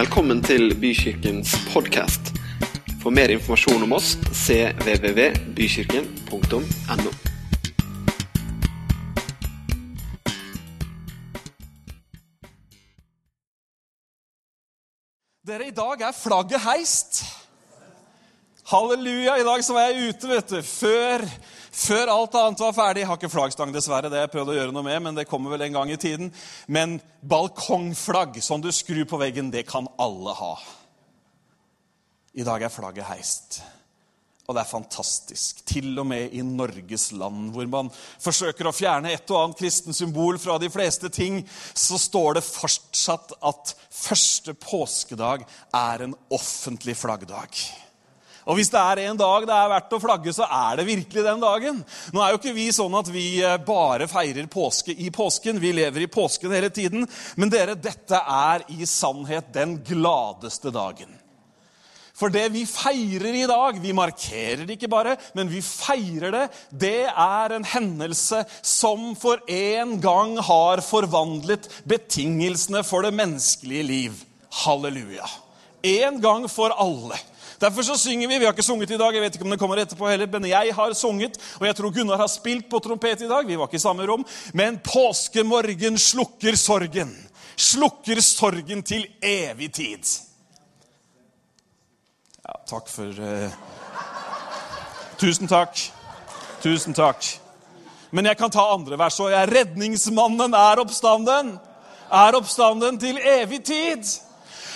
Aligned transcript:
Velkommen 0.00 0.38
til 0.40 0.70
Bykirkens 0.80 1.50
podkast. 1.74 2.30
For 3.02 3.12
mer 3.12 3.28
informasjon 3.34 3.82
om 3.84 3.92
oss 3.92 4.14
cvvvbykirken.no. 4.32 7.10
Dere, 15.44 15.68
i 15.68 15.76
dag 15.82 16.00
er 16.08 16.16
flagget 16.16 16.64
heist. 16.64 17.39
Halleluja. 18.70 19.38
I 19.38 19.42
dag 19.42 19.64
så 19.66 19.74
var 19.74 19.88
jeg 19.88 20.12
ute, 20.12 20.28
vet 20.30 20.52
du. 20.52 20.60
Før, 20.62 21.24
før 21.74 22.10
alt 22.12 22.36
annet 22.38 22.60
var 22.62 22.74
ferdig. 22.76 23.00
Jeg 23.02 23.08
har 23.10 23.16
ikke 23.18 23.30
flaggstang, 23.32 23.72
dessverre. 23.74 24.06
Det 24.06 24.20
har 24.20 24.28
jeg 24.28 24.30
prøvd 24.36 24.52
å 24.52 24.54
gjøre 24.60 24.74
noe 24.76 24.86
med, 24.86 25.00
men 25.02 25.18
det 25.18 25.24
kommer 25.26 25.50
vel 25.50 25.64
en 25.66 25.74
gang 25.74 25.90
i 25.90 25.96
tiden. 25.98 26.30
Men 26.70 27.00
balkongflagg 27.26 28.38
som 28.46 28.62
du 28.62 28.68
skrur 28.70 29.08
på 29.10 29.18
veggen, 29.18 29.50
det 29.50 29.64
kan 29.66 29.90
alle 29.98 30.36
ha. 30.38 30.52
I 32.38 32.46
dag 32.46 32.62
er 32.62 32.70
flagget 32.70 33.10
heist. 33.10 33.58
Og 34.46 34.54
det 34.54 34.62
er 34.62 34.70
fantastisk. 34.70 35.66
Til 35.66 35.90
og 35.98 36.06
med 36.14 36.30
i 36.38 36.46
Norges 36.46 37.10
land, 37.18 37.50
hvor 37.50 37.66
man 37.74 37.90
forsøker 38.22 38.70
å 38.70 38.76
fjerne 38.76 39.10
et 39.10 39.34
og 39.34 39.42
annet 39.48 39.64
kristen 39.64 39.98
symbol 39.98 40.38
fra 40.38 40.62
de 40.62 40.70
fleste 40.70 41.10
ting, 41.10 41.42
så 41.74 41.98
står 41.98 42.38
det 42.38 42.46
fortsatt 42.46 43.34
at 43.50 43.76
første 43.90 44.54
påskedag 44.62 45.48
er 45.74 46.06
en 46.06 46.18
offentlig 46.38 47.00
flaggdag. 47.02 47.64
Og 48.50 48.58
hvis 48.58 48.72
det 48.72 48.80
er 48.82 49.04
en 49.04 49.18
dag 49.18 49.44
det 49.46 49.54
er 49.54 49.70
verdt 49.70 49.92
å 49.94 50.00
flagge, 50.02 50.32
så 50.34 50.48
er 50.50 50.80
det 50.80 50.88
virkelig 50.88 51.22
den 51.22 51.42
dagen. 51.42 51.78
Nå 52.10 52.22
er 52.24 52.32
jo 52.32 52.40
ikke 52.40 52.56
vi 52.56 52.66
sånn 52.74 52.96
at 52.98 53.10
vi 53.14 53.24
eh, 53.46 53.60
bare 53.62 54.10
feirer 54.10 54.50
påske 54.50 54.90
i 54.90 55.06
påsken. 55.14 55.60
Vi 55.62 55.70
lever 55.76 56.02
i 56.02 56.10
påsken 56.10 56.50
hele 56.56 56.72
tiden. 56.74 57.06
Men 57.38 57.52
dere, 57.52 57.78
dette 57.78 58.18
er 58.18 58.66
i 58.74 58.88
sannhet 58.90 59.52
den 59.54 59.78
gladeste 59.86 60.74
dagen. 60.74 61.14
For 62.20 62.32
det 62.32 62.50
vi 62.52 62.66
feirer 62.68 63.32
i 63.32 63.46
dag 63.48 63.78
Vi 63.80 63.94
markerer 63.96 64.66
det 64.68 64.74
ikke 64.76 64.90
bare, 64.92 65.14
men 65.38 65.48
vi 65.48 65.62
feirer 65.64 66.34
det. 66.34 66.42
Det 66.68 67.06
er 67.08 67.54
en 67.56 67.64
hendelse 67.64 68.42
som 68.66 69.14
for 69.16 69.40
en 69.46 69.94
gang 70.02 70.34
har 70.50 70.82
forvandlet 70.84 71.70
betingelsene 71.88 72.82
for 72.84 73.06
det 73.06 73.14
menneskelige 73.16 73.86
liv. 73.86 74.20
Halleluja. 74.64 75.30
En 75.86 76.18
gang 76.20 76.50
for 76.50 76.74
alle. 76.74 77.16
Derfor 77.60 77.82
så 77.82 77.98
synger 77.98 78.28
vi. 78.28 78.38
Vi 78.38 78.44
har 78.44 78.54
ikke 78.54 78.64
sunget 78.64 78.90
i 78.90 78.96
dag, 78.96 79.14
jeg 79.14 79.22
vet 79.22 79.34
ikke 79.36 79.44
om 79.44 79.52
det 79.52 79.58
kommer 79.60 79.80
etterpå 79.82 80.08
heller, 80.08 80.28
men 80.32 80.46
jeg 80.48 80.72
har 80.74 80.94
sunget, 80.96 81.36
og 81.58 81.66
jeg 81.68 81.76
tror 81.76 81.92
Gunnar 81.92 82.22
har 82.22 82.30
spilt 82.32 82.70
på 82.70 82.80
trompet 82.80 83.20
i 83.20 83.28
dag. 83.28 83.44
Vi 83.46 83.58
var 83.60 83.68
ikke 83.68 83.76
i 83.76 83.82
samme 83.82 84.06
rom. 84.08 84.24
Men 84.56 84.78
påskemorgen 84.80 85.98
slukker 86.00 86.56
sorgen. 86.56 87.12
Slukker 87.60 88.22
sorgen 88.24 88.80
til 88.82 89.04
evig 89.20 89.68
tid. 89.76 90.14
Ja, 92.46 92.56
takk 92.70 92.88
for 92.88 93.20
uh... 93.20 93.52
Tusen 95.20 95.50
takk. 95.50 95.76
Tusen 96.64 96.96
takk. 96.96 97.28
Men 98.10 98.24
jeg 98.24 98.40
kan 98.40 98.50
ta 98.50 98.64
andre 98.72 98.96
vers 98.98 99.20
òg. 99.20 99.36
Redningsmannen 99.52 100.56
er 100.56 100.80
oppstanden. 100.80 101.58
Er 102.08 102.40
oppstanden 102.40 102.96
til 103.04 103.20
evig 103.20 103.60
tid. 103.68 104.16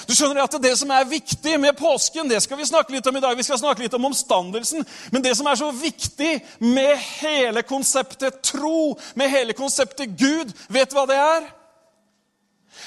Du 0.08 0.14
skjønner 0.14 0.44
at 0.44 0.56
Det 0.62 0.74
som 0.78 0.90
er 0.90 1.08
viktig 1.08 1.58
med 1.60 1.76
påsken, 1.78 2.28
det 2.28 2.42
skal 2.42 2.58
vi 2.60 2.68
snakke 2.68 2.92
litt 2.92 3.06
om 3.06 3.16
i 3.16 3.22
dag. 3.24 3.36
Vi 3.36 3.46
skal 3.46 3.60
snakke 3.60 3.84
litt 3.84 3.94
om 3.96 4.08
omstandelsen. 4.10 4.84
Men 5.12 5.22
det 5.24 5.34
som 5.36 5.46
er 5.46 5.58
så 5.60 5.70
viktig 5.72 6.32
med 6.60 6.96
hele 7.20 7.62
konseptet 7.62 8.42
tro, 8.44 8.96
med 9.14 9.30
hele 9.32 9.56
konseptet 9.56 10.16
Gud, 10.18 10.52
vet 10.68 10.90
du 10.90 10.98
hva 10.98 11.06
det 11.10 11.20
er? 11.20 11.46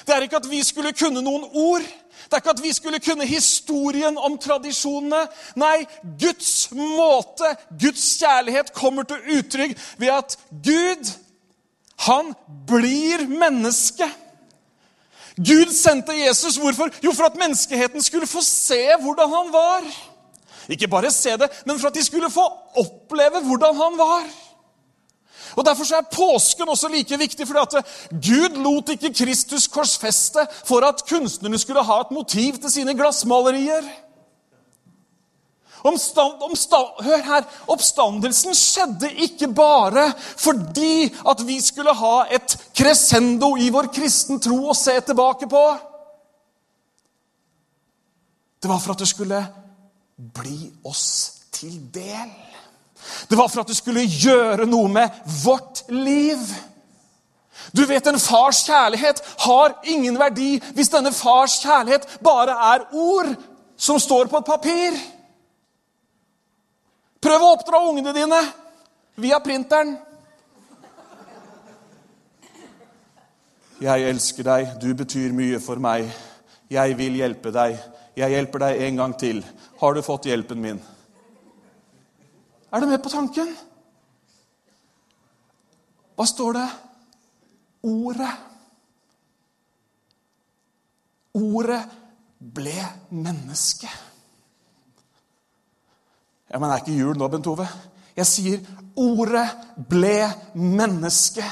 Det 0.05 0.15
er 0.15 0.25
ikke 0.25 0.41
at 0.41 0.49
vi 0.49 0.61
skulle 0.63 0.93
kunne 0.97 1.23
noen 1.23 1.47
ord. 1.53 1.85
Det 2.27 2.35
er 2.35 2.41
ikke 2.41 2.55
at 2.57 2.63
vi 2.63 2.73
skulle 2.75 2.99
kunne 2.99 3.27
historien 3.29 4.17
om 4.17 4.35
tradisjonene. 4.41 5.23
Nei, 5.59 5.85
Guds 6.19 6.69
måte, 6.75 7.53
Guds 7.79 8.03
kjærlighet, 8.19 8.73
kommer 8.75 9.07
til 9.07 9.39
uttrykk 9.39 9.77
ved 10.01 10.11
at 10.11 10.37
Gud, 10.51 11.11
han 12.07 12.33
blir 12.67 13.25
menneske. 13.31 14.09
Gud 15.37 15.73
sendte 15.73 16.13
Jesus. 16.13 16.55
Hvorfor? 16.55 16.89
Jo, 17.03 17.11
for 17.13 17.23
at 17.23 17.35
menneskeheten 17.35 18.01
skulle 18.01 18.27
få 18.27 18.41
se 18.41 18.81
hvordan 19.01 19.29
han 19.29 19.53
var. 19.53 19.83
Ikke 20.69 20.87
bare 20.87 21.11
se 21.11 21.37
det, 21.37 21.49
men 21.65 21.79
for 21.79 21.87
at 21.87 21.95
de 21.95 22.03
skulle 22.03 22.31
få 22.31 22.45
oppleve 22.75 23.43
hvordan 23.45 23.75
han 23.75 23.97
var. 23.97 24.23
Og 25.55 25.65
Derfor 25.65 25.95
er 25.95 26.09
påsken 26.11 26.69
også 26.69 26.87
like 26.87 27.17
viktig, 27.17 27.47
fordi 27.47 27.59
at 27.59 27.85
Gud 28.11 28.57
lot 28.63 28.89
ikke 28.89 29.13
Kristus 29.13 29.67
korsfeste 29.67 30.47
for 30.65 30.85
at 30.85 31.05
kunstnerne 31.09 31.57
skulle 31.57 31.83
ha 31.83 32.01
et 32.01 32.11
motiv 32.11 32.57
til 32.57 32.71
sine 32.71 32.93
glassmalerier. 32.93 33.87
Omstand, 35.83 36.41
omstand, 36.41 37.03
hør 37.05 37.23
her, 37.23 37.43
Oppstandelsen 37.67 38.55
skjedde 38.55 39.11
ikke 39.13 39.47
bare 39.53 40.11
fordi 40.37 41.13
at 41.29 41.43
vi 41.47 41.61
skulle 41.61 41.93
ha 41.93 42.23
et 42.33 42.57
crescendo 42.77 43.57
i 43.57 43.69
vår 43.73 43.89
kristen 43.93 44.39
tro 44.39 44.67
å 44.69 44.75
se 44.77 44.93
tilbake 45.01 45.49
på. 45.49 45.63
Det 48.61 48.69
var 48.69 48.81
for 48.83 48.93
at 48.93 49.01
det 49.01 49.09
skulle 49.09 49.41
bli 50.17 50.69
oss 50.85 51.07
til 51.57 51.79
del. 51.93 52.29
Det 53.29 53.37
var 53.37 53.49
for 53.49 53.63
at 53.63 53.71
det 53.71 53.77
skulle 53.79 54.05
gjøre 54.05 54.69
noe 54.69 54.91
med 54.93 55.21
vårt 55.41 55.87
liv. 55.89 56.41
Du 57.73 57.85
vet, 57.85 58.07
En 58.07 58.19
fars 58.19 58.63
kjærlighet 58.65 59.23
har 59.47 59.79
ingen 59.83 60.19
verdi 60.19 60.57
hvis 60.77 60.93
denne 60.93 61.11
fars 61.13 61.59
kjærlighet 61.63 62.19
bare 62.21 62.53
er 62.73 62.85
ord 62.93 63.33
som 63.77 63.99
står 63.99 64.29
på 64.29 64.37
et 64.37 64.51
papir. 64.53 64.97
Prøv 67.21 67.41
å 67.41 67.53
oppdra 67.57 67.81
ungene 67.89 68.13
dine 68.13 68.41
via 69.17 69.39
printeren. 69.41 69.97
Jeg 73.77 74.07
elsker 74.09 74.47
deg, 74.47 74.69
du 74.81 74.89
betyr 74.97 75.33
mye 75.37 75.59
for 75.61 75.77
meg. 75.77 76.07
Jeg 76.73 76.95
vil 76.97 77.19
hjelpe 77.19 77.51
deg. 77.53 77.77
Jeg 78.17 78.33
hjelper 78.33 78.63
deg 78.63 78.79
en 78.87 78.95
gang 78.97 79.13
til. 79.21 79.43
Har 79.77 79.93
du 79.93 80.01
fått 80.01 80.25
hjelpen 80.25 80.61
min? 80.63 80.79
Er 82.73 82.81
du 82.81 82.87
med 82.89 83.03
på 83.03 83.11
tanken? 83.13 83.51
Hva 86.17 86.25
står 86.25 86.57
det? 86.57 86.65
Ordet. 87.85 88.31
Ordet 91.37 91.83
ble 92.41 92.79
menneske. 93.13 93.91
Ja, 96.49 96.57
Men 96.57 96.71
er 96.71 96.81
ikke 96.81 96.97
jul 96.97 97.17
nå, 97.19 97.29
Bent 97.29 97.47
Ove? 97.51 97.69
Jeg 98.17 98.25
sier 98.25 98.65
ordet 98.97 99.45
ble 99.77 100.17
menneske. 100.57 101.45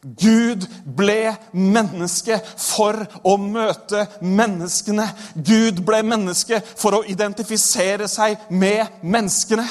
Gud 0.00 0.64
ble 0.96 1.34
menneske 1.52 2.38
for 2.56 2.96
å 3.20 3.34
møte 3.36 4.06
menneskene. 4.24 5.04
Gud 5.36 5.82
ble 5.84 6.00
menneske 6.08 6.62
for 6.72 6.96
å 6.96 7.04
identifisere 7.04 8.08
seg 8.08 8.40
med 8.48 9.02
menneskene. 9.04 9.66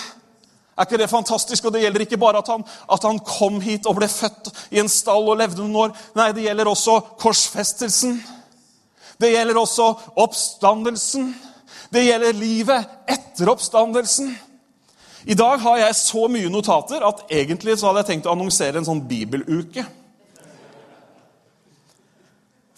Er 0.80 0.88
ikke 0.88 1.00
det 1.02 1.10
fantastisk? 1.12 1.66
Og 1.66 1.74
det 1.74 1.82
gjelder 1.82 2.06
ikke 2.06 2.22
bare 2.22 2.40
at 2.40 2.48
han, 2.54 2.62
at 2.64 3.04
han, 3.10 3.18
kom 3.26 3.58
hit 3.64 3.90
og 3.90 3.98
ble 3.98 4.08
født 4.08 4.52
i 4.72 4.80
en 4.80 4.92
stall 4.92 5.26
og 5.28 5.42
levde 5.42 5.64
noen 5.64 5.90
år. 5.90 5.98
Nei, 6.16 6.30
det 6.38 6.46
gjelder 6.46 6.70
også 6.72 7.00
korsfestelsen. 7.20 8.20
Det 9.20 9.34
gjelder 9.34 9.58
også 9.60 9.90
oppstandelsen. 10.24 11.34
Det 11.90 12.06
gjelder 12.06 12.38
livet 12.38 13.00
etter 13.10 13.50
oppstandelsen. 13.50 14.30
I 15.28 15.36
dag 15.36 15.58
har 15.60 15.82
jeg 15.82 15.98
så 16.00 16.30
mye 16.32 16.52
notater 16.54 17.04
at 17.04 17.26
egentlig 17.34 17.76
så 17.80 17.90
hadde 17.90 18.06
jeg 18.06 18.14
tenkt 18.14 18.30
å 18.30 18.38
annonsere 18.38 18.80
en 18.80 18.88
sånn 18.88 19.02
bibeluke. 19.10 19.84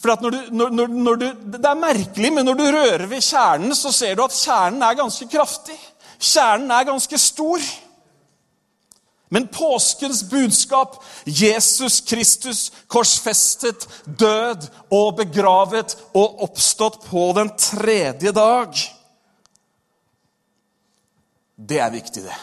For 0.01 0.17
når 0.23 0.33
du, 0.33 0.39
når, 0.57 0.87
når 0.87 1.15
du, 1.21 1.27
Det 1.53 1.65
er 1.65 1.77
merkelig, 1.77 2.33
men 2.33 2.45
når 2.45 2.57
du 2.57 2.65
rører 2.73 3.05
ved 3.05 3.21
kjernen, 3.21 3.75
så 3.77 3.91
ser 3.93 4.17
du 4.17 4.23
at 4.25 4.35
kjernen 4.35 4.81
er 4.81 4.97
ganske 4.97 5.27
kraftig. 5.29 5.77
Kjernen 6.21 6.71
er 6.73 6.89
ganske 6.89 7.17
stor. 7.21 7.65
Men 9.31 9.47
påskens 9.47 10.23
budskap, 10.29 10.97
Jesus 11.25 12.01
Kristus 12.01 12.71
korsfestet, 12.91 13.85
død 14.05 14.65
og 14.91 15.21
begravet 15.21 15.95
og 16.11 16.41
oppstått 16.49 16.99
på 17.05 17.29
den 17.37 17.53
tredje 17.55 18.33
dag 18.35 18.75
Det 21.55 21.77
er 21.79 21.93
viktig, 21.93 22.23
det. 22.25 22.35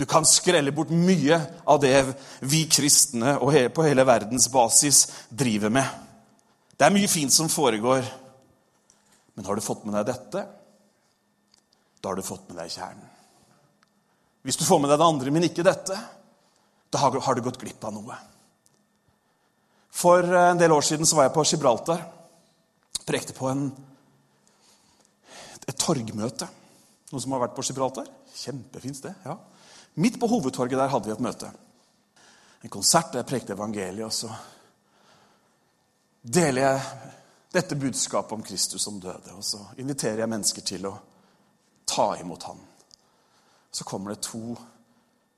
Du 0.00 0.06
kan 0.08 0.26
skrelle 0.26 0.72
bort 0.72 0.90
mye 0.90 1.38
av 1.68 1.78
det 1.80 1.94
vi 2.40 2.64
kristne 2.72 3.36
og 3.36 3.54
på 3.76 3.84
hele 3.86 4.04
verdens 4.08 4.48
basis 4.52 5.04
driver 5.30 5.70
med. 5.72 6.05
Det 6.76 6.86
er 6.86 6.94
mye 6.94 7.08
fint 7.08 7.32
som 7.32 7.48
foregår. 7.48 8.04
Men 9.36 9.48
har 9.48 9.56
du 9.56 9.64
fått 9.64 9.84
med 9.84 9.96
deg 9.98 10.08
dette, 10.08 10.44
da 12.00 12.08
har 12.08 12.16
du 12.16 12.24
fått 12.24 12.46
med 12.48 12.60
deg 12.60 12.72
kjernen. 12.72 13.08
Hvis 14.46 14.56
du 14.60 14.64
får 14.64 14.80
med 14.80 14.92
deg 14.92 15.00
det 15.00 15.08
andre, 15.10 15.32
men 15.34 15.48
ikke 15.48 15.64
dette, 15.66 15.96
da 16.92 17.00
har 17.02 17.36
du 17.36 17.42
gått 17.44 17.58
glipp 17.60 17.84
av 17.84 17.96
noe. 17.96 18.16
For 19.96 20.22
en 20.22 20.60
del 20.60 20.72
år 20.72 20.84
siden 20.84 21.08
så 21.08 21.18
var 21.18 21.26
jeg 21.26 21.34
på 21.34 21.44
Gibraltar. 21.50 22.04
Prekte 23.08 23.36
på 23.36 23.48
en 23.50 23.68
et 25.66 25.78
torgmøte. 25.82 26.46
Noen 27.10 27.22
som 27.22 27.34
har 27.34 27.42
vært 27.42 27.56
på 27.56 27.64
Gibraltar? 27.66 28.08
Kjempefint 28.36 29.00
sted. 29.00 29.14
ja. 29.24 29.36
Midt 29.96 30.18
på 30.20 30.28
hovedtorget 30.28 30.78
der 30.78 30.92
hadde 30.92 31.08
vi 31.08 31.14
et 31.14 31.24
møte. 31.24 31.48
En 32.62 32.72
konsert 32.72 33.12
der 33.12 33.22
jeg 33.22 33.30
prekte 33.30 33.54
evangeliet. 33.56 34.04
Og 34.04 34.12
så 34.12 34.30
deler 36.26 36.62
jeg 36.62 36.80
dette 37.56 37.78
budskapet 37.78 38.34
om 38.34 38.42
Kristus 38.44 38.84
som 38.84 39.00
døde. 39.00 39.34
Og 39.36 39.44
så 39.44 39.60
inviterer 39.80 40.24
jeg 40.24 40.32
mennesker 40.32 40.66
til 40.66 40.88
å 40.90 40.96
ta 41.86 42.10
imot 42.20 42.48
ham. 42.48 42.58
Så 43.70 43.86
kommer 43.86 44.12
det 44.12 44.24
to 44.26 44.56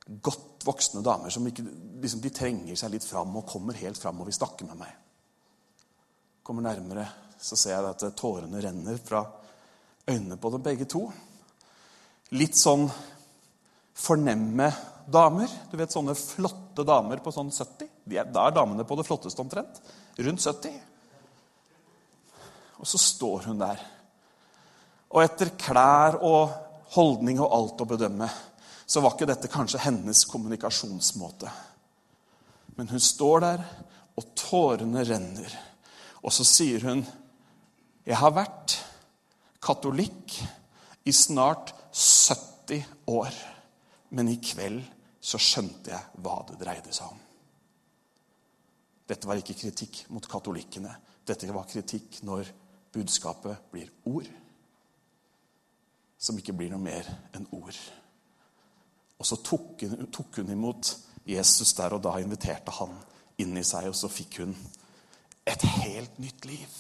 godt 0.09 0.65
voksne 0.65 1.03
damer 1.05 1.31
som 1.31 1.47
ikke, 1.47 1.65
liksom, 2.01 2.23
de 2.25 2.33
trenger 2.35 2.79
seg 2.79 2.95
litt 2.95 3.05
fram 3.05 3.37
og 3.37 3.47
kommer 3.49 3.77
helt 3.79 4.01
fram 4.01 4.23
og 4.23 4.31
vil 4.31 4.39
snakke 4.39 4.67
med 4.67 4.81
meg. 4.81 4.95
Kommer 6.43 6.65
nærmere, 6.65 7.05
så 7.39 7.59
ser 7.59 7.77
jeg 7.77 7.91
at 7.91 8.07
tårene 8.17 8.63
renner 8.65 8.99
fra 9.05 9.23
øynene 10.09 10.39
på 10.41 10.53
dem 10.55 10.65
begge 10.65 10.89
to. 10.89 11.05
Litt 12.41 12.57
sånn 12.57 12.89
fornemme 13.99 14.71
damer. 15.11 15.53
Du 15.71 15.77
vet 15.77 15.93
sånne 15.93 16.17
flotte 16.17 16.85
damer 16.89 17.21
på 17.25 17.33
sånn 17.35 17.53
70. 17.53 17.89
De 18.09 18.21
er, 18.21 18.29
da 18.33 18.49
er 18.49 18.57
damene 18.57 18.87
på 18.89 18.97
det 18.97 19.07
flotteste 19.09 19.45
omtrent. 19.45 19.81
Rundt 20.19 20.43
70. 20.43 20.75
Og 22.79 22.87
så 22.87 22.99
står 22.99 23.49
hun 23.51 23.61
der. 23.61 23.81
Og 25.15 25.23
etter 25.23 25.55
klær 25.59 26.19
og 26.27 26.53
holdning 26.95 27.41
og 27.43 27.53
alt 27.55 27.83
å 27.85 27.89
bedømme, 27.89 28.29
så 28.89 29.03
var 29.05 29.15
ikke 29.15 29.29
dette 29.29 29.51
kanskje 29.53 29.83
hennes 29.85 30.25
kommunikasjonsmåte. 30.29 31.51
Men 32.79 32.91
hun 32.93 33.03
står 33.03 33.45
der, 33.45 33.65
og 34.19 34.33
tårene 34.35 35.05
renner. 35.07 35.53
Og 36.23 36.33
så 36.35 36.45
sier 36.45 36.83
hun, 36.83 37.07
'Jeg 38.07 38.17
har 38.17 38.31
vært 38.31 38.79
katolikk 39.63 40.43
i 41.05 41.13
snart 41.13 41.75
70 41.93 42.85
år.' 43.07 43.45
Men 44.11 44.29
i 44.29 44.37
kveld 44.37 44.83
så 45.21 45.39
skjønte 45.39 45.91
jeg 45.91 46.01
hva 46.23 46.45
det 46.49 46.59
dreide 46.59 46.93
seg 46.93 47.07
om. 47.07 47.28
Dette 49.09 49.29
var 49.29 49.41
ikke 49.41 49.57
kritikk 49.57 50.03
mot 50.13 50.27
katolikkene. 50.29 50.93
Dette 51.27 51.49
var 51.55 51.69
kritikk 51.69 52.21
når 52.29 52.51
budskapet 52.93 53.71
blir 53.73 53.91
ord 54.09 54.29
som 56.19 56.39
ikke 56.39 56.57
blir 56.57 56.73
noe 56.73 56.83
mer 56.83 57.07
enn 57.37 57.47
ord. 57.55 57.77
Og 59.19 59.27
så 59.27 59.39
tok 59.43 59.85
hun, 59.87 60.09
tok 60.15 60.41
hun 60.41 60.51
imot 60.55 60.91
Jesus 61.29 61.73
der 61.79 61.95
og 61.95 62.03
da, 62.03 62.17
inviterte 62.19 62.75
han 62.79 62.95
inn 63.39 63.55
i 63.59 63.65
seg, 63.67 63.87
og 63.91 63.97
så 63.97 64.11
fikk 64.11 64.41
hun 64.43 64.55
et 65.49 65.65
helt 65.85 66.19
nytt 66.21 66.49
liv. 66.49 66.79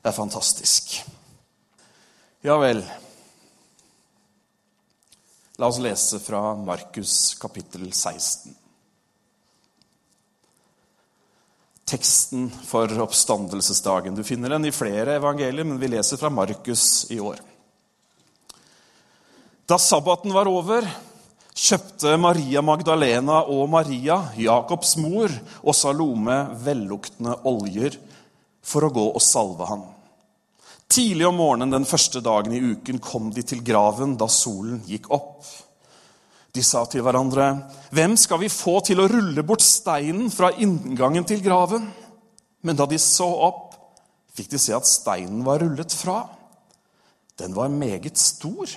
Det 0.00 0.08
er 0.08 0.16
fantastisk. 0.16 0.94
Ja 2.46 2.56
vel. 2.60 2.80
La 5.60 5.68
oss 5.68 5.80
lese 5.82 6.22
fra 6.24 6.54
Markus 6.56 7.34
kapittel 7.40 7.90
16. 7.92 8.54
Teksten 11.90 12.46
for 12.66 12.86
oppstandelsesdagen. 13.02 14.14
Du 14.14 14.22
finner 14.22 14.54
den 14.54 14.68
i 14.68 14.74
flere 14.74 15.16
evangelier, 15.18 15.66
men 15.66 15.80
vi 15.80 15.88
leser 15.90 16.20
fra 16.20 16.30
Markus 16.30 17.08
i 17.10 17.18
år. 17.18 17.40
Da 19.66 19.78
sabbaten 19.78 20.30
var 20.34 20.46
over, 20.50 20.86
kjøpte 21.54 22.14
Maria 22.18 22.62
Magdalena 22.62 23.40
og 23.50 23.68
Maria, 23.70 24.20
Jakobs 24.38 24.96
mor, 25.02 25.34
og 25.62 25.74
Salome 25.74 26.38
velluktende 26.62 27.34
oljer 27.50 27.98
for 28.62 28.86
å 28.86 28.92
gå 28.94 29.06
og 29.10 29.22
salve 29.22 29.66
ham. 29.66 29.82
Tidlig 30.90 31.26
om 31.26 31.38
morgenen 31.38 31.74
den 31.74 31.86
første 31.86 32.22
dagen 32.22 32.54
i 32.54 32.62
uken 32.72 32.98
kom 33.02 33.30
de 33.34 33.44
til 33.46 33.62
graven 33.66 34.16
da 34.18 34.26
solen 34.30 34.80
gikk 34.86 35.10
opp. 35.14 35.42
De 36.50 36.62
sa 36.66 36.84
til 36.86 37.02
hverandre, 37.02 37.70
'Hvem 37.92 38.16
skal 38.16 38.40
vi 38.40 38.48
få 38.48 38.80
til 38.84 39.00
å 39.00 39.08
rulle 39.08 39.42
bort 39.42 39.62
steinen 39.62 40.30
fra 40.30 40.50
inngangen 40.50 41.24
til 41.24 41.42
graven?' 41.42 41.90
Men 42.62 42.76
da 42.76 42.86
de 42.86 42.98
så 42.98 43.24
opp, 43.24 43.74
fikk 44.34 44.50
de 44.50 44.58
se 44.58 44.74
at 44.74 44.86
steinen 44.86 45.44
var 45.44 45.62
rullet 45.62 45.92
fra. 45.92 46.28
Den 47.36 47.54
var 47.54 47.68
meget 47.72 48.18
stor. 48.18 48.68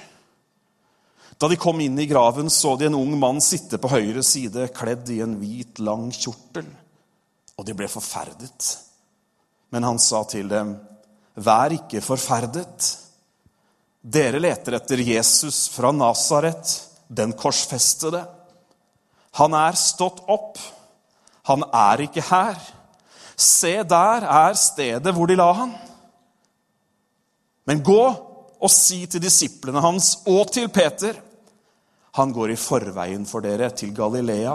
Da 1.38 1.50
de 1.52 1.58
kom 1.60 1.82
inn 1.84 2.00
i 2.00 2.08
graven, 2.08 2.50
så 2.50 2.78
de 2.80 2.88
en 2.88 2.96
ung 2.96 3.18
mann 3.20 3.42
sitte 3.44 3.78
på 3.78 3.92
høyre 3.92 4.24
side, 4.24 4.70
kledd 4.72 5.10
i 5.12 5.20
en 5.26 5.36
hvit, 5.42 5.82
lang 5.84 6.08
kjortel. 6.16 6.70
Og 7.58 7.66
de 7.68 7.76
ble 7.76 7.90
forferdet. 7.92 8.70
Men 9.74 9.84
han 9.84 10.00
sa 10.00 10.24
til 10.24 10.48
dem, 10.48 10.78
Vær 11.34 11.74
ikke 11.74 12.00
forferdet. 12.06 12.88
Dere 14.04 14.40
leter 14.40 14.78
etter 14.78 15.02
Jesus 15.02 15.66
fra 15.74 15.90
Nasaret, 15.96 16.93
den 17.08 17.34
korsfestede. 17.38 18.24
Han 19.40 19.56
er 19.58 19.78
stått 19.80 20.22
opp. 20.30 20.60
Han 21.50 21.66
er 21.74 22.06
ikke 22.06 22.24
her. 22.30 22.60
Se, 23.36 23.82
der 23.84 24.28
er 24.30 24.54
stedet 24.60 25.14
hvor 25.16 25.28
de 25.28 25.38
la 25.40 25.50
han. 25.58 25.74
Men 27.68 27.84
gå 27.84 28.04
og 28.64 28.72
si 28.72 29.04
til 29.10 29.24
disiplene 29.24 29.82
hans 29.84 30.16
og 30.30 30.52
til 30.54 30.70
Peter 30.72 31.18
han 32.14 32.30
går 32.34 32.54
i 32.54 32.60
forveien 32.60 33.26
for 33.26 33.42
dere 33.42 33.72
til 33.74 33.94
Galilea. 33.96 34.54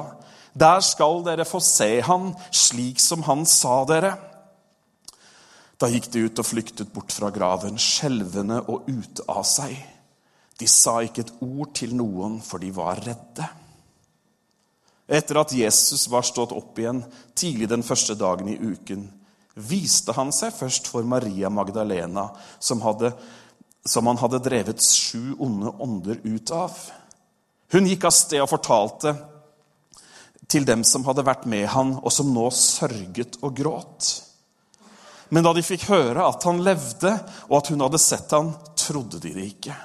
Der 0.54 0.80
skal 0.84 1.24
dere 1.26 1.46
få 1.46 1.58
se 1.62 1.98
han 2.06 2.30
slik 2.54 3.02
som 3.02 3.24
han 3.26 3.44
sa 3.50 3.80
dere. 3.88 4.12
Da 5.78 5.90
gikk 5.90 6.06
de 6.14 6.24
ut 6.26 6.38
og 6.38 6.46
flyktet 6.46 6.90
bort 6.94 7.14
fra 7.14 7.30
graven, 7.34 7.78
skjelvende 7.78 8.60
og 8.66 8.86
ute 8.86 9.26
av 9.30 9.44
seg. 9.46 9.74
De 10.58 10.66
sa 10.68 10.98
ikke 11.04 11.22
et 11.24 11.34
ord 11.44 11.72
til 11.78 11.94
noen, 11.94 12.40
for 12.42 12.62
de 12.62 12.70
var 12.74 12.98
redde. 13.04 13.46
Etter 15.08 15.40
at 15.40 15.54
Jesus 15.56 16.08
var 16.12 16.26
stått 16.26 16.52
opp 16.52 16.78
igjen 16.78 17.00
tidlig 17.38 17.70
den 17.70 17.84
første 17.86 18.18
dagen 18.18 18.50
i 18.52 18.58
uken, 18.58 19.06
viste 19.58 20.12
han 20.14 20.30
seg 20.34 20.52
først 20.54 20.90
for 20.90 21.06
Maria 21.08 21.48
Magdalena, 21.50 22.28
som, 22.60 22.82
hadde, 22.84 23.14
som 23.86 24.06
han 24.10 24.20
hadde 24.20 24.42
drevet 24.44 24.84
sju 24.84 25.34
onde 25.38 25.72
ånder 25.82 26.20
ut 26.26 26.52
av. 26.54 26.76
Hun 27.72 27.88
gikk 27.88 28.06
av 28.08 28.14
sted 28.14 28.42
og 28.42 28.52
fortalte 28.52 29.14
til 30.48 30.64
dem 30.68 30.84
som 30.86 31.04
hadde 31.08 31.26
vært 31.26 31.44
med 31.50 31.66
han, 31.72 31.96
og 32.00 32.12
som 32.12 32.30
nå 32.32 32.46
sørget 32.54 33.40
og 33.44 33.56
gråt. 33.56 34.12
Men 35.28 35.44
da 35.44 35.52
de 35.52 35.64
fikk 35.64 35.90
høre 35.90 36.24
at 36.24 36.44
han 36.48 36.62
levde, 36.64 37.12
og 37.50 37.58
at 37.60 37.72
hun 37.72 37.84
hadde 37.84 38.00
sett 38.00 38.32
han, 38.32 38.54
trodde 38.78 39.20
de 39.20 39.34
det 39.34 39.44
ikke. 39.50 39.76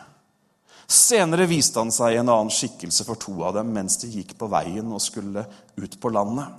Senere 0.94 1.48
viste 1.50 1.80
han 1.82 1.90
seg 1.94 2.14
i 2.14 2.20
en 2.22 2.30
annen 2.30 2.54
skikkelse 2.54 3.06
for 3.08 3.18
to 3.18 3.34
av 3.48 3.56
dem 3.58 3.72
mens 3.74 3.96
de 4.04 4.12
gikk 4.14 4.36
på 4.38 4.50
veien 4.52 4.92
og 4.94 5.02
skulle 5.02 5.42
ut 5.74 5.96
på 6.00 6.12
landet. 6.14 6.52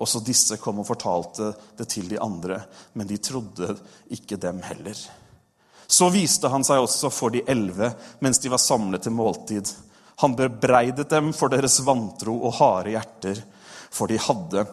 Også 0.00 0.22
disse 0.24 0.56
kom 0.60 0.80
og 0.80 0.88
fortalte 0.88 1.50
det 1.76 1.86
til 1.92 2.08
de 2.08 2.20
andre, 2.20 2.62
men 2.96 3.08
de 3.08 3.18
trodde 3.20 3.74
ikke 4.12 4.38
dem 4.40 4.62
heller. 4.64 4.96
Så 5.86 6.08
viste 6.12 6.48
han 6.52 6.64
seg 6.64 6.80
også 6.80 7.10
for 7.12 7.34
de 7.34 7.44
elleve 7.48 7.90
mens 8.24 8.40
de 8.40 8.52
var 8.52 8.62
samlet 8.62 9.04
til 9.04 9.16
måltid. 9.16 9.68
Han 10.24 10.36
bebreidet 10.36 11.12
dem 11.12 11.28
for 11.36 11.52
deres 11.52 11.78
vantro 11.84 12.38
og 12.40 12.56
harde 12.56 12.94
hjerter, 12.96 13.42
for 13.92 14.08
de 14.08 14.16
hadde, 14.16 14.64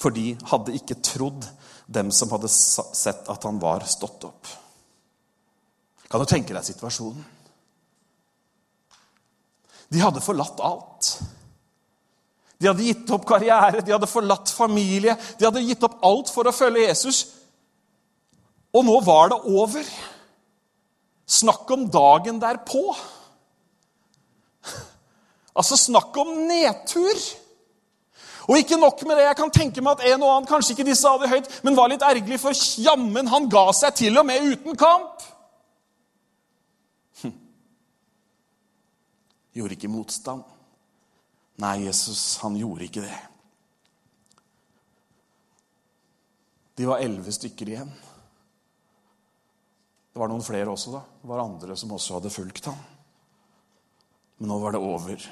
for 0.00 0.16
de 0.16 0.32
hadde 0.48 0.78
ikke 0.80 1.00
trodd 1.04 1.44
dem 1.92 2.08
som 2.08 2.32
hadde 2.32 2.48
sett 2.48 3.28
at 3.28 3.44
han 3.44 3.60
var 3.60 3.84
stått 3.84 4.24
opp. 4.32 4.48
Kan 6.08 6.24
du 6.24 6.28
tenke 6.28 6.56
deg 6.56 6.64
situasjonen? 6.72 7.41
De 9.92 10.00
hadde 10.00 10.22
forlatt 10.24 10.60
alt. 10.64 11.12
De 12.62 12.68
hadde 12.70 12.86
gitt 12.86 13.10
opp 13.12 13.26
karriere, 13.28 13.82
de 13.82 13.92
hadde 13.92 14.08
forlatt 14.08 14.52
familie. 14.54 15.16
De 15.38 15.48
hadde 15.48 15.64
gitt 15.66 15.82
opp 15.84 15.98
alt 16.06 16.30
for 16.32 16.48
å 16.48 16.54
følge 16.54 16.86
Jesus. 16.86 17.24
Og 18.72 18.86
nå 18.86 18.94
var 19.04 19.32
det 19.32 19.40
over. 19.50 19.88
Snakk 21.28 21.70
om 21.74 21.88
dagen 21.92 22.40
derpå. 22.42 22.84
Altså, 25.52 25.76
snakk 25.76 26.16
om 26.16 26.30
nedtur! 26.48 27.18
Og 28.48 28.58
ikke 28.58 28.78
nok 28.80 29.02
med 29.06 29.16
det, 29.16 29.26
jeg 29.28 29.38
kan 29.38 29.52
tenke 29.54 29.82
meg 29.84 30.00
at 30.00 30.12
en 30.12 30.22
og 30.24 30.30
annen 30.32 30.48
kanskje 30.48 30.74
ikke 30.74 30.86
de 30.88 30.96
sa 30.98 31.12
det 31.20 31.28
høyt, 31.30 31.50
men 31.62 31.76
var 31.78 31.92
litt 31.92 32.02
ergerlig, 32.02 32.40
for 32.42 32.56
jammen, 32.82 33.28
han 33.30 33.46
ga 33.52 33.68
seg 33.76 33.94
til 34.00 34.18
og 34.18 34.26
med 34.26 34.48
uten 34.48 34.78
kamp. 34.78 35.22
Gjorde 39.52 39.76
ikke 39.76 39.90
motstand. 39.92 40.44
Nei, 41.60 41.84
Jesus, 41.84 42.38
han 42.42 42.56
gjorde 42.56 42.86
ikke 42.88 43.04
det. 43.04 43.18
De 46.80 46.88
var 46.88 47.02
elleve 47.04 47.34
stykker 47.34 47.68
igjen. 47.68 47.92
Det 50.12 50.20
var 50.20 50.28
noen 50.32 50.44
flere 50.44 50.72
også, 50.72 50.94
da. 50.96 51.02
Det 51.20 51.28
var 51.28 51.44
andre 51.44 51.76
som 51.76 51.92
også 51.92 52.16
hadde 52.18 52.32
fulgt 52.32 52.68
ham. 52.68 52.80
Men 54.40 54.50
nå 54.50 54.58
var 54.60 54.74
det 54.74 54.80
over. 54.82 55.28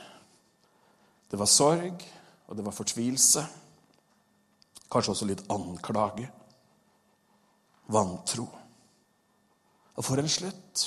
Det 1.30 1.40
var 1.40 1.48
sorg, 1.48 2.04
og 2.46 2.56
det 2.56 2.64
var 2.66 2.76
fortvilelse. 2.76 3.42
Kanskje 4.90 5.14
også 5.14 5.28
litt 5.28 5.44
anklage. 5.52 6.28
Vantro. 7.90 8.46
Og 9.96 10.06
for 10.06 10.20
en 10.20 10.30
slutt. 10.30 10.86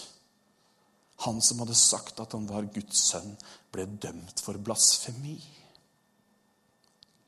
Han 1.24 1.42
som 1.44 1.62
hadde 1.64 1.78
sagt 1.78 2.20
at 2.20 2.34
han 2.36 2.48
var 2.50 2.68
Guds 2.74 3.04
sønn, 3.12 3.36
ble 3.74 3.86
dømt 4.02 4.44
for 4.44 4.60
blasfemi. 4.60 5.38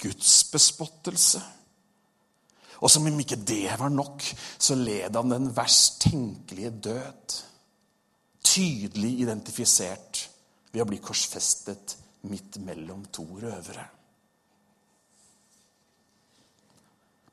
Guds 0.02 0.34
bespottelse. 0.52 1.42
Og 2.84 2.92
som 2.92 3.08
om 3.08 3.20
ikke 3.24 3.40
det 3.40 3.72
var 3.80 3.92
nok, 3.94 4.24
så 4.60 4.76
led 4.76 5.16
han 5.16 5.32
den 5.32 5.50
verst 5.56 6.02
tenkelige 6.10 6.74
død. 6.90 7.38
Tydelig 8.46 9.14
identifisert 9.24 10.26
ved 10.74 10.84
å 10.84 10.90
bli 10.90 11.00
korsfestet 11.04 11.96
midt 12.30 12.60
mellom 12.66 13.06
to 13.16 13.26
røvere. 13.40 13.86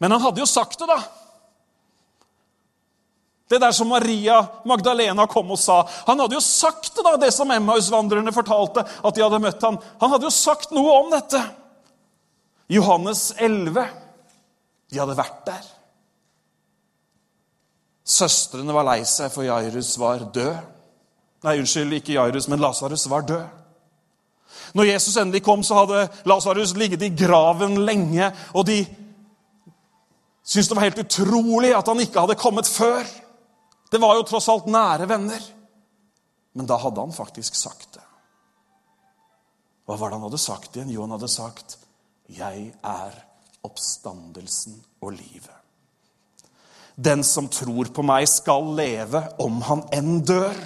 Men 0.03 0.15
han 0.15 0.23
hadde 0.25 0.43
jo 0.43 0.49
sagt 0.51 0.81
det, 0.83 0.89
da. 0.91 0.99
Det 3.53 3.61
der 3.61 3.75
som 3.77 3.91
Maria 3.93 4.39
Magdalena 4.65 5.27
kom 5.29 5.51
og 5.53 5.61
sa. 5.61 5.83
Han 6.07 6.23
hadde 6.23 6.39
jo 6.39 6.45
sagt 6.45 6.95
det, 6.97 7.05
da, 7.05 7.19
det 7.21 7.33
som 7.37 7.51
Emmaus-vandrerne 7.53 8.33
fortalte 8.33 8.81
at 8.81 9.17
de 9.17 9.25
hadde 9.25 9.41
møtt 9.45 9.67
ham. 9.67 9.77
Han 10.01 10.15
hadde 10.15 10.25
jo 10.31 10.33
sagt 10.33 10.73
noe 10.73 10.95
om 11.03 11.13
dette. 11.13 11.41
Johannes 12.73 13.27
11. 13.37 13.85
De 14.89 15.01
hadde 15.03 15.19
vært 15.19 15.43
der. 15.51 15.67
Søstrene 18.09 18.73
var 18.73 18.89
lei 18.89 19.03
seg, 19.09 19.29
for 19.35 19.45
Jairus 19.45 19.95
var 20.01 20.25
død. 20.33 20.57
Nei, 21.43 21.59
unnskyld, 21.61 21.93
ikke 21.99 22.17
Jairus, 22.17 22.49
men 22.49 22.63
Lasarus 22.63 23.05
var 23.11 23.27
død. 23.27 23.45
Når 24.79 24.89
Jesus 24.95 25.17
endelig 25.21 25.43
kom, 25.45 25.63
så 25.67 25.83
hadde 25.83 26.07
Lasarus 26.29 26.73
ligget 26.79 27.05
i 27.05 27.13
graven 27.13 27.83
lenge, 27.85 28.31
og 28.57 28.67
de 28.69 28.81
syntes 30.41 30.71
det 30.71 30.77
var 30.77 30.87
helt 30.87 31.03
utrolig 31.05 31.73
at 31.77 31.89
han 31.89 32.01
ikke 32.01 32.25
hadde 32.25 32.41
kommet 32.41 32.71
før. 32.71 33.05
Det 33.93 34.01
var 34.01 34.17
jo 34.17 34.25
tross 34.25 34.49
alt 34.49 34.71
nære 34.73 35.05
venner. 35.09 35.43
Men 36.57 36.69
da 36.69 36.79
hadde 36.81 37.01
han 37.01 37.13
faktisk 37.13 37.57
sagt 37.57 37.99
det. 37.99 38.05
Hva 39.85 39.99
var 40.01 40.09
det 40.09 40.17
han 40.17 40.25
hadde 40.31 40.41
sagt 40.41 40.77
igjen? 40.77 40.93
Jo, 40.95 41.03
han 41.05 41.13
hadde 41.13 41.29
sagt, 41.29 41.77
'Jeg 42.29 42.73
er 42.83 43.13
oppstandelsen 43.63 44.79
og 45.03 45.13
livet'. 45.13 45.61
Den 46.97 47.25
som 47.25 47.49
tror 47.49 47.85
på 47.93 48.03
meg, 48.03 48.29
skal 48.29 48.65
leve 48.77 49.23
om 49.41 49.61
han 49.63 49.83
enn 49.93 50.25
dør. 50.25 50.57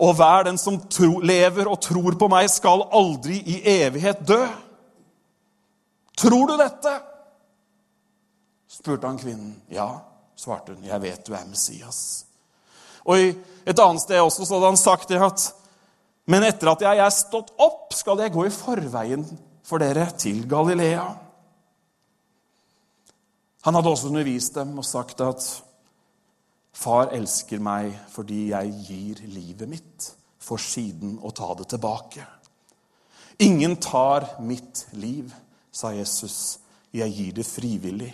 Og 0.00 0.14
hver 0.14 0.44
den 0.44 0.58
som 0.58 0.80
tro, 0.80 1.18
lever 1.18 1.68
og 1.68 1.80
tror 1.80 2.18
på 2.18 2.28
meg, 2.28 2.50
skal 2.50 2.86
aldri 2.90 3.42
i 3.46 3.62
evighet 3.82 4.26
dø. 4.26 4.46
Tror 6.16 6.46
du 6.46 6.56
dette? 6.56 7.00
spurte 8.68 9.06
han 9.06 9.18
kvinnen. 9.18 9.62
Ja, 9.70 10.00
svarte 10.36 10.74
hun. 10.74 10.84
Jeg 10.84 11.02
vet 11.02 11.26
du 11.26 11.34
er 11.34 11.44
Messias. 11.46 12.24
Og 13.06 13.18
i 13.18 13.32
et 13.66 13.82
annet 13.82 14.02
sted 14.04 14.20
også 14.20 14.46
så 14.46 14.56
hadde 14.56 14.70
han 14.72 14.80
sagt 14.80 15.12
det 15.12 15.20
at 15.22 15.48
Men 16.26 16.44
etter 16.46 16.70
at 16.70 16.82
jeg 16.84 17.00
er 17.02 17.10
stått 17.10 17.50
opp, 17.58 17.90
skal 17.94 18.20
jeg 18.22 18.30
gå 18.30 18.46
i 18.46 18.54
forveien 18.54 19.24
for 19.66 19.82
dere 19.82 20.06
til 20.18 20.44
Galilea. 20.48 21.08
Han 23.66 23.74
hadde 23.74 23.90
også 23.90 24.10
undervist 24.10 24.54
dem 24.54 24.76
og 24.78 24.86
sagt 24.86 25.20
at 25.22 25.42
Far 26.72 27.10
elsker 27.12 27.60
meg 27.62 27.92
fordi 28.10 28.48
jeg 28.50 28.70
gir 28.86 29.18
livet 29.28 29.68
mitt, 29.68 30.06
for 30.42 30.58
siden 30.62 31.18
å 31.22 31.30
ta 31.34 31.52
det 31.58 31.68
tilbake. 31.74 32.24
Ingen 33.44 33.76
tar 33.76 34.24
mitt 34.40 34.86
liv, 34.96 35.28
sa 35.70 35.92
Jesus. 35.92 36.58
Jeg 36.92 37.12
gir 37.12 37.36
det 37.36 37.46
frivillig. 37.46 38.10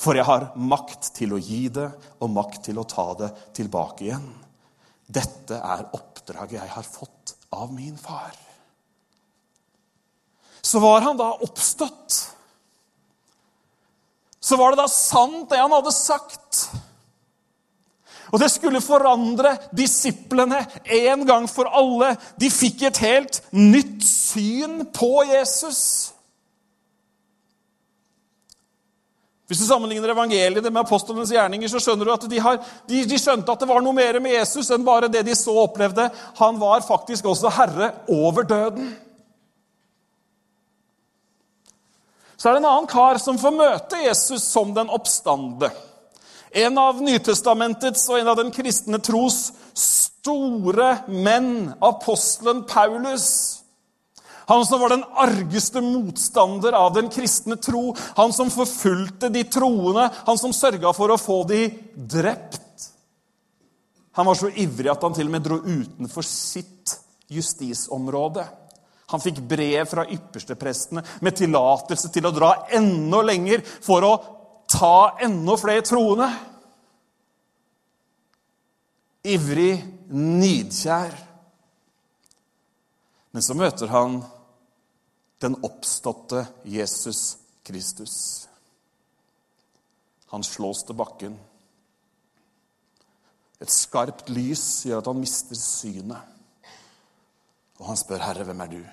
For 0.00 0.16
jeg 0.16 0.26
har 0.28 0.50
makt 0.56 1.12
til 1.16 1.34
å 1.36 1.40
gi 1.40 1.66
det 1.72 1.88
og 2.22 2.32
makt 2.32 2.64
til 2.68 2.80
å 2.80 2.86
ta 2.88 3.08
det 3.18 3.30
tilbake 3.56 4.06
igjen. 4.06 4.28
Dette 5.12 5.58
er 5.58 5.88
oppdraget 5.92 6.60
jeg 6.60 6.72
har 6.76 6.86
fått 6.86 7.34
av 7.52 7.72
min 7.74 7.98
far. 8.00 8.32
Så 10.62 10.78
var 10.78 11.02
han 11.04 11.18
da 11.18 11.32
oppstått. 11.42 12.20
Så 14.40 14.56
var 14.56 14.72
det 14.72 14.82
da 14.82 14.88
sant, 14.90 15.50
det 15.50 15.60
han 15.60 15.74
hadde 15.74 15.92
sagt. 15.94 16.62
Og 18.32 18.40
det 18.40 18.48
skulle 18.48 18.80
forandre 18.80 19.52
disiplene 19.76 20.62
en 20.82 21.26
gang 21.28 21.46
for 21.50 21.68
alle. 21.68 22.14
De 22.40 22.48
fikk 22.50 22.86
et 22.88 23.02
helt 23.04 23.42
nytt 23.52 24.00
syn 24.06 24.86
på 24.94 25.12
Jesus. 25.28 25.82
Hvis 29.50 29.58
du 29.58 29.66
sammenligner 29.66 30.12
evangeliet 30.14 30.64
med 30.68 30.80
apostlenes 30.84 31.32
gjerninger, 31.34 31.68
så 31.68 31.80
skjønner 31.82 32.08
du 32.08 32.12
at 32.14 32.26
de, 32.30 32.38
har, 32.40 32.60
de, 32.88 33.02
de, 33.04 33.18
skjønte 33.20 33.52
at 33.52 33.62
det 33.62 33.68
var 33.68 33.82
noe 33.84 33.96
mer 33.96 34.16
med 34.22 34.36
Jesus 34.36 34.70
enn 34.72 34.84
bare 34.86 35.10
det 35.12 35.24
de 35.26 35.34
så 35.36 35.54
opplevde. 35.64 36.06
Han 36.38 36.60
var 36.60 36.84
faktisk 36.86 37.26
også 37.28 37.50
herre 37.52 37.90
over 38.08 38.46
døden. 38.48 38.92
Så 42.36 42.48
er 42.48 42.56
det 42.56 42.62
en 42.62 42.70
annen 42.72 42.90
kar 42.90 43.20
som 43.22 43.38
får 43.38 43.54
møte 43.54 44.00
Jesus 44.02 44.42
som 44.42 44.72
den 44.74 44.90
oppstande. 44.90 45.68
En 46.52 46.78
av 46.80 46.98
Nytestamentets 47.00 48.02
og 48.10 48.18
en 48.18 48.30
av 48.32 48.40
den 48.40 48.50
kristne 48.52 48.98
tros 48.98 49.52
store 49.78 50.96
menn, 51.06 51.72
apostelen 51.80 52.64
Paulus. 52.68 53.61
Han 54.50 54.64
som 54.66 54.80
var 54.80 54.94
den 54.94 55.04
argeste 55.22 55.80
motstander 55.84 56.74
av 56.76 56.94
den 56.96 57.10
kristne 57.12 57.56
tro. 57.56 57.92
Han 58.16 58.32
som 58.34 58.50
forfulgte 58.50 59.30
de 59.32 59.44
troende, 59.44 60.08
han 60.26 60.38
som 60.38 60.54
sørga 60.56 60.94
for 60.96 61.14
å 61.14 61.20
få 61.20 61.42
de 61.48 61.66
drept. 61.94 62.60
Han 64.12 64.28
var 64.28 64.36
så 64.36 64.50
ivrig 64.50 64.90
at 64.92 65.02
han 65.02 65.14
til 65.16 65.30
og 65.30 65.32
med 65.36 65.46
dro 65.46 65.60
utenfor 65.62 66.26
sitt 66.26 66.96
justisområde. 67.32 68.44
Han 69.12 69.20
fikk 69.20 69.42
brev 69.48 69.88
fra 69.88 70.04
yppersteprestene 70.08 71.04
med 71.24 71.36
tillatelse 71.36 72.08
til 72.12 72.28
å 72.28 72.34
dra 72.34 72.52
enda 72.72 73.22
lenger 73.24 73.64
for 73.64 74.04
å 74.08 74.12
ta 74.72 75.18
enda 75.24 75.56
flere 75.60 75.84
troende. 75.84 76.28
Ivrig, 79.32 79.76
nidkjær. 80.12 81.12
Men 83.32 83.44
så 83.44 83.56
møter 83.56 83.88
han 83.92 84.20
den 85.42 85.56
oppståtte 85.64 86.44
Jesus 86.68 87.38
Kristus. 87.66 88.16
Han 90.32 90.44
slås 90.44 90.84
til 90.86 90.96
bakken. 90.96 91.34
Et 93.62 93.70
skarpt 93.70 94.30
lys 94.32 94.84
gjør 94.86 95.02
at 95.02 95.10
han 95.10 95.20
mister 95.22 95.58
synet. 95.58 96.30
Og 97.80 97.88
han 97.88 97.96
spør, 97.96 98.18
'Herre, 98.22 98.44
hvem 98.44 98.60
er 98.60 98.66
du?' 98.66 98.92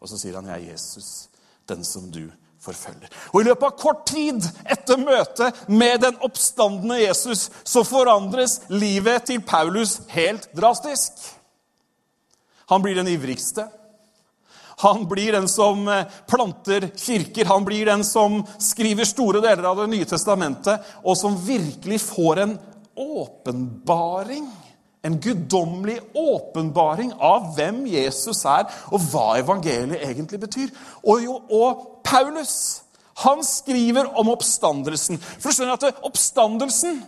Og 0.00 0.08
så 0.08 0.18
sier 0.18 0.34
han, 0.34 0.46
'Jeg 0.46 0.62
er 0.62 0.72
Jesus, 0.72 1.28
den 1.68 1.84
som 1.84 2.10
du 2.10 2.30
forfølger. 2.60 3.08
Og 3.32 3.40
I 3.40 3.44
løpet 3.44 3.66
av 3.66 3.78
kort 3.78 4.06
tid 4.06 4.46
etter 4.70 4.96
møtet 4.96 5.68
med 5.68 5.98
den 5.98 6.18
oppstandende 6.22 7.00
Jesus 7.02 7.50
så 7.64 7.82
forandres 7.84 8.60
livet 8.68 9.22
til 9.22 9.42
Paulus 9.42 10.00
helt 10.08 10.48
drastisk. 10.56 11.12
Han 12.72 12.82
blir 12.84 12.98
den 12.98 13.10
ivrigste. 13.12 13.68
Han 14.82 15.04
blir 15.08 15.36
den 15.36 15.48
som 15.48 15.84
eh, 15.88 16.08
planter 16.26 16.88
kirker, 16.96 17.44
han 17.44 17.64
blir 17.64 17.86
den 17.86 18.04
som 18.04 18.40
skriver 18.58 19.06
store 19.06 19.42
deler 19.44 19.68
av 19.68 19.82
Det 19.84 19.90
nye 19.92 20.08
testamentet, 20.08 20.80
og 21.04 21.16
som 21.18 21.36
virkelig 21.46 22.00
får 22.02 22.42
en 22.46 22.58
åpenbaring 22.96 24.48
en 25.02 25.20
guddommelig 25.20 25.98
åpenbaring 26.14 27.12
av 27.18 27.48
hvem 27.56 27.80
Jesus 27.90 28.44
er, 28.46 28.68
og 28.94 29.02
hva 29.10 29.32
evangeliet 29.40 30.04
egentlig 30.06 30.38
betyr. 30.44 30.68
Og, 31.02 31.24
jo, 31.24 31.38
og 31.50 32.02
Paulus 32.06 32.54
han 33.22 33.42
skriver 33.44 34.08
om 34.18 34.30
oppstandelsen. 34.32 35.18
For 35.18 35.50
du 35.50 35.56
skjønner 35.56 35.74
at 35.76 36.04
Oppstandelsen 36.06 37.02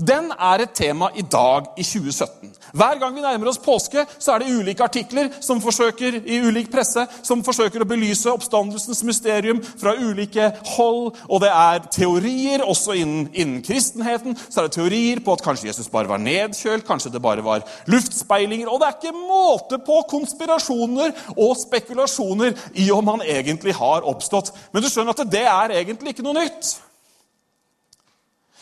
den 0.00 0.30
er 0.32 0.62
et 0.64 0.72
tema 0.76 1.10
i 1.14 1.22
dag 1.22 1.74
i 1.76 1.84
2017. 1.84 2.52
Hver 2.72 2.98
gang 3.00 3.14
vi 3.14 3.24
nærmer 3.24 3.50
oss 3.50 3.58
påske, 3.60 4.04
så 4.18 4.32
er 4.32 4.42
det 4.42 4.54
ulike 4.54 4.84
artikler 4.84 5.28
som 5.42 5.60
forsøker, 5.60 6.20
i 6.24 6.40
ulik 6.46 6.70
presse 6.72 7.04
som 7.26 7.42
forsøker 7.44 7.82
å 7.82 7.88
belyse 7.88 8.30
oppstandelsens 8.32 9.02
mysterium 9.04 9.60
fra 9.80 9.96
ulike 9.98 10.50
hold. 10.76 11.18
Og 11.28 11.42
det 11.44 11.50
er 11.52 11.84
teorier, 11.92 12.64
også 12.64 12.96
innen, 13.00 13.28
innen 13.34 13.62
kristenheten, 13.66 14.38
så 14.48 14.62
er 14.62 14.68
det 14.68 14.76
teorier 14.78 15.22
på 15.24 15.36
at 15.36 15.44
kanskje 15.44 15.68
Jesus 15.70 15.90
bare 15.92 16.08
var 16.08 16.22
nedkjølt, 16.22 16.86
kanskje 16.88 17.12
det 17.14 17.24
bare 17.24 17.44
var 17.44 17.66
luftspeilinger. 17.90 18.70
Og 18.70 18.80
det 18.80 18.88
er 18.88 18.98
ikke 18.98 19.16
måte 19.16 19.80
på 19.84 20.02
konspirasjoner 20.10 21.16
og 21.36 21.56
spekulasjoner 21.60 22.54
i 22.80 22.90
om 22.94 23.12
han 23.12 23.26
egentlig 23.26 23.76
har 23.76 24.06
oppstått. 24.08 24.54
Men 24.72 24.84
du 24.84 24.88
skjønner 24.88 25.16
at 25.16 25.32
det 25.32 25.46
er 25.50 25.80
egentlig 25.82 26.14
ikke 26.14 26.26
noe 26.26 26.40
nytt. 26.40 26.78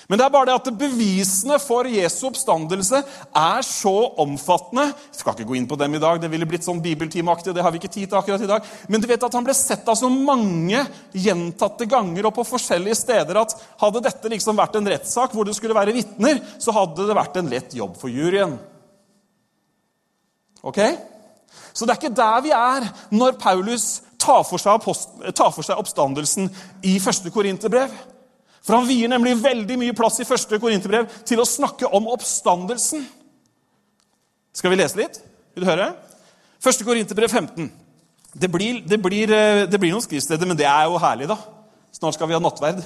Men 0.08 0.16
det 0.16 0.24
er 0.24 0.32
bare 0.32 0.48
det 0.48 0.54
at 0.56 0.68
bevisene 0.80 1.58
for 1.60 1.84
Jesu 1.92 2.22
oppstandelse 2.30 3.02
er 3.36 3.66
så 3.66 3.92
omfattende. 4.22 4.86
Jeg 4.88 5.18
skal 5.18 5.34
ikke 5.34 5.50
gå 5.50 5.58
inn 5.58 5.68
på 5.68 5.76
dem 5.76 5.98
i 5.98 6.00
dag, 6.00 6.16
det 6.22 6.30
ville 6.32 6.48
blitt 6.48 6.64
sånn 6.64 6.80
bibeltimeaktig. 6.80 7.52
det 7.52 7.64
har 7.64 7.74
vi 7.74 7.76
ikke 7.82 7.92
tid 7.92 8.08
til 8.08 8.16
akkurat 8.16 8.46
i 8.46 8.48
dag. 8.48 8.70
Men 8.88 9.04
du 9.04 9.08
vet 9.10 9.28
at 9.28 9.36
han 9.36 9.44
ble 9.44 9.52
sett 9.52 9.84
av 9.84 10.00
så 10.00 10.08
mange 10.08 10.80
gjentatte 11.12 11.84
ganger 11.84 12.30
og 12.30 12.38
på 12.40 12.46
forskjellige 12.54 13.02
steder 13.02 13.42
at 13.42 13.52
hadde 13.84 14.04
dette 14.08 14.32
liksom 14.32 14.56
vært 14.56 14.80
en 14.80 14.90
rettssak 14.94 15.36
hvor 15.36 15.44
det 15.44 15.58
skulle 15.60 15.76
være 15.76 15.92
vitner, 15.92 16.40
så 16.56 16.72
hadde 16.72 17.04
det 17.04 17.20
vært 17.20 17.36
en 17.36 17.52
lett 17.52 17.76
jobb 17.76 18.00
for 18.00 18.08
juryen. 18.08 18.56
Ok? 20.64 20.86
Så 21.76 21.84
det 21.84 21.92
er 21.92 22.00
ikke 22.00 22.16
der 22.16 22.44
vi 22.48 22.56
er 22.56 22.92
når 23.12 23.36
Paulus 23.44 23.90
tar 24.16 24.40
for 24.48 24.56
seg, 24.56 24.88
tar 25.36 25.52
for 25.52 25.66
seg 25.66 25.76
oppstandelsen 25.76 26.48
i 26.88 26.96
første 26.96 27.28
Korinterbrev. 27.28 27.92
For 28.64 28.76
han 28.76 28.88
vier 28.88 29.10
nemlig 29.10 29.38
veldig 29.40 29.78
mye 29.80 29.96
plass 29.96 30.18
i 30.20 30.26
første 30.28 30.58
Korinterbrev 30.60 31.08
til 31.28 31.40
å 31.40 31.46
snakke 31.48 31.88
om 31.94 32.08
oppstandelsen. 32.12 33.06
Skal 34.52 34.72
vi 34.72 34.80
lese 34.80 34.98
litt? 34.98 35.20
Vil 35.54 35.64
du 35.64 35.70
høre? 35.70 35.92
Første 36.62 36.84
Korinterbrev 36.84 37.30
15. 37.30 37.70
Det 38.38 38.50
blir, 38.52 38.82
det, 38.84 38.98
blir, 39.02 39.30
eh, 39.32 39.64
det 39.70 39.78
blir, 39.80 39.94
noen 39.94 40.04
skriftsteder, 40.04 40.46
men 40.46 40.58
det 40.58 40.66
er 40.68 40.88
jo 40.90 40.98
herlig, 41.00 41.30
da. 41.30 41.38
Snart 41.94 42.18
skal 42.18 42.28
vi 42.28 42.36
ha 42.36 42.42
nattverd. 42.42 42.82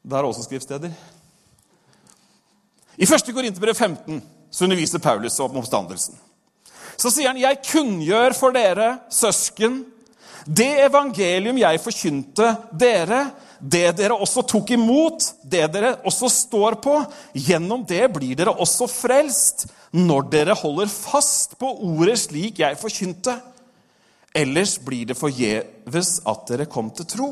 Det 0.00 0.16
er 0.16 0.26
også 0.26 0.46
skriftsteder. 0.46 0.94
I 3.00 3.08
første 3.08 3.34
Korinterbrev 3.36 3.74
15 3.74 4.22
så 4.50 4.66
underviser 4.66 5.02
Paulus 5.02 5.38
om 5.40 5.60
oppstandelsen. 5.60 6.16
Så 6.96 7.10
sier 7.10 7.30
han, 7.30 7.38
'Jeg 7.38 7.62
kunngjør 7.64 8.34
for 8.36 8.52
dere, 8.52 8.98
søsken, 9.10 9.84
det 10.46 10.84
evangelium 10.86 11.58
jeg 11.58 11.80
forkynte 11.80 12.56
dere, 12.72 13.30
det 13.60 13.92
dere 13.98 14.16
også 14.16 14.42
tok 14.48 14.72
imot, 14.76 15.26
det 15.44 15.66
dere 15.74 15.92
også 16.08 16.30
står 16.32 16.78
på, 16.84 16.96
gjennom 17.36 17.84
det 17.88 18.06
blir 18.14 18.38
dere 18.38 18.54
også 18.56 18.88
frelst, 18.90 19.66
når 19.92 20.28
dere 20.32 20.56
holder 20.56 20.90
fast 20.90 21.58
på 21.60 21.68
ordet 21.90 22.16
slik 22.22 22.62
jeg 22.62 22.78
forkynte. 22.80 23.36
Ellers 24.36 24.76
blir 24.80 25.08
det 25.10 25.18
forgjeves 25.18 26.20
at 26.30 26.46
dere 26.48 26.68
kom 26.70 26.92
til 26.94 27.08
tro. 27.10 27.30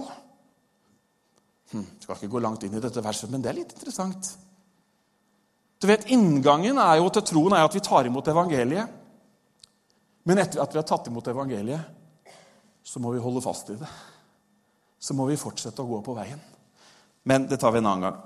Hm, 1.73 1.87
skal 2.02 2.18
ikke 2.18 2.32
gå 2.32 2.42
langt 2.42 2.64
inn 2.66 2.76
i 2.76 2.82
dette 2.82 3.04
verset, 3.04 3.30
men 3.30 3.44
det 3.44 3.52
er 3.52 3.61
litt 3.61 3.75
interessant. 3.76 4.32
Du 5.78 5.87
vet, 5.87 6.08
Inngangen 6.11 6.80
er 6.82 6.99
jo 6.99 7.11
til 7.14 7.26
troen 7.28 7.54
er 7.54 7.66
at 7.68 7.76
vi 7.76 7.85
tar 7.85 8.08
imot 8.08 8.28
evangeliet. 8.32 8.97
Men 10.26 10.42
etter 10.42 10.61
at 10.61 10.75
vi 10.75 10.80
har 10.80 10.88
tatt 10.88 11.06
imot 11.08 11.28
evangeliet, 11.30 12.35
så 12.85 13.00
må 13.00 13.12
vi 13.14 13.23
holde 13.23 13.44
fast 13.44 13.70
i 13.70 13.78
det. 13.78 13.88
Så 15.00 15.14
må 15.14 15.28
vi 15.28 15.38
fortsette 15.38 15.83
å 15.83 15.88
gå 15.88 16.00
på 16.05 16.17
veien. 16.17 16.40
Men 17.28 17.47
det 17.49 17.61
tar 17.61 17.75
vi 17.75 17.83
en 17.83 17.90
annen 17.90 18.09
gang. 18.09 18.23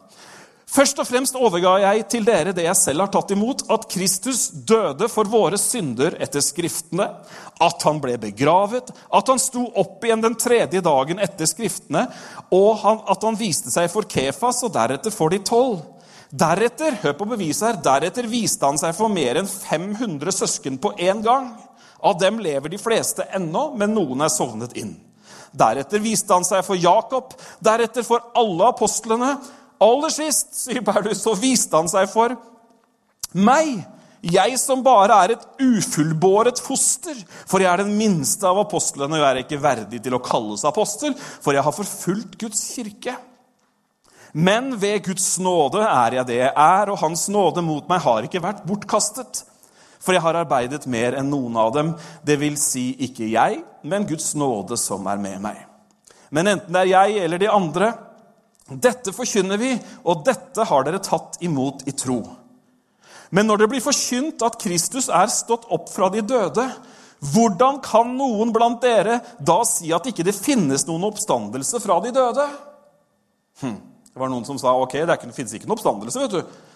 Først 0.72 1.02
og 1.02 1.04
fremst 1.04 1.36
overga 1.36 1.74
jeg 1.82 2.04
til 2.14 2.24
dere 2.24 2.54
det 2.56 2.64
jeg 2.64 2.78
selv 2.78 3.04
har 3.04 3.10
tatt 3.12 3.34
imot, 3.34 3.66
at 3.74 3.84
Kristus 3.92 4.46
døde 4.64 5.04
for 5.12 5.28
våre 5.28 5.58
synder 5.60 6.16
etter 6.22 6.40
Skriftene, 6.40 7.10
at 7.60 7.84
han 7.84 8.00
ble 8.00 8.14
begravet, 8.22 8.88
at 8.88 9.28
han 9.28 9.42
sto 9.42 9.66
opp 9.82 10.06
igjen 10.06 10.24
den 10.24 10.38
tredje 10.40 10.80
dagen 10.84 11.20
etter 11.20 11.50
Skriftene, 11.50 12.06
og 12.56 12.86
at 12.88 13.26
han 13.28 13.36
viste 13.36 13.74
seg 13.74 13.90
for 13.92 14.08
Kefas 14.08 14.62
og 14.64 14.72
deretter 14.72 15.12
for 15.12 15.34
de 15.34 15.42
tolv. 15.44 15.82
Deretter 16.32 16.96
hør 17.02 17.18
på 17.20 17.28
beviset 17.34 17.68
her, 17.68 17.82
deretter 17.84 18.30
viste 18.30 18.64
han 18.64 18.80
seg 18.80 18.96
for 18.96 19.12
mer 19.12 19.42
enn 19.42 19.50
500 19.52 20.32
søsken 20.32 20.80
på 20.80 20.94
én 20.96 21.20
gang. 21.26 21.52
Av 22.00 22.16
dem 22.16 22.40
lever 22.40 22.72
de 22.72 22.80
fleste 22.80 23.28
ennå, 23.36 23.74
men 23.76 23.92
noen 23.92 24.24
er 24.24 24.32
sovnet 24.32 24.72
inn. 24.80 24.96
Deretter 25.52 26.00
viste 26.00 26.32
han 26.32 26.46
seg 26.48 26.64
for 26.64 26.80
Jakob, 26.80 27.34
deretter 27.64 28.06
for 28.06 28.32
alle 28.38 28.70
apostlene. 28.72 29.34
Aller 29.82 30.14
sist, 30.14 30.54
sier 30.56 30.84
Paulus, 30.86 31.20
så 31.20 31.34
viste 31.36 31.76
han 31.76 31.90
seg 31.90 32.08
for 32.12 32.36
meg. 33.32 33.82
Jeg 34.22 34.54
som 34.62 34.84
bare 34.86 35.16
er 35.24 35.34
et 35.34 35.46
ufullbåret 35.58 36.60
foster, 36.62 37.16
for 37.50 37.58
jeg 37.58 37.72
er 37.72 37.82
den 37.82 37.96
minste 37.98 38.46
av 38.46 38.60
apostlene, 38.62 39.18
og 39.18 39.24
jeg 39.24 39.28
er 39.28 39.40
ikke 39.42 39.62
verdig 39.64 39.98
til 40.04 40.14
å 40.14 40.22
kalles 40.22 40.62
apostel, 40.68 41.16
for 41.18 41.56
jeg 41.56 41.64
har 41.66 41.74
forfulgt 41.74 42.38
Guds 42.38 42.62
kirke. 42.76 43.16
Men 44.32 44.76
ved 44.80 45.02
Guds 45.04 45.26
nåde 45.42 45.82
er 45.84 46.20
jeg 46.20 46.28
det 46.30 46.38
jeg 46.38 46.52
er, 46.54 46.92
og 46.92 47.00
Hans 47.02 47.26
nåde 47.34 47.64
mot 47.66 47.90
meg 47.90 48.00
har 48.06 48.28
ikke 48.28 48.44
vært 48.44 48.62
bortkastet. 48.68 49.42
For 50.02 50.16
jeg 50.16 50.24
har 50.24 50.40
arbeidet 50.40 50.88
mer 50.90 51.14
enn 51.18 51.30
noen 51.30 51.56
av 51.60 51.70
dem, 51.76 51.92
det 52.26 52.38
vil 52.40 52.56
si 52.58 52.90
ikke 53.06 53.28
jeg, 53.30 53.60
men 53.86 54.06
Guds 54.08 54.32
nåde 54.38 54.78
som 54.80 55.06
er 55.10 55.20
med 55.22 55.38
meg. 55.44 55.60
Men 56.34 56.54
enten 56.56 56.74
det 56.74 56.82
er 56.82 56.90
jeg 56.90 57.22
eller 57.22 57.42
de 57.42 57.50
andre, 57.52 57.92
dette 58.82 59.12
forkynner 59.14 59.60
vi, 59.60 59.74
og 60.08 60.24
dette 60.26 60.64
har 60.66 60.86
dere 60.86 61.02
tatt 61.02 61.38
imot 61.44 61.84
i 61.86 61.94
tro. 61.94 62.22
Men 63.32 63.46
når 63.48 63.62
det 63.62 63.68
blir 63.72 63.84
forkynt 63.84 64.42
at 64.44 64.58
Kristus 64.60 65.08
er 65.12 65.30
stått 65.32 65.68
opp 65.72 65.86
fra 65.92 66.10
de 66.12 66.24
døde, 66.24 66.66
hvordan 67.32 67.78
kan 67.84 68.10
noen 68.18 68.50
blant 68.52 68.82
dere 68.82 69.20
da 69.38 69.60
si 69.68 69.92
at 69.94 70.08
ikke 70.10 70.26
det 70.26 70.34
finnes 70.34 70.84
noen 70.88 71.06
oppstandelse 71.06 71.78
fra 71.84 72.00
de 72.02 72.10
døde? 72.16 72.46
Hm. 73.62 73.78
Det 74.12 74.20
var 74.20 74.28
noen 74.28 74.44
som 74.44 74.58
sa 74.60 74.74
ok, 74.76 74.98
det, 75.08 75.16
finnes 75.32 75.54
ikke 75.56 75.68
noen 75.68 75.78
oppstandelse. 75.78 76.20
vet 76.26 76.34
du. 76.34 76.71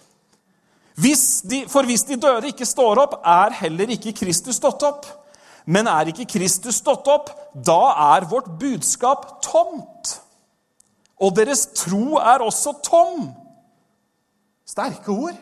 Hvis 0.96 1.42
de, 1.44 1.64
for 1.68 1.84
hvis 1.84 2.06
de 2.08 2.16
døde 2.20 2.50
ikke 2.52 2.66
står 2.66 3.02
opp, 3.02 3.18
er 3.20 3.52
heller 3.60 3.90
ikke 3.92 4.14
Kristus 4.16 4.56
stått 4.56 4.84
opp. 4.86 5.04
Men 5.66 5.88
er 5.90 6.12
ikke 6.12 6.28
Kristus 6.30 6.78
stått 6.80 7.08
opp, 7.10 7.32
da 7.52 7.80
er 8.14 8.28
vårt 8.30 8.48
budskap 8.60 9.26
tomt. 9.44 10.14
Og 11.20 11.34
deres 11.36 11.66
tro 11.74 12.20
er 12.20 12.44
også 12.44 12.76
tom. 12.86 13.28
Sterke 14.66 15.12
ord. 15.12 15.36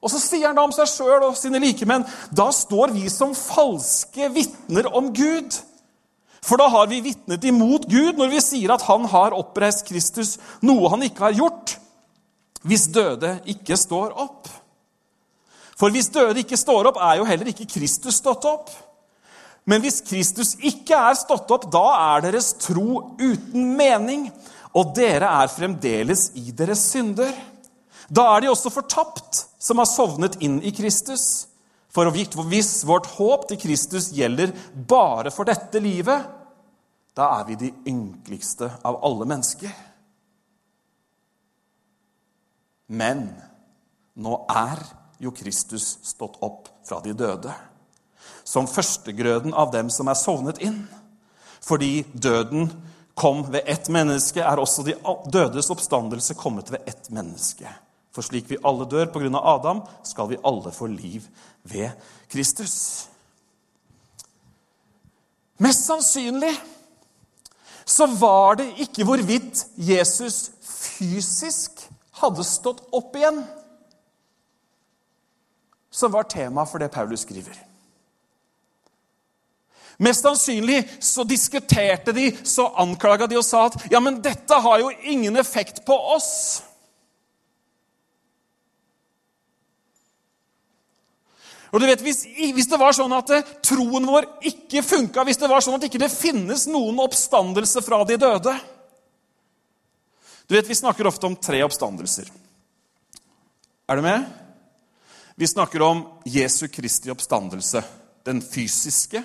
Og 0.00 0.12
så 0.12 0.20
sier 0.20 0.48
han 0.48 0.56
da 0.56 0.64
om 0.64 0.72
seg 0.72 0.88
sjøl 0.88 1.26
og 1.26 1.36
sine 1.36 1.60
likemenn 1.60 2.06
da 2.32 2.48
står 2.54 2.94
vi 2.94 3.10
som 3.12 3.34
falske 3.36 4.30
vitner 4.32 4.88
om 4.96 5.10
Gud. 5.12 5.58
For 6.40 6.60
da 6.60 6.70
har 6.72 6.88
vi 6.88 7.02
vitnet 7.04 7.44
imot 7.44 7.84
Gud 7.90 8.16
når 8.16 8.32
vi 8.32 8.40
sier 8.44 8.72
at 8.72 8.86
han 8.86 9.04
har 9.12 9.36
oppreist 9.36 9.84
Kristus, 9.88 10.38
noe 10.64 10.88
han 10.92 11.04
ikke 11.04 11.26
har 11.26 11.36
gjort, 11.36 11.76
hvis 12.66 12.88
døde 12.92 13.38
ikke 13.48 13.76
står 13.78 14.12
opp. 14.20 14.48
For 15.80 15.92
hvis 15.92 16.10
døde 16.12 16.42
ikke 16.42 16.58
står 16.60 16.90
opp, 16.90 17.00
er 17.00 17.20
jo 17.20 17.28
heller 17.28 17.48
ikke 17.52 17.68
Kristus 17.70 18.18
stått 18.20 18.44
opp. 18.48 18.68
Men 19.68 19.80
hvis 19.84 20.00
Kristus 20.04 20.54
ikke 20.60 20.96
er 20.96 21.16
stått 21.16 21.50
opp, 21.54 21.68
da 21.72 21.84
er 22.16 22.26
deres 22.26 22.52
tro 22.60 23.14
uten 23.20 23.74
mening, 23.78 24.28
og 24.76 24.92
dere 24.96 25.28
er 25.40 25.52
fremdeles 25.52 26.30
i 26.38 26.52
deres 26.56 26.82
synder. 26.92 27.32
Da 28.10 28.26
er 28.34 28.44
de 28.44 28.50
også 28.50 28.72
fortapt, 28.74 29.44
som 29.60 29.80
har 29.80 29.88
sovnet 29.88 30.36
inn 30.44 30.58
i 30.66 30.72
Kristus. 30.74 31.46
For 31.90 32.10
hvis 32.12 32.84
vårt 32.86 33.08
håp 33.16 33.48
til 33.50 33.58
Kristus 33.64 34.10
gjelder 34.14 34.52
bare 34.74 35.32
for 35.34 35.48
dette 35.48 35.82
livet, 35.82 36.28
da 37.16 37.26
er 37.40 37.46
vi 37.48 37.58
de 37.58 37.70
ynkeligste 37.90 38.68
av 38.86 39.00
alle 39.06 39.26
mennesker. 39.26 39.72
Men 42.90 43.28
nå 44.18 44.36
er 44.50 44.80
jo 45.22 45.30
Kristus 45.34 45.98
stått 46.02 46.40
opp 46.42 46.68
fra 46.86 46.98
de 47.04 47.14
døde. 47.14 47.52
Som 48.44 48.66
førstegrøden 48.66 49.54
av 49.54 49.70
dem 49.70 49.92
som 49.94 50.10
er 50.10 50.18
sovnet 50.18 50.58
inn. 50.64 50.82
Fordi 51.62 52.02
døden 52.12 52.70
kom 53.14 53.44
ved 53.52 53.68
ett 53.68 53.90
menneske, 53.92 54.42
er 54.42 54.58
også 54.58 54.82
de 54.86 54.96
dødes 55.30 55.70
oppstandelse 55.70 56.34
kommet 56.34 56.72
ved 56.72 56.88
ett 56.88 57.10
menneske. 57.12 57.68
For 58.10 58.26
slik 58.26 58.48
vi 58.50 58.58
alle 58.66 58.88
dør 58.90 59.12
pga. 59.12 59.30
Adam, 59.38 59.84
skal 60.02 60.32
vi 60.32 60.40
alle 60.44 60.72
få 60.74 60.88
liv 60.90 61.28
ved 61.62 61.92
Kristus. 62.32 63.06
Mest 65.60 65.84
sannsynlig 65.86 66.54
så 67.84 68.06
var 68.06 68.56
det 68.60 68.70
ikke 68.80 69.04
hvorvidt 69.04 69.66
Jesus 69.76 70.50
fysisk 70.64 71.84
hadde 72.20 72.44
stått 72.46 72.84
opp 72.96 73.16
igjen 73.16 73.42
som 75.90 76.12
var 76.12 76.28
tema 76.30 76.66
for 76.66 76.78
det 76.78 76.88
Paulus 76.88 77.24
skriver. 77.26 77.56
Mest 80.00 80.24
sannsynlig 80.24 80.84
så 81.00 81.24
diskuterte 81.28 82.12
de, 82.16 82.30
så 82.44 82.70
anklaga 82.80 83.26
de 83.28 83.36
og 83.36 83.44
sa 83.44 83.66
at 83.68 83.76
ja, 83.92 84.00
men 84.00 84.22
dette 84.24 84.56
har 84.64 84.80
jo 84.80 84.92
ingen 85.02 85.36
effekt 85.36 85.82
på 85.84 85.96
oss. 86.14 86.62
Og 91.70 91.82
du 91.82 91.86
vet, 91.86 92.00
hvis, 92.02 92.24
hvis, 92.24 92.66
det 92.66 92.80
var 92.80 92.96
sånn 92.96 93.12
at 93.14 93.30
eh, 93.34 93.50
troen 93.62 94.08
vår 94.08 94.26
ikke 94.48 94.82
funka, 94.82 95.22
hvis 95.26 95.38
det 95.38 95.50
var 95.52 95.62
sånn 95.62 95.76
at 95.76 95.84
ikke 95.86 96.00
det 96.02 96.10
finnes 96.10 96.64
noen 96.70 96.98
oppstandelse 97.04 97.82
fra 97.84 98.00
de 98.08 98.16
døde 98.18 98.56
Du 100.50 100.56
vet, 100.56 100.70
Vi 100.70 100.74
snakker 100.74 101.06
ofte 101.06 101.26
om 101.26 101.36
tre 101.36 101.62
oppstandelser. 101.62 102.26
Er 103.86 103.96
du 103.96 104.02
med? 104.02 104.24
Vi 105.38 105.46
snakker 105.46 105.82
om 105.82 106.00
Jesu 106.26 106.64
Kristi 106.68 107.10
oppstandelse. 107.10 107.82
Den 108.26 108.40
fysiske 108.42 109.22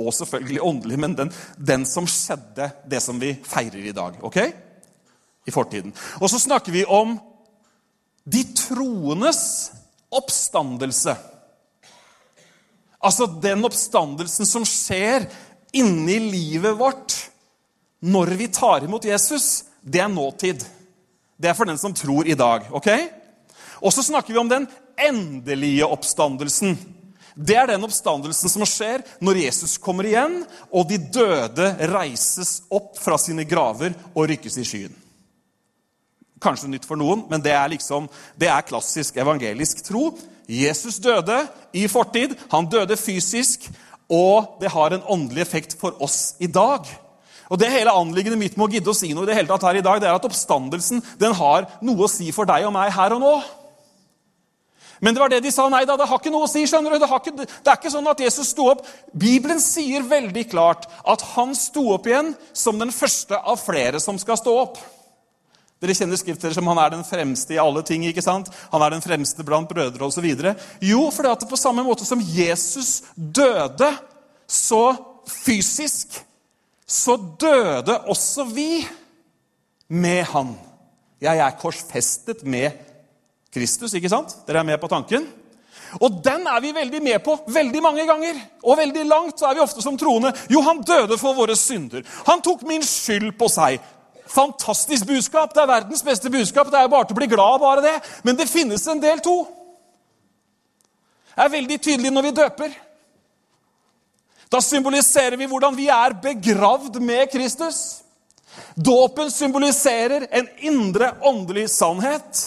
og 0.00 0.08
selvfølgelig 0.16 0.62
åndelig, 0.64 0.98
men 0.98 1.16
den, 1.18 1.32
den, 1.56 1.84
som 1.84 2.08
skjedde, 2.08 2.70
det 2.88 3.02
som 3.04 3.20
vi 3.20 3.34
feirer 3.44 3.90
i 3.90 3.92
dag. 3.92 4.16
ok? 4.24 4.38
I 5.44 5.52
fortiden. 5.52 5.92
Og 6.16 6.32
så 6.32 6.40
snakker 6.40 6.72
vi 6.72 6.86
om 6.88 7.12
de 8.24 8.42
troendes 8.56 9.42
oppstandelse. 10.08 11.12
Altså 13.04 13.28
den 13.36 13.68
oppstandelsen 13.68 14.48
som 14.48 14.64
skjer 14.64 15.28
inni 15.76 16.18
livet 16.24 16.80
vårt 16.80 17.20
når 18.00 18.36
vi 18.40 18.48
tar 18.48 18.88
imot 18.88 19.12
Jesus. 19.12 19.66
Det 19.84 20.00
er 20.00 20.08
nåtid. 20.08 20.64
Det 21.36 21.50
er 21.50 21.56
for 21.56 21.68
den 21.68 21.78
som 21.78 21.94
tror 21.94 22.26
i 22.26 22.34
dag. 22.34 22.70
ok? 22.72 22.88
Og 23.84 23.92
så 23.92 24.02
snakker 24.02 24.32
vi 24.32 24.40
om 24.40 24.48
den 24.48 24.66
endelige 24.96 25.86
oppstandelsen. 25.86 26.76
Det 27.34 27.56
er 27.58 27.66
den 27.66 27.84
oppstandelsen 27.84 28.50
som 28.50 28.64
skjer 28.68 29.02
når 29.24 29.40
Jesus 29.42 29.76
kommer 29.82 30.06
igjen, 30.06 30.44
og 30.70 30.86
de 30.88 31.00
døde 31.02 31.66
reises 31.90 32.60
opp 32.72 32.94
fra 33.02 33.18
sine 33.18 33.44
graver 33.44 33.96
og 34.14 34.28
rykkes 34.30 34.58
i 34.62 34.66
skyen. 34.68 34.94
Kanskje 36.44 36.70
nytt 36.70 36.86
for 36.86 37.00
noen, 37.00 37.24
men 37.30 37.42
det 37.42 37.52
er, 37.56 37.66
liksom, 37.72 38.06
det 38.38 38.48
er 38.52 38.66
klassisk 38.68 39.18
evangelisk 39.18 39.82
tro. 39.86 40.12
Jesus 40.46 41.00
døde 41.02 41.40
i 41.74 41.88
fortid. 41.88 42.36
Han 42.52 42.68
døde 42.70 42.96
fysisk, 43.00 43.66
og 44.12 44.60
det 44.60 44.70
har 44.70 44.94
en 44.94 45.06
åndelig 45.08 45.42
effekt 45.42 45.76
for 45.80 45.96
oss 46.04 46.36
i 46.38 46.46
dag. 46.46 46.86
Og 47.50 47.60
Det 47.60 47.72
hele 47.72 47.92
anliggendet 47.92 48.40
mitt 48.40 48.56
med 48.56 48.66
å 48.66 48.72
gidde 48.72 48.90
å 48.92 48.96
si 48.96 49.12
noe 49.12 49.26
i 49.26 49.30
det 49.30 49.36
hele 49.36 49.50
tatt 49.50 49.66
her 49.68 49.80
i 49.80 49.84
dag, 49.84 50.00
det 50.00 50.08
er 50.08 50.16
at 50.16 50.24
oppstandelsen 50.24 51.02
den 51.20 51.36
har 51.36 51.68
noe 51.84 52.06
å 52.06 52.10
si 52.10 52.30
for 52.32 52.48
deg 52.48 52.64
og 52.68 52.72
meg 52.76 52.92
her 52.94 53.16
og 53.16 53.22
nå. 53.24 53.34
Men 55.04 55.14
det 55.14 55.20
var 55.20 55.28
det 55.28 55.42
de 55.44 55.52
sa. 55.52 55.66
Nei 55.68 55.82
da, 55.84 55.98
det 56.00 56.06
har 56.08 56.20
ikke 56.20 56.32
noe 56.32 56.46
å 56.46 56.50
si. 56.50 56.64
skjønner 56.68 56.94
du? 56.94 57.02
Det, 57.02 57.08
ikke, 57.12 57.44
det 57.44 57.70
er 57.70 57.76
ikke 57.76 57.92
sånn 57.92 58.08
at 58.08 58.22
Jesus 58.24 58.52
sto 58.54 58.70
opp. 58.72 58.86
Bibelen 59.12 59.60
sier 59.60 60.06
veldig 60.08 60.46
klart 60.48 60.86
at 61.04 61.24
han 61.34 61.52
sto 61.58 61.90
opp 61.96 62.08
igjen 62.08 62.32
som 62.56 62.80
den 62.80 62.94
første 62.94 63.36
av 63.36 63.60
flere 63.60 64.00
som 64.00 64.20
skal 64.20 64.40
stå 64.40 64.54
opp. 64.62 64.80
Dere 65.82 65.96
kjenner 65.98 66.16
skrifter 66.16 66.54
som 66.56 66.68
han 66.70 66.80
er 66.80 66.94
den 66.94 67.04
fremste 67.04 67.56
i 67.56 67.60
alle 67.60 67.82
ting. 67.84 68.06
ikke 68.08 68.24
sant? 68.24 68.48
Han 68.72 68.84
er 68.86 68.94
den 68.94 69.04
fremste 69.04 69.44
blant 69.44 69.68
brødre 69.68 70.08
osv. 70.08 70.24
Jo, 70.80 71.02
for 71.12 71.20
det 71.26 71.34
at 71.34 71.48
på 71.50 71.60
samme 71.60 71.84
måte 71.84 72.06
som 72.08 72.22
Jesus 72.22 73.02
døde 73.14 73.90
så 74.48 74.86
fysisk 75.28 76.16
så 76.94 77.16
døde 77.40 77.96
også 78.10 78.46
vi 78.54 78.84
med 79.88 80.22
han. 80.30 80.54
Jeg 81.22 81.40
er 81.40 81.56
korsfestet 81.58 82.44
med 82.46 82.70
Kristus, 83.54 83.94
ikke 83.94 84.10
sant? 84.12 84.34
Dere 84.46 84.62
er 84.62 84.68
med 84.68 84.78
på 84.82 84.90
tanken? 84.90 85.26
Og 86.02 86.20
den 86.24 86.46
er 86.50 86.60
vi 86.62 86.72
veldig 86.74 87.00
med 87.02 87.22
på 87.22 87.36
veldig 87.54 87.82
mange 87.82 88.06
ganger. 88.06 88.38
Og 88.62 88.78
veldig 88.78 89.04
langt 89.06 89.38
så 89.38 89.48
er 89.48 89.58
vi 89.58 89.64
ofte 89.64 89.82
som 89.82 89.98
troende. 89.98 90.32
Jo, 90.50 90.62
han 90.66 90.82
døde 90.82 91.18
for 91.18 91.36
våre 91.36 91.56
synder. 91.58 92.02
Han 92.26 92.42
tok 92.42 92.64
min 92.66 92.82
skyld 92.82 93.32
på 93.38 93.48
seg. 93.50 93.82
Fantastisk 94.30 95.06
budskap. 95.06 95.54
Det 95.54 95.62
er 95.62 95.70
verdens 95.70 96.02
beste 96.02 96.30
budskap. 96.30 96.70
Det 96.70 96.80
er 96.80 96.90
bare 96.90 97.06
til 97.06 97.14
å 97.14 97.20
bli 97.20 97.30
glad 97.30 97.60
bare 97.62 97.84
det. 97.84 97.94
Men 98.26 98.38
det 98.38 98.50
finnes 98.50 98.86
en 98.90 99.02
del 99.02 99.22
to. 99.22 99.36
Det 101.34 101.46
er 101.46 101.54
veldig 101.54 101.78
tydelig 101.82 102.14
når 102.14 102.26
vi 102.28 102.36
døper. 102.40 102.74
Da 104.54 104.60
symboliserer 104.62 105.34
vi 105.36 105.48
hvordan 105.50 105.74
vi 105.74 105.88
er 105.90 106.14
begravd 106.22 107.00
med 107.02 107.26
Kristus. 107.32 108.04
Dåpen 108.78 109.30
symboliserer 109.30 110.28
en 110.30 110.46
indre 110.62 111.10
åndelig 111.26 111.66
sannhet. 111.74 112.42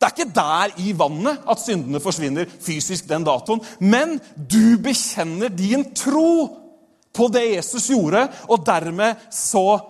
Det 0.00 0.08
er 0.08 0.14
ikke 0.16 0.34
der 0.34 0.72
i 0.80 0.94
vannet 0.96 1.44
at 1.52 1.60
syndene 1.60 2.00
forsvinner 2.00 2.48
fysisk 2.64 3.10
den 3.10 3.26
datoen. 3.28 3.60
Men 3.78 4.16
du 4.34 4.78
bekjenner 4.82 5.52
din 5.52 5.84
tro 5.94 6.48
på 7.12 7.28
det 7.28 7.42
Jesus 7.58 7.90
gjorde, 7.92 8.24
og 8.48 8.64
dermed 8.66 9.20
så 9.30 9.82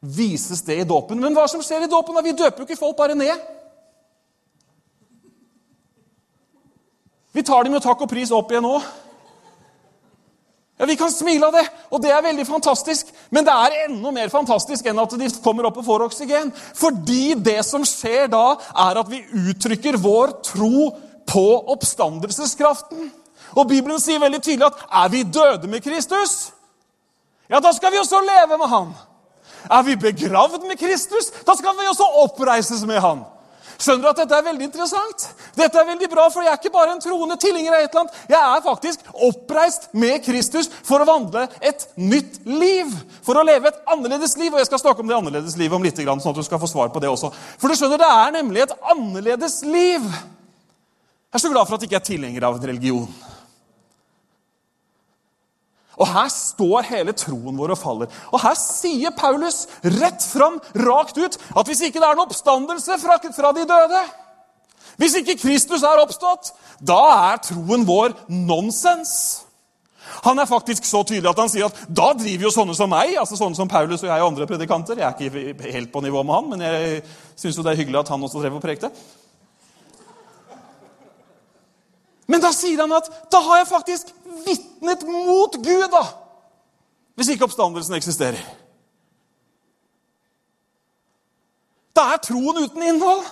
vises 0.00 0.62
det 0.64 0.78
i 0.80 0.86
dåpen. 0.88 1.20
Men 1.20 1.36
hva 1.36 1.44
som 1.50 1.60
skjer 1.62 1.84
i 1.84 1.90
dåpen? 1.92 2.16
Vi 2.24 2.32
døper 2.32 2.64
jo 2.64 2.66
ikke 2.70 2.80
folk 2.80 2.96
bare 2.96 3.18
ned. 3.18 3.36
Vi 7.36 7.44
tar 7.44 7.68
dem 7.68 7.76
med 7.76 7.84
takk 7.84 8.00
og 8.00 8.10
pris 8.10 8.32
opp 8.32 8.48
igjen 8.50 8.64
nå. 8.64 8.80
Ja, 10.78 10.86
Vi 10.86 10.96
kan 10.96 11.10
smile 11.12 11.46
av 11.46 11.52
det, 11.52 11.64
og 11.90 12.02
det 12.02 12.10
er 12.14 12.22
veldig 12.22 12.46
fantastisk. 12.46 13.06
Men 13.30 13.44
det 13.44 13.54
er 13.54 13.78
enda 13.88 14.12
mer 14.14 14.28
fantastisk 14.30 14.86
enn 14.86 14.98
at 15.02 15.16
de 15.18 15.30
kommer 15.42 15.66
opp 15.66 15.80
og 15.80 15.86
får 15.88 16.04
oksygen. 16.06 16.52
Fordi 16.54 17.34
det 17.34 17.64
som 17.66 17.84
skjer 17.86 18.30
da, 18.30 18.56
er 18.86 19.00
at 19.02 19.10
vi 19.10 19.24
uttrykker 19.50 19.98
vår 19.98 20.38
tro 20.46 20.92
på 21.28 21.46
oppstandelseskraften. 21.74 23.10
Og 23.56 23.68
Bibelen 23.68 24.00
sier 24.00 24.22
veldig 24.22 24.40
tydelig 24.44 24.68
at 24.68 24.86
er 25.02 25.10
vi 25.12 25.24
døde 25.26 25.68
med 25.68 25.82
Kristus, 25.82 26.52
ja, 27.48 27.62
da 27.64 27.72
skal 27.72 27.92
vi 27.92 27.98
også 27.98 28.20
leve 28.20 28.58
med 28.60 28.68
Han. 28.68 28.90
Er 29.72 29.82
vi 29.82 29.96
begravd 29.96 30.66
med 30.68 30.76
Kristus, 30.78 31.30
da 31.46 31.54
skal 31.56 31.76
vi 31.78 31.88
også 31.88 32.04
oppreises 32.22 32.84
med 32.86 33.00
Han. 33.00 33.24
Skjønner 33.78 34.08
du 34.08 34.10
at 34.10 34.18
dette 34.18 34.34
er 34.34 34.46
veldig 34.48 34.66
interessant? 34.66 35.24
Dette 35.54 35.78
er 35.78 35.86
veldig 35.86 36.08
bra, 36.10 36.24
for 36.34 36.42
Jeg 36.42 36.50
er 36.50 36.58
ikke 36.58 36.74
bare 36.74 36.96
en 36.96 37.02
troende 37.02 37.36
tilhenger 37.38 37.76
av 37.76 37.84
et 37.84 37.92
eller 37.92 38.00
annet. 38.02 38.16
Jeg 38.32 38.38
er 38.40 38.64
faktisk 38.64 39.12
oppreist 39.28 39.86
med 39.94 40.18
Kristus 40.24 40.66
for 40.82 40.98
å 40.98 41.06
vandle 41.06 41.44
et 41.62 41.84
nytt 41.94 42.40
liv. 42.42 42.90
For 43.22 43.38
å 43.38 43.46
leve 43.46 43.70
et 43.70 43.78
annerledes 43.94 44.34
liv. 44.40 44.50
Og 44.50 44.58
jeg 44.58 44.70
skal 44.70 44.82
snakke 44.82 45.04
om 45.04 45.10
det 45.10 45.14
annerledes 45.14 45.54
livet 45.60 45.78
om 45.78 45.86
litt, 45.86 46.02
sånn 46.02 46.34
at 46.34 46.42
du 46.42 46.46
skal 46.46 46.58
få 46.58 46.70
svar 46.70 46.90
på 46.90 47.04
det 47.04 47.12
også. 47.12 47.30
For 47.62 47.70
du 47.70 47.78
skjønner, 47.78 48.02
det 48.02 48.10
er 48.10 48.34
nemlig 48.40 48.66
et 48.66 48.74
annerledes 48.82 49.60
liv. 49.62 50.10
Jeg 51.28 51.38
er 51.38 51.44
så 51.46 51.54
glad 51.54 51.68
for 51.68 51.78
at 51.78 51.86
jeg 51.86 51.92
ikke 51.92 52.02
er 52.02 52.08
tilhenger 52.10 52.48
av 52.50 52.58
en 52.58 52.70
religion. 52.72 53.06
Og 55.98 56.06
her 56.06 56.30
står 56.30 56.86
hele 56.92 57.14
troen 57.16 57.58
vår 57.58 57.74
og 57.74 57.80
faller. 57.80 58.12
Og 58.30 58.42
her 58.42 58.54
sier 58.58 59.14
Paulus 59.18 59.64
rett 59.98 60.22
fram, 60.22 60.60
rakt 60.86 61.18
ut, 61.18 61.38
at 61.58 61.68
hvis 61.68 61.82
ikke 61.88 61.98
det 61.98 62.06
er 62.06 62.14
en 62.14 62.24
oppstandelse 62.26 63.00
fra, 63.02 63.18
fra 63.34 63.52
de 63.56 63.66
døde 63.68 64.06
Hvis 64.98 65.18
ikke 65.20 65.38
Kristus 65.38 65.82
er 65.86 66.00
oppstått, 66.02 66.52
da 66.80 67.02
er 67.32 67.42
troen 67.42 67.86
vår 67.86 68.14
nonsens. 68.30 69.44
Han 70.24 70.38
er 70.38 70.48
faktisk 70.48 70.86
så 70.88 71.02
tydelig 71.06 71.30
at 71.30 71.40
han 71.42 71.50
sier 71.52 71.68
at 71.68 71.78
da 71.88 72.08
driver 72.16 72.48
jo 72.48 72.54
sånne 72.54 72.74
som 72.74 72.90
meg, 72.90 73.14
altså 73.20 73.36
sånne 73.38 73.58
som 73.58 73.70
Paulus 73.70 74.02
og 74.02 74.10
jeg 74.10 74.22
og 74.22 74.30
andre 74.32 74.48
predikanter 74.48 74.98
Jeg 74.98 75.06
er 75.06 75.28
ikke 75.28 75.72
helt 75.74 75.92
på 75.92 76.02
nivå 76.02 76.22
med 76.24 76.34
han, 76.34 76.50
men 76.52 76.64
jeg 76.64 77.02
syns 77.36 77.60
det 77.60 77.72
er 77.72 77.80
hyggelig 77.82 78.00
at 78.00 78.12
han 78.14 78.24
også 78.24 78.42
drev 78.42 78.58
og 78.58 78.64
prekte. 78.64 78.90
Men 82.28 82.44
da 82.44 82.52
sier 82.52 82.82
han 82.84 82.92
at 82.92 83.08
da 83.32 83.40
har 83.40 83.62
jeg 83.62 83.70
faktisk 83.70 84.10
vitnet 84.44 85.04
mot 85.08 85.56
Gud, 85.56 85.88
da! 85.92 86.04
Hvis 87.18 87.32
ikke 87.32 87.48
oppstandelsen 87.48 87.96
eksisterer. 87.96 88.42
Da 91.96 92.12
er 92.12 92.20
troen 92.22 92.60
uten 92.62 92.84
innhold. 92.84 93.24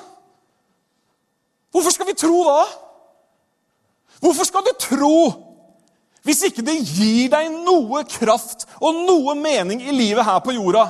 Hvorfor 1.71 1.93
skal 1.95 2.09
vi 2.09 2.17
tro 2.19 2.41
da? 2.49 2.65
Hvorfor 4.25 4.49
skal 4.49 4.65
du 4.65 4.73
tro 4.81 5.19
hvis 6.27 6.41
ikke 6.49 6.65
det 6.67 6.81
gir 6.83 7.29
deg 7.31 7.53
noe 7.63 8.01
kraft 8.11 8.65
og 8.81 8.97
noe 9.07 9.37
mening 9.39 9.85
i 9.85 9.93
livet 9.95 10.27
her 10.27 10.41
på 10.43 10.57
jorda? 10.57 10.89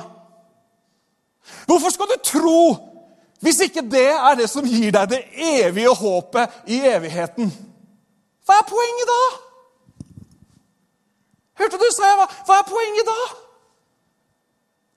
Hvorfor 1.69 1.93
skal 1.93 2.09
du 2.09 2.17
tro 2.25 2.61
hvis 3.43 3.59
ikke 3.67 3.83
det 3.85 4.07
er 4.15 4.39
det 4.39 4.47
som 4.49 4.65
gir 4.65 4.89
deg 4.95 5.11
det 5.11 5.19
evige 5.37 5.93
håpet 5.93 6.55
i 6.73 6.79
evigheten? 6.89 7.51
Hva 8.47 8.61
er 8.61 8.67
poenget 8.69 9.09
da? 9.11 9.21
Hørte 11.59 11.79
du, 11.81 11.87
sa 11.91 12.07
jeg. 12.07 12.27
Hva, 12.47 12.59
er 12.61 12.67
poenget 12.69 13.09
da? 13.09 13.15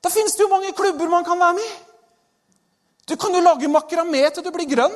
Da 0.06 0.12
finnes 0.12 0.36
det 0.36 0.44
jo 0.44 0.52
mange 0.52 0.70
klubber 0.76 1.10
man 1.10 1.26
kan 1.26 1.40
være 1.40 1.56
med 1.58 1.66
i. 1.66 1.72
Du 3.10 3.16
kan 3.18 3.34
jo 3.34 3.42
lage 3.42 3.68
makramé 3.68 4.22
til 4.30 4.44
du 4.46 4.52
blir 4.54 4.68
grønn. 4.70 4.94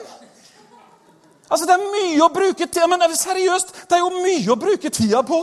Altså, 1.51 1.67
Det 1.67 1.75
er 1.75 1.83
mye 1.83 2.23
å 2.25 2.33
bruke 2.33 2.67
tida 2.67 2.87
Men 2.87 3.03
seriøst, 3.03 3.75
det 3.89 3.97
er 3.97 4.05
jo 4.05 4.23
mye 4.23 4.53
å 4.53 4.61
bruke 4.61 4.91
tida 4.91 5.23
på. 5.27 5.41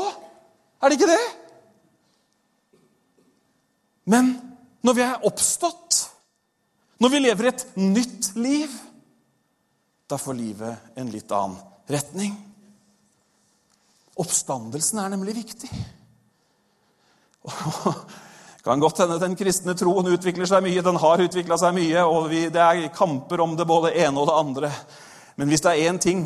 Er 0.81 0.89
det 0.89 0.97
ikke 0.97 1.11
det? 1.11 1.25
Men 4.05 4.31
når 4.81 4.97
vi 4.97 5.03
er 5.05 5.27
oppstått, 5.27 5.99
når 7.01 7.11
vi 7.11 7.19
lever 7.19 7.51
et 7.51 7.65
nytt 7.77 8.31
liv, 8.35 8.71
da 10.09 10.17
får 10.17 10.37
livet 10.37 10.97
en 10.97 11.11
litt 11.11 11.31
annen 11.31 11.59
retning. 11.91 12.33
Oppstandelsen 14.21 15.01
er 15.01 15.09
nemlig 15.13 15.35
viktig. 15.39 15.69
Det 17.41 18.63
kan 18.67 18.79
godt 18.83 19.01
hende 19.01 19.17
den 19.21 19.35
kristne 19.39 19.73
troen 19.77 20.11
utvikler 20.13 20.49
seg 20.49 20.63
mye. 20.65 20.83
Den 20.85 20.99
har 21.01 21.23
utvikla 21.25 21.57
seg 21.57 21.73
mye, 21.77 22.05
og 22.05 22.29
vi, 22.29 22.45
det 22.53 22.61
er 22.61 22.91
kamper 22.93 23.41
om 23.41 23.57
det 23.57 23.67
både 23.69 23.95
ene 23.97 24.21
og 24.21 24.29
det 24.29 24.37
andre. 24.37 24.71
Men 25.41 25.49
hvis 25.49 25.63
det 25.65 25.73
er 25.73 25.89
én 25.89 26.01
ting 26.01 26.25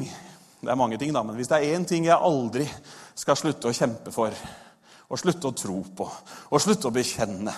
det 0.65 0.71
er 0.71 0.79
mange 0.79 0.97
ting 0.97 1.13
da, 1.13 1.21
men 1.21 1.35
hvis 1.37 1.49
det 1.51 1.59
er 1.59 1.75
én 1.77 1.83
ting 1.85 2.07
jeg 2.07 2.17
aldri 2.17 2.65
skal 3.15 3.37
slutte 3.37 3.69
å 3.69 3.75
kjempe 3.75 4.09
for, 4.11 4.33
og 5.05 5.19
slutte 5.21 5.51
å 5.51 5.53
tro 5.53 5.75
på, 5.97 6.07
og 6.49 6.61
slutte 6.63 6.89
å 6.89 6.95
bekjenne, 6.95 7.53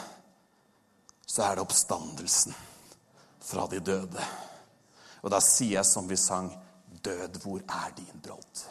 så 1.23 1.45
er 1.45 1.55
det 1.55 1.63
oppstandelsen 1.63 2.55
fra 3.47 3.63
de 3.71 3.79
døde. 3.79 4.25
Og 5.23 5.31
da 5.31 5.39
sier 5.43 5.77
jeg 5.77 5.87
som 5.87 6.09
vi 6.09 6.19
sang, 6.19 6.51
Død, 7.07 7.37
hvor 7.43 7.59
er 7.61 7.91
din 7.95 8.19
brodd? 8.23 8.61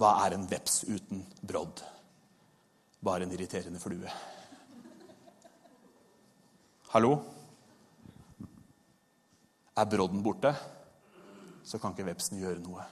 Hva 0.00 0.12
er 0.24 0.36
en 0.36 0.46
veps 0.48 0.82
uten 0.88 1.24
brodd? 1.40 1.82
Bare 3.02 3.26
en 3.26 3.34
irriterende 3.34 3.80
flue. 3.82 4.12
Hallo? 6.92 7.12
Er 9.76 9.88
brodden 9.88 10.22
borte, 10.22 10.52
så 11.64 11.78
kan 11.80 11.94
ikke 11.94 12.10
vepsen 12.10 12.40
gjøre 12.40 12.60
noe. 12.60 12.84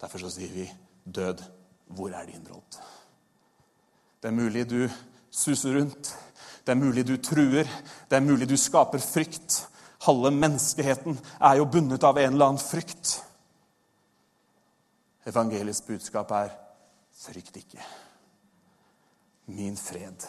Derfor 0.00 0.24
så 0.24 0.30
sier 0.30 0.52
vi, 0.52 0.66
'Død, 1.04 1.40
hvor 1.96 2.12
er 2.12 2.26
din 2.26 2.44
brodd?' 2.44 2.80
Det 4.22 4.28
er 4.28 4.36
mulig 4.36 4.70
du 4.70 4.88
suser 5.30 5.78
rundt. 5.78 6.16
Det 6.66 6.72
er 6.72 6.80
mulig 6.80 7.06
du 7.06 7.16
truer. 7.16 7.68
Det 8.10 8.16
er 8.16 8.24
mulig 8.24 8.48
du 8.48 8.56
skaper 8.56 8.98
frykt. 8.98 9.68
Halve 10.06 10.30
menneskeheten 10.30 11.18
er 11.40 11.56
jo 11.56 11.64
bundet 11.64 12.04
av 12.04 12.18
en 12.18 12.32
eller 12.32 12.46
annen 12.46 12.60
frykt. 12.60 13.20
Evangeliets 15.24 15.82
budskap 15.86 16.32
er 16.36 16.50
frykt 17.16 17.56
ikke. 17.56 17.84
Min 19.54 19.76
fred 19.76 20.26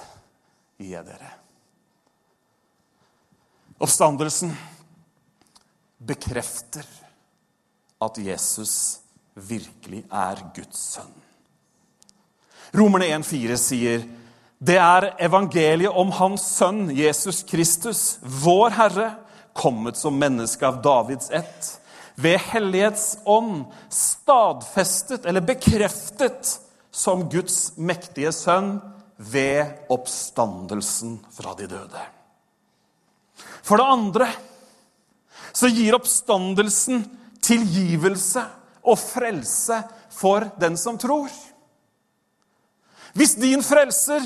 gir 0.79 0.91
jeg 0.97 1.07
dere. 1.07 1.31
Oppstandelsen 3.79 4.53
bekrefter 5.99 6.87
at 8.05 8.19
Jesus 8.23 9.01
virkelig 9.35 10.05
er 10.11 10.43
Guds 10.55 10.79
sønn. 10.95 11.11
Romerne 12.75 13.07
1,4 13.17 13.57
sier 13.59 14.05
det 14.65 14.77
er 14.79 15.09
evangeliet 15.23 15.91
om 15.91 16.11
Hans 16.15 16.45
sønn 16.55 16.87
Jesus 16.95 17.43
Kristus, 17.47 18.17
vår 18.21 18.71
Herre, 18.77 19.09
kommet 19.55 19.99
som 19.99 20.15
menneske 20.19 20.65
av 20.67 20.79
Davids 20.83 21.29
ett, 21.31 21.67
ved 22.15 22.39
Hellighetsånd 22.39 23.65
stadfestet 23.91 25.25
eller 25.25 25.43
bekreftet 25.43 26.55
som 26.95 27.25
Guds 27.29 27.75
mektige 27.77 28.31
sønn 28.35 28.77
ved 29.17 29.91
oppstandelsen 29.91 31.17
fra 31.35 31.55
de 31.59 31.67
døde. 31.71 32.03
For 33.65 33.79
det 33.79 33.89
andre 33.97 34.29
så 35.55 35.67
gir 35.71 35.95
oppstandelsen 35.97 37.03
tilgivelse 37.43 38.43
og 38.85 38.99
frelse 38.99 39.81
for 40.15 40.47
den 40.61 40.77
som 40.79 40.97
tror. 41.01 41.31
Hvis 43.15 43.35
din 43.39 43.63
frelser 43.63 44.23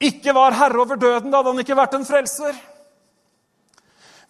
ikke 0.00 0.32
var 0.36 0.56
herre 0.56 0.80
over 0.80 0.96
døden, 0.96 1.28
da 1.30 1.40
hadde 1.40 1.52
han 1.52 1.62
ikke 1.62 1.76
vært 1.76 1.96
en 1.98 2.08
frelser. 2.08 2.56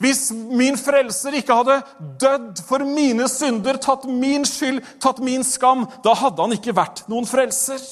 Hvis 0.01 0.31
min 0.33 0.79
frelser 0.81 1.37
ikke 1.37 1.57
hadde 1.59 1.81
dødd 2.23 2.63
for 2.65 2.85
mine 2.89 3.27
synder, 3.29 3.77
tatt 3.77 4.07
min 4.09 4.47
skyld, 4.49 4.81
tatt 5.03 5.21
min 5.25 5.45
skam, 5.45 5.85
da 6.05 6.15
hadde 6.17 6.41
han 6.41 6.57
ikke 6.57 6.77
vært 6.77 7.05
noen 7.13 7.29
frelser. 7.29 7.83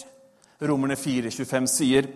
Romerne 0.64 0.97
4,25 0.97 1.68
sier, 1.71 2.09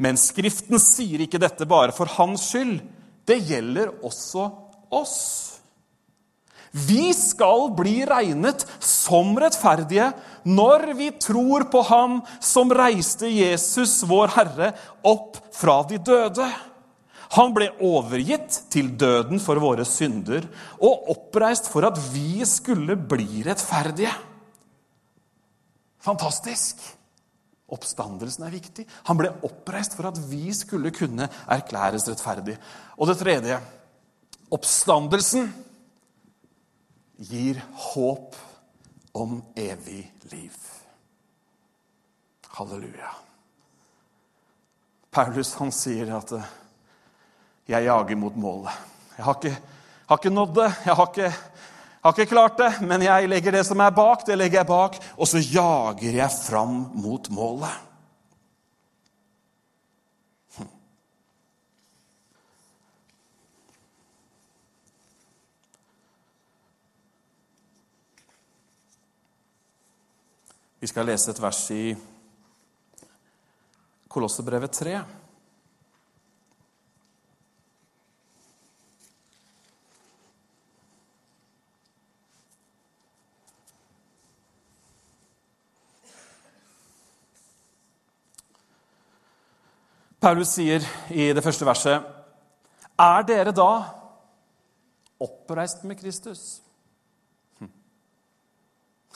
men 0.00 0.20
Skriften 0.20 0.80
sier 0.82 1.24
ikke 1.24 1.40
dette 1.40 1.66
bare 1.68 1.96
for 1.96 2.10
hans 2.18 2.50
skyld. 2.52 2.82
Det 3.24 3.38
gjelder 3.48 3.94
også 4.04 4.44
oss. 4.92 5.20
Vi 6.70 7.10
skal 7.16 7.72
bli 7.74 8.04
regnet 8.06 8.62
som 8.84 9.32
rettferdige 9.40 10.12
når 10.46 10.92
vi 10.98 11.08
tror 11.18 11.64
på 11.72 11.82
Ham 11.88 12.20
som 12.44 12.70
reiste 12.70 13.26
Jesus, 13.26 14.04
vår 14.06 14.30
Herre, 14.36 14.70
opp 15.02 15.40
fra 15.56 15.80
de 15.90 15.98
døde. 15.98 16.46
Han 17.36 17.52
ble 17.54 17.68
overgitt 17.86 18.56
til 18.74 18.90
døden 18.98 19.38
for 19.42 19.60
våre 19.62 19.84
synder 19.86 20.48
og 20.82 21.10
oppreist 21.12 21.70
for 21.70 21.86
at 21.86 21.98
vi 22.10 22.42
skulle 22.48 22.96
bli 22.98 23.44
rettferdige. 23.46 24.12
Fantastisk! 26.02 26.80
Oppstandelsen 27.70 28.48
er 28.48 28.50
viktig. 28.50 28.82
Han 29.06 29.18
ble 29.20 29.30
oppreist 29.46 29.94
for 29.94 30.08
at 30.08 30.16
vi 30.26 30.50
skulle 30.56 30.90
kunne 30.90 31.28
erklæres 31.46 32.08
rettferdig. 32.10 32.56
Og 32.98 33.06
det 33.06 33.20
tredje 33.20 33.60
oppstandelsen 34.50 35.52
gir 37.30 37.60
håp 37.92 38.34
om 39.14 39.38
evig 39.54 40.02
liv. 40.32 40.56
Halleluja. 42.58 43.12
Paulus 45.14 45.54
han 45.58 45.70
sier 45.74 46.10
at 46.18 46.34
jeg 47.70 47.86
jager 47.86 48.18
mot 48.18 48.36
målet. 48.36 48.72
Jeg 49.16 49.24
har 49.24 49.36
ikke, 49.38 49.52
har 50.08 50.18
ikke 50.18 50.32
nådd 50.34 50.56
det, 50.56 50.70
jeg 50.86 50.96
har 50.98 51.10
ikke, 51.12 51.28
har 52.02 52.16
ikke 52.16 52.32
klart 52.32 52.58
det, 52.58 52.70
men 52.82 53.04
jeg 53.04 53.28
legger 53.30 53.54
det 53.54 53.62
som 53.68 53.82
er 53.84 53.94
bak, 53.94 54.24
det 54.26 54.38
legger 54.38 54.62
jeg 54.62 54.70
bak, 54.70 54.98
og 55.16 55.30
så 55.30 55.42
jager 55.44 56.18
jeg 56.18 56.38
fram 56.48 56.82
mot 56.98 57.30
målet. 57.30 57.70
Hm. 60.56 60.70
Vi 70.80 70.90
skal 70.90 71.06
lese 71.12 71.30
et 71.30 71.42
vers 71.46 71.64
i 71.76 71.84
Kolossebrevet 74.10 74.74
3. 74.74 74.98
Paulus 90.20 90.52
sier 90.52 90.84
i 91.08 91.30
det 91.32 91.42
første 91.44 91.64
verset 91.64 92.04
Er 93.00 93.22
dere 93.28 93.54
da 93.56 93.70
oppreist 95.20 95.86
med 95.88 95.96
Kristus? 96.00 96.60
Hm. 97.58 97.70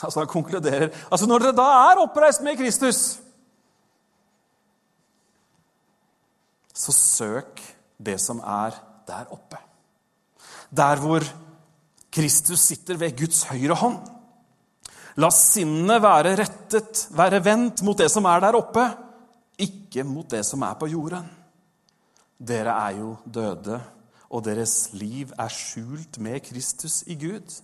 Altså 0.00 0.22
Han 0.22 0.32
konkluderer 0.32 0.88
altså 1.10 1.28
Når 1.28 1.44
dere 1.44 1.58
da 1.60 1.68
er 1.90 2.02
oppreist 2.06 2.44
med 2.44 2.56
Kristus, 2.56 3.02
så 6.74 6.92
søk 6.92 7.60
det 8.02 8.16
som 8.18 8.40
er 8.40 8.74
der 9.06 9.28
oppe. 9.30 9.60
Der 10.74 10.98
hvor 10.98 11.22
Kristus 12.12 12.64
sitter 12.66 12.98
ved 12.98 13.14
Guds 13.18 13.44
høyre 13.46 13.76
hånd. 13.78 14.00
La 15.22 15.30
sinnet 15.30 16.02
være 16.02 16.34
rettet, 16.40 17.04
være 17.14 17.44
vendt 17.44 17.84
mot 17.86 17.98
det 17.98 18.10
som 18.10 18.26
er 18.26 18.42
der 18.42 18.58
oppe 18.58 18.88
ikke 19.60 20.04
mot 20.06 20.30
det 20.30 20.42
som 20.46 20.62
er 20.66 20.74
på 20.78 20.88
jorden. 20.90 21.26
Dere 22.38 22.74
er 22.88 22.98
jo 22.98 23.14
døde, 23.24 23.78
og 24.30 24.42
deres 24.44 24.92
liv 24.96 25.30
er 25.38 25.52
skjult 25.52 26.18
med 26.18 26.42
Kristus 26.46 27.02
i 27.06 27.14
Gud. 27.18 27.60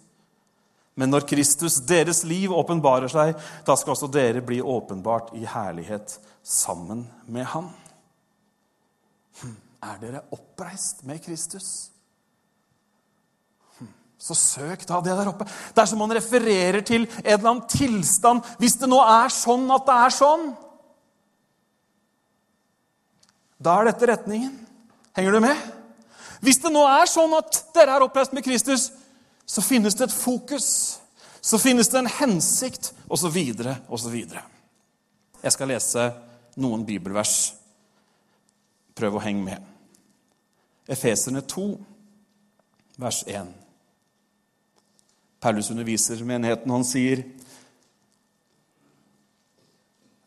Men 0.98 1.11
når 1.11 1.26
Kristus, 1.31 1.79
deres 1.87 2.24
liv, 2.29 2.53
åpenbarer 2.53 3.11
seg, 3.11 3.37
da 3.66 3.76
skal 3.79 3.94
også 3.94 4.11
dere 4.12 4.42
bli 4.44 4.61
åpenbart 4.61 5.33
i 5.38 5.46
herlighet 5.48 6.18
sammen 6.44 7.07
med 7.26 7.46
Han. 7.55 7.70
Hm, 9.40 9.57
er 9.83 10.00
dere 10.03 10.24
oppreist 10.35 11.05
med 11.09 11.22
Kristus? 11.24 11.90
Hm, 13.79 13.88
så 14.18 14.37
søk 14.37 14.85
da 14.88 15.00
det 15.05 15.16
der 15.16 15.31
oppe. 15.33 15.46
Det 15.46 15.83
er 15.83 15.88
som 15.88 16.03
man 16.03 16.14
refererer 16.14 16.83
til 16.85 17.07
en 17.07 17.22
eller 17.24 17.55
annen 17.55 17.68
tilstand. 17.70 18.44
Hvis 18.61 18.76
det 18.83 18.90
nå 18.90 19.00
er 19.00 19.33
sånn 19.33 19.70
at 19.72 19.87
det 19.88 20.00
er 20.05 20.18
sånn, 20.20 20.50
da 23.61 23.77
er 23.79 23.90
dette 23.90 24.09
retningen. 24.09 24.55
Henger 25.16 25.37
du 25.37 25.42
med? 25.44 25.68
Hvis 26.40 26.61
det 26.62 26.73
nå 26.73 26.83
er 26.88 27.11
sånn 27.11 27.35
at 27.37 27.61
dere 27.77 27.99
er 27.99 28.07
oppreist 28.07 28.33
med 28.33 28.44
Kristus, 28.46 28.88
så 29.44 29.62
finnes 29.64 29.96
det 29.99 30.07
et 30.09 30.16
fokus. 30.16 30.68
Så 31.40 31.61
finnes 31.61 31.88
det 31.92 32.01
en 32.01 32.11
hensikt, 32.20 32.92
osv., 33.09 33.37
osv. 33.88 34.16
Jeg 35.40 35.53
skal 35.53 35.73
lese 35.73 36.07
noen 36.61 36.85
bibelvers. 36.88 37.53
Prøv 38.96 39.16
å 39.16 39.25
henge 39.25 39.44
med. 39.44 39.66
Efeserne 40.90 41.42
2, 41.46 41.66
vers 43.01 43.23
1. 43.29 43.53
Paulus 45.40 45.70
underviser 45.73 46.20
menigheten, 46.25 46.73
han 46.73 46.85
sier 46.85 47.23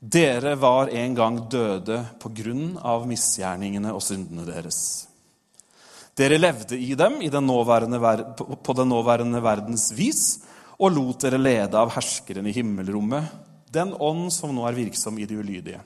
dere 0.03 0.55
var 0.55 0.89
en 0.91 1.15
gang 1.15 1.37
døde 1.47 2.01
på 2.19 2.29
grunn 2.35 2.73
av 2.75 3.05
misgjerningene 3.07 3.93
og 3.95 4.01
syndene 4.03 4.43
deres. 4.43 5.07
Dere 6.13 6.37
levde 6.37 6.75
i 6.75 6.91
dem 6.99 7.21
i 7.23 7.29
den 7.31 7.47
på 7.47 8.75
den 8.75 8.91
nåværende 8.91 9.39
verdens 9.41 9.93
vis 9.95 10.43
og 10.75 10.91
lot 10.91 11.23
dere 11.23 11.39
lede 11.39 11.79
av 11.79 11.93
herskeren 11.95 12.49
i 12.49 12.53
himmelrommet, 12.53 13.31
den 13.71 13.93
ånd 13.95 14.27
som 14.33 14.51
nå 14.53 14.67
er 14.67 14.75
virksom 14.75 15.17
i 15.17 15.25
de 15.25 15.39
ulydige. 15.39 15.79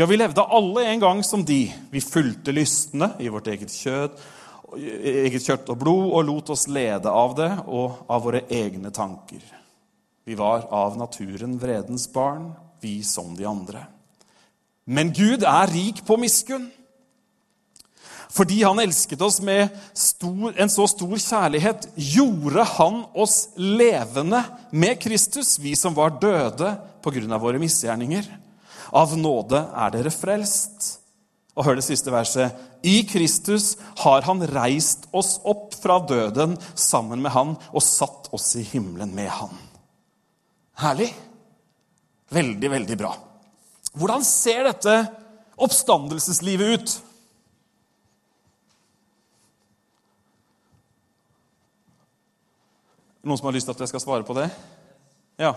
Ja, 0.00 0.08
vi 0.08 0.16
levde 0.16 0.48
alle 0.48 0.86
en 0.88 1.00
gang 1.04 1.22
som 1.22 1.44
de. 1.44 1.66
Vi 1.92 2.00
fulgte 2.00 2.56
lystne 2.56 3.12
i 3.20 3.28
vårt 3.28 3.52
eget 3.52 3.70
kjød, 3.70 4.16
eget 4.80 5.44
kjøtt 5.44 5.68
og 5.68 5.82
blod 5.84 6.08
og 6.08 6.24
lot 6.24 6.56
oss 6.56 6.64
lede 6.72 7.12
av 7.12 7.36
det 7.36 7.52
og 7.66 8.06
av 8.08 8.24
våre 8.24 8.46
egne 8.48 8.90
tanker. 8.90 9.44
Vi 10.24 10.40
var 10.40 10.64
av 10.72 10.96
naturen 10.96 11.58
vredens 11.60 12.08
barn 12.08 12.54
vi 12.82 13.00
som 13.06 13.34
de 13.38 13.46
andre. 13.48 13.86
Men 14.84 15.12
Gud 15.14 15.44
er 15.46 15.70
rik 15.70 16.02
på 16.06 16.18
miskunn. 16.20 16.68
Fordi 18.32 18.62
han 18.64 18.80
elsket 18.80 19.20
oss 19.22 19.42
med 19.44 19.68
stor, 19.92 20.54
en 20.56 20.70
så 20.72 20.86
stor 20.88 21.12
kjærlighet, 21.20 21.84
gjorde 22.16 22.64
han 22.78 23.02
oss 23.12 23.50
levende 23.60 24.40
med 24.72 24.96
Kristus, 25.02 25.58
vi 25.60 25.74
som 25.76 25.94
var 25.94 26.16
døde 26.20 26.72
pga. 27.04 27.38
våre 27.38 27.60
misgjerninger. 27.60 28.24
Av 28.92 29.12
nåde 29.18 29.60
er 29.76 29.90
dere 29.92 30.10
frelst. 30.10 30.98
Og 31.54 31.66
hør 31.66 31.76
det 31.76 31.84
siste 31.84 32.10
verset. 32.12 32.52
I 32.82 33.02
Kristus 33.04 33.76
har 34.00 34.22
han 34.22 34.40
reist 34.48 35.04
oss 35.12 35.38
opp 35.44 35.74
fra 35.76 35.98
døden 36.00 36.56
sammen 36.74 37.20
med 37.22 37.32
han 37.32 37.56
og 37.72 37.84
satt 37.84 38.32
oss 38.32 38.54
i 38.56 38.64
himmelen 38.64 39.12
med 39.14 39.28
han. 39.28 39.52
Herlig. 40.80 41.12
Veldig, 42.32 42.68
veldig 42.70 42.96
bra. 42.96 43.12
Hvordan 43.92 44.24
ser 44.24 44.64
dette 44.64 44.94
oppstandelseslivet 45.60 46.74
ut? 46.74 46.94
Noen 53.22 53.38
som 53.38 53.50
har 53.50 53.54
lyst 53.54 53.68
til 53.68 53.76
at 53.76 53.84
jeg 53.84 53.92
skal 53.92 54.02
svare 54.02 54.26
på 54.26 54.36
det? 54.38 54.48
Ja. 55.38 55.52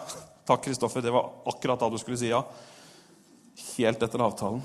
Takk, 0.46 0.66
Kristoffer. 0.68 1.02
Det 1.02 1.14
var 1.16 1.32
akkurat 1.50 1.80
da 1.82 1.90
du 1.90 1.98
skulle 1.98 2.20
si 2.20 2.30
ja. 2.30 2.44
Helt 3.78 4.04
etter 4.04 4.22
avtalen. 4.22 4.60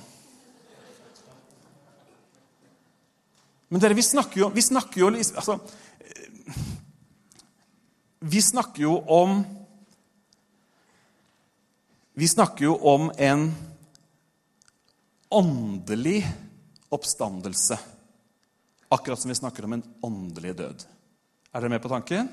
Men 3.71 3.81
dere, 3.81 3.95
vi 3.95 4.03
snakker 4.03 4.43
jo, 4.43 4.51
vi 4.51 4.67
snakker 4.67 5.01
jo 5.01 5.09
altså, 5.15 5.61
Vi 8.21 8.43
snakker 8.43 8.83
jo 8.83 8.97
om 9.07 9.45
Vi 12.21 12.29
snakker 12.29 12.65
jo 12.65 12.75
om 12.77 13.07
en 13.17 13.47
åndelig 15.29 16.27
oppstandelse. 16.93 17.79
Akkurat 18.89 19.21
som 19.21 19.29
vi 19.29 19.35
snakker 19.35 19.65
om 19.65 19.73
en 19.73 19.85
åndelig 20.03 20.53
død. 20.59 20.83
Er 21.55 21.63
dere 21.63 21.71
med 21.73 21.81
på 21.81 21.89
tanken? 21.89 22.29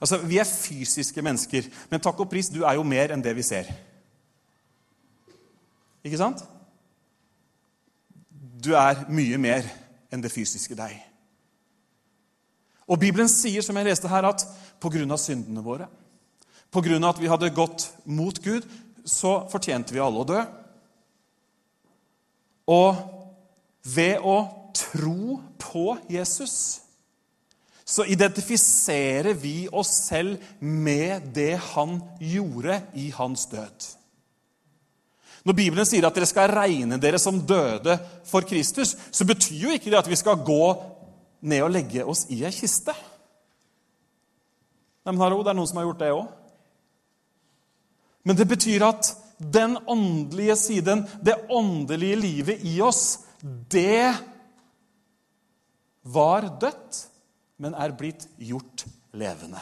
Altså, 0.00 0.18
Vi 0.18 0.38
er 0.38 0.44
fysiske 0.44 1.22
mennesker, 1.22 1.68
men 1.90 2.00
takk 2.00 2.18
og 2.18 2.30
pris, 2.30 2.48
du 2.50 2.64
er 2.64 2.74
jo 2.74 2.82
mer 2.82 3.14
enn 3.14 3.22
det 3.22 3.36
vi 3.36 3.44
ser. 3.46 3.70
Ikke 6.02 6.18
sant? 6.18 6.42
Du 8.58 8.74
er 8.74 9.04
mye 9.06 9.38
mer 9.38 9.70
enn 10.10 10.22
det 10.24 10.34
fysiske 10.34 10.74
deg. 10.74 10.98
Og 12.88 12.98
Bibelen 12.98 13.30
sier, 13.30 13.62
som 13.62 13.76
jeg 13.76 13.86
leste 13.86 14.10
her, 14.10 14.26
at 14.26 14.42
pga. 14.80 15.16
syndene 15.16 15.62
våre, 15.62 15.86
pga. 16.72 17.08
at 17.08 17.20
vi 17.20 17.30
hadde 17.30 17.54
gått 17.54 17.92
mot 18.04 18.42
Gud, 18.42 18.66
så 19.08 19.40
fortjente 19.50 19.94
vi 19.96 20.02
alle 20.02 20.22
å 20.22 20.28
dø. 20.28 20.42
Og 22.68 23.00
ved 23.88 24.20
å 24.20 24.38
tro 24.76 25.38
på 25.60 25.86
Jesus 26.12 26.58
så 27.88 28.04
identifiserer 28.04 29.32
vi 29.32 29.64
oss 29.72 29.88
selv 30.10 30.42
med 30.60 31.30
det 31.32 31.54
han 31.70 31.96
gjorde 32.20 32.82
i 33.00 33.08
hans 33.16 33.46
død. 33.48 33.86
Når 35.48 35.56
Bibelen 35.56 35.88
sier 35.88 36.04
at 36.04 36.12
dere 36.12 36.28
skal 36.28 36.52
regne 36.52 36.98
dere 37.00 37.20
som 37.22 37.38
døde 37.40 37.96
for 38.28 38.44
Kristus, 38.44 38.92
så 38.92 39.24
betyr 39.24 39.62
jo 39.62 39.72
ikke 39.72 39.88
det 39.88 40.02
at 40.02 40.10
vi 40.10 40.18
skal 40.20 40.42
gå 40.44 40.64
ned 41.48 41.64
og 41.64 41.72
legge 41.72 42.04
oss 42.04 42.26
i 42.28 42.42
ei 42.44 42.52
kiste. 42.52 42.92
Nei, 45.06 45.14
men 45.14 45.22
hallo, 45.24 45.40
Det 45.40 45.54
er 45.54 45.56
noen 45.56 45.70
som 45.70 45.80
har 45.80 45.88
gjort 45.88 46.02
det 46.02 46.12
òg. 46.12 46.26
Men 48.26 48.36
det 48.36 48.48
betyr 48.50 48.84
at 48.88 49.12
den 49.38 49.76
åndelige 49.86 50.56
siden, 50.58 51.04
det 51.22 51.36
åndelige 51.54 52.16
livet 52.18 52.64
i 52.66 52.80
oss, 52.82 53.20
det 53.70 54.14
var 56.02 56.48
dødt 56.60 57.04
men 57.58 57.74
er 57.74 57.94
blitt 57.98 58.26
gjort 58.38 58.86
levende. 59.18 59.60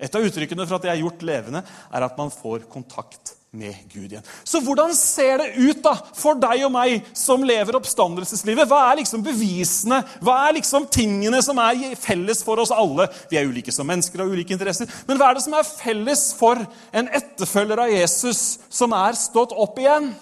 Et 0.00 0.14
av 0.16 0.24
uttrykkene 0.24 0.64
for 0.66 0.78
at 0.78 0.86
det 0.86 0.92
er 0.94 1.02
gjort 1.02 1.24
levende, 1.24 1.62
er 1.64 2.06
at 2.06 2.16
man 2.18 2.32
får 2.32 2.66
kontakt 2.72 3.34
med 3.56 3.76
Gud 3.92 4.12
igjen. 4.12 4.26
Så 4.44 4.60
hvordan 4.64 4.94
ser 4.96 5.40
det 5.40 5.54
ut 5.56 5.80
da 5.84 5.94
for 6.16 6.38
deg 6.40 6.64
og 6.66 6.72
meg 6.74 7.06
som 7.16 7.44
lever 7.46 7.78
oppstandelseslivet? 7.78 8.68
Hva 8.70 8.80
er 8.90 9.00
liksom 9.00 9.24
bevisene? 9.24 10.00
Hva 10.24 10.36
er 10.48 10.58
liksom 10.58 10.88
tingene 10.92 11.40
som 11.44 11.60
er 11.62 11.94
felles 12.00 12.42
for 12.46 12.62
oss 12.62 12.74
alle? 12.74 13.08
Vi 13.30 13.38
er 13.40 13.48
ulike 13.48 13.74
som 13.74 13.88
mennesker 13.88 14.24
og 14.24 14.34
ulike 14.34 14.56
interesser. 14.56 14.90
Men 15.08 15.20
hva 15.20 15.30
er 15.30 15.38
det 15.38 15.44
som 15.46 15.56
er 15.58 15.68
felles 15.68 16.26
for 16.38 16.60
en 16.92 17.10
etterfølger 17.20 17.84
av 17.86 17.94
Jesus 17.94 18.44
som 18.68 18.94
er 18.96 19.18
stått 19.18 19.54
opp 19.54 19.78
igjen? 19.82 20.12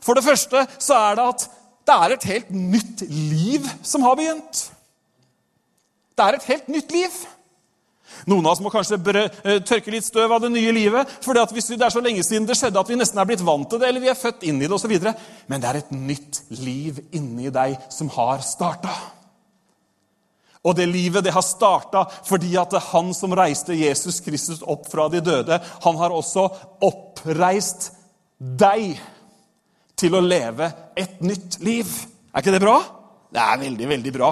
For 0.00 0.16
det 0.16 0.24
første 0.24 0.66
så 0.78 1.00
er 1.10 1.18
det 1.18 1.26
at 1.34 1.48
det 1.90 1.96
er 1.96 2.14
et 2.14 2.28
helt 2.30 2.50
nytt 2.54 3.02
liv 3.08 3.66
som 3.82 4.04
har 4.06 4.16
begynt. 4.18 4.66
Det 6.16 6.26
er 6.26 6.36
et 6.36 6.48
helt 6.52 6.68
nytt 6.68 6.92
liv. 6.92 7.14
Noen 8.26 8.46
av 8.46 8.52
oss 8.52 8.62
må 8.64 8.72
kanskje 8.72 8.98
eh, 9.14 9.60
tørke 9.66 9.92
litt 9.94 10.04
støv 10.04 10.32
av 10.36 10.42
det 10.44 10.52
nye 10.52 10.72
livet. 10.74 11.08
for 11.24 11.34
det 11.34 11.46
er 11.46 11.90
så 11.90 12.02
lenge 12.04 12.24
siden 12.26 12.46
det 12.48 12.58
skjedde 12.58 12.80
at 12.80 12.88
vi 12.88 12.98
nesten 12.98 13.18
er 13.18 13.28
blitt 13.28 13.44
vant 13.44 13.68
til 13.70 13.80
det, 13.80 13.88
eller 13.88 14.00
vi 14.00 14.10
er 14.12 14.18
født 14.18 14.44
inn 14.48 14.60
i 14.60 14.66
det 14.66 14.76
osv. 14.76 14.92
Men 15.46 15.60
det 15.60 15.70
er 15.70 15.80
et 15.80 15.94
nytt 15.94 16.42
liv 16.60 17.00
inni 17.12 17.50
deg 17.50 17.78
som 17.88 18.10
har 18.16 18.44
starta. 18.44 18.92
Og 20.60 20.76
det 20.76 20.90
livet 20.90 21.24
det 21.24 21.32
har 21.32 21.44
starta 21.44 22.04
fordi 22.26 22.52
at 22.60 22.72
det 22.72 22.80
er 22.80 22.90
han 22.90 23.14
som 23.16 23.32
reiste 23.36 23.76
Jesus 23.76 24.20
Kristus 24.20 24.60
opp 24.60 24.90
fra 24.90 25.08
de 25.08 25.22
døde, 25.24 25.56
han 25.56 25.96
har 25.96 26.12
også 26.12 26.48
oppreist 26.84 27.92
deg 28.38 28.98
til 30.00 30.16
å 30.16 30.24
leve 30.24 30.68
et 30.96 31.20
nytt 31.24 31.60
liv. 31.64 31.88
Er 32.32 32.42
ikke 32.42 32.54
det 32.54 32.62
bra? 32.62 32.76
Det 33.30 33.40
er 33.40 33.60
veldig, 33.60 33.88
veldig 33.88 34.12
bra. 34.14 34.30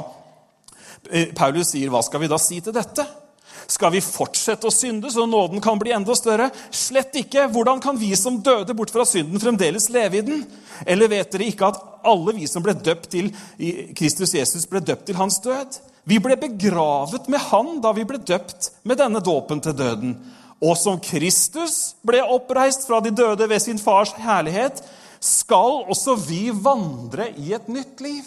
Eh, 1.11 1.33
Paulus 1.37 1.72
sier, 1.72 1.88
'Hva 1.88 2.03
skal 2.03 2.20
vi 2.20 2.29
da 2.29 2.38
si 2.38 2.61
til 2.61 2.72
dette?' 2.72 3.28
Skal 3.69 3.93
vi 3.93 4.01
fortsette 4.01 4.65
å 4.65 4.73
synde 4.73 5.11
så 5.13 5.27
nåden 5.29 5.61
kan 5.61 5.77
bli 5.81 5.93
enda 5.93 6.15
større? 6.17 6.47
Slett 6.73 7.13
ikke. 7.21 7.51
Hvordan 7.53 7.83
kan 7.85 7.99
vi 8.01 8.15
som 8.17 8.39
døde 8.41 8.73
bort 8.77 8.93
fra 8.95 9.05
synden, 9.05 9.37
fremdeles 9.43 9.91
leve 9.93 10.23
i 10.23 10.25
den? 10.25 10.41
Eller 10.89 11.11
vet 11.13 11.35
dere 11.35 11.51
ikke 11.51 11.69
at 11.69 11.83
alle 12.09 12.33
vi 12.39 12.49
som 12.49 12.65
ble 12.65 12.73
døpt 12.73 13.11
til 13.13 13.29
Kristus 13.99 14.33
Jesus, 14.39 14.65
ble 14.71 14.81
døpt 14.81 15.05
til 15.11 15.21
hans 15.21 15.37
død? 15.45 15.77
Vi 16.09 16.17
ble 16.25 16.39
begravet 16.41 17.29
med 17.29 17.45
han 17.51 17.75
da 17.85 17.93
vi 17.93 18.07
ble 18.09 18.23
døpt 18.25 18.71
med 18.89 19.03
denne 19.03 19.21
dåpen 19.21 19.61
til 19.61 19.77
døden. 19.77 20.17
Og 20.65 20.73
som 20.81 20.97
Kristus 21.05 21.93
ble 22.01 22.25
oppreist 22.25 22.89
fra 22.89 23.03
de 23.05 23.13
døde 23.13 23.51
ved 23.53 23.61
sin 23.61 23.79
fars 23.79 24.17
herlighet, 24.17 24.81
skal 25.21 25.85
også 25.93 26.17
vi 26.25 26.47
vandre 26.55 27.29
i 27.37 27.53
et 27.53 27.69
nytt 27.69 28.01
liv. 28.01 28.25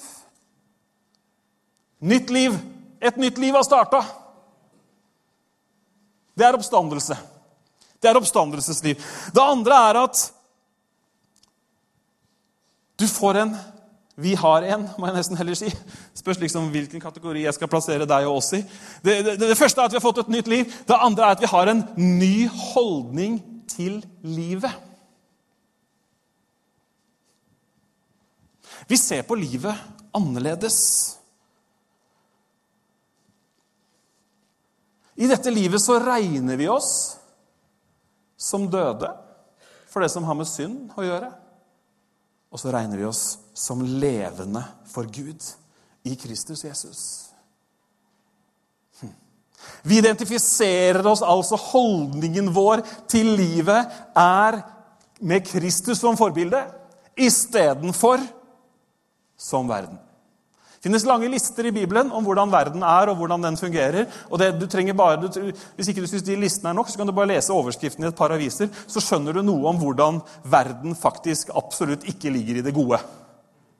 Nytt 2.05 2.29
liv. 2.29 2.61
Et 3.01 3.17
nytt 3.17 3.41
liv 3.41 3.57
har 3.57 3.65
starta. 3.65 4.05
Det 6.41 6.47
er 6.47 6.57
oppstandelse. 6.57 7.15
Det 8.01 8.09
er 8.09 8.17
oppstandelsesliv. 8.17 9.01
Det 9.29 9.43
andre 9.43 9.81
er 9.89 9.99
at 10.07 10.21
du 12.97 13.05
får 13.09 13.43
en 13.43 13.59
Vi 14.21 14.33
har 14.35 14.65
en, 14.73 14.83
må 14.99 15.07
jeg 15.07 15.15
nesten 15.15 15.37
heller 15.39 15.55
si. 15.57 15.69
Spørs 16.13 16.37
liksom 16.41 16.67
hvilken 16.69 17.01
kategori 17.01 17.45
jeg 17.45 17.55
skal 17.55 17.69
plassere 17.71 18.05
deg 18.05 18.25
og 18.27 18.41
oss 18.41 18.51
i. 18.53 18.59
Det, 19.01 19.15
det, 19.25 19.35
det, 19.39 19.57
første 19.57 19.81
er 19.81 19.87
at 19.87 19.93
vi 19.93 19.97
har 19.97 20.03
fått 20.03 20.19
et 20.21 20.33
nytt 20.35 20.49
liv. 20.51 20.73
Det 20.85 20.97
andre 20.97 21.25
er 21.25 21.37
at 21.37 21.41
vi 21.41 21.49
har 21.49 21.71
en 21.71 21.81
ny 21.95 22.35
holdning 22.51 23.39
til 23.71 24.01
livet. 24.21 24.75
Vi 28.91 28.99
ser 28.99 29.23
på 29.25 29.39
livet 29.39 29.79
annerledes. 30.13 30.77
I 35.21 35.27
dette 35.29 35.51
livet 35.53 35.81
så 35.81 35.99
regner 36.01 36.57
vi 36.57 36.65
oss 36.71 37.17
som 38.41 38.65
døde 38.71 39.11
for 39.91 40.01
det 40.01 40.09
som 40.09 40.25
har 40.25 40.37
med 40.39 40.49
synd 40.49 40.95
å 40.97 41.05
gjøre. 41.05 41.29
Og 42.51 42.59
så 42.59 42.71
regner 42.73 42.97
vi 42.97 43.05
oss 43.05 43.37
som 43.53 43.83
levende 43.85 44.63
for 44.89 45.05
Gud 45.05 45.45
i 46.09 46.15
Kristus 46.17 46.65
Jesus. 46.65 47.01
Hm. 48.99 49.13
Vi 49.85 50.01
identifiserer 50.01 51.05
oss 51.07 51.21
altså 51.21 51.59
Holdningen 51.69 52.49
vår 52.55 52.81
til 53.11 53.35
livet 53.37 53.93
er 54.17 54.61
med 55.21 55.45
Kristus 55.45 56.01
som 56.01 56.17
forbilde 56.17 56.65
istedenfor 57.13 58.23
som 59.37 59.69
verden. 59.69 60.01
Det 60.81 60.89
finnes 60.89 61.03
lange 61.05 61.27
lister 61.29 61.67
i 61.69 61.71
Bibelen 61.75 62.07
om 62.09 62.25
hvordan 62.25 62.49
verden 62.49 62.81
er 62.81 63.11
og 63.11 63.19
hvordan 63.19 63.43
den 63.45 63.57
fungerer. 63.57 64.07
og 64.31 64.39
det, 64.41 64.47
du 64.57 64.65
trenger 64.65 64.95
bare, 64.97 65.19
du, 65.21 65.51
Hvis 65.77 65.91
ikke 65.91 66.01
du 66.01 66.07
syns 66.09 66.25
de 66.25 66.35
listene 66.35 66.71
er 66.71 66.73
nok, 66.73 66.89
så 66.89 66.97
kan 66.97 67.05
du 67.05 67.13
bare 67.13 67.29
lese 67.29 67.53
overskriften 67.53 68.03
i 68.03 68.07
et 68.07 68.17
par 68.17 68.33
aviser. 68.33 68.65
Så 68.89 68.97
skjønner 68.97 69.37
du 69.37 69.43
noe 69.45 69.69
om 69.69 69.77
hvordan 69.77 70.17
verden 70.41 70.97
faktisk 70.97 71.53
absolutt 71.53 72.09
ikke 72.09 72.33
ligger 72.33 72.57
i 72.57 72.65
det 72.65 72.73
gode. 72.73 72.97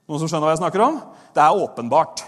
Noen 0.06 0.22
som 0.22 0.30
skjønner 0.30 0.45
hva 0.45 0.54
jeg 0.54 0.62
snakker 0.62 0.86
om? 0.86 1.02
Det 1.34 1.41
er 1.41 1.66
åpenbart. 1.66 2.24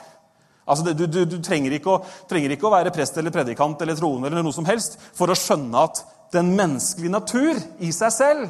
Altså, 0.66 0.90
du, 0.90 1.06
du, 1.06 1.22
du 1.30 1.38
trenger, 1.44 1.78
ikke 1.78 1.94
å, 1.94 2.02
trenger, 2.26 2.58
ikke 2.58 2.66
å, 2.66 2.74
være 2.74 2.98
prest 2.98 3.22
eller 3.22 3.36
predikant 3.36 3.82
eller 3.86 4.00
troende 4.00 4.32
eller 4.32 4.42
noe 4.42 4.58
som 4.58 4.66
helst 4.66 4.98
for 5.14 5.30
å 5.30 5.38
skjønne 5.38 5.86
at 5.86 6.02
den 6.34 6.56
menneskelige 6.58 7.14
natur 7.14 7.60
i 7.78 7.94
seg 7.94 8.14
selv 8.16 8.46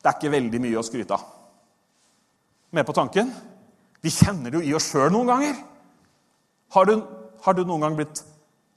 Det 0.00 0.08
er 0.08 0.16
ikke 0.16 0.32
veldig 0.34 0.60
mye 0.66 0.80
å 0.80 0.86
skryte 0.86 1.14
av. 1.14 1.34
Med 2.74 2.88
på 2.88 2.94
tanken? 2.96 3.30
Vi 4.04 4.12
kjenner 4.12 4.52
det 4.52 4.60
jo 4.60 4.66
i 4.66 4.74
oss 4.76 4.90
sjøl 4.92 5.10
noen 5.12 5.30
ganger. 5.30 5.60
Har 6.76 6.88
du, 6.88 6.94
har 7.42 7.56
du, 7.56 7.62
noen 7.64 7.84
gang 7.84 7.96
blitt 7.98 8.22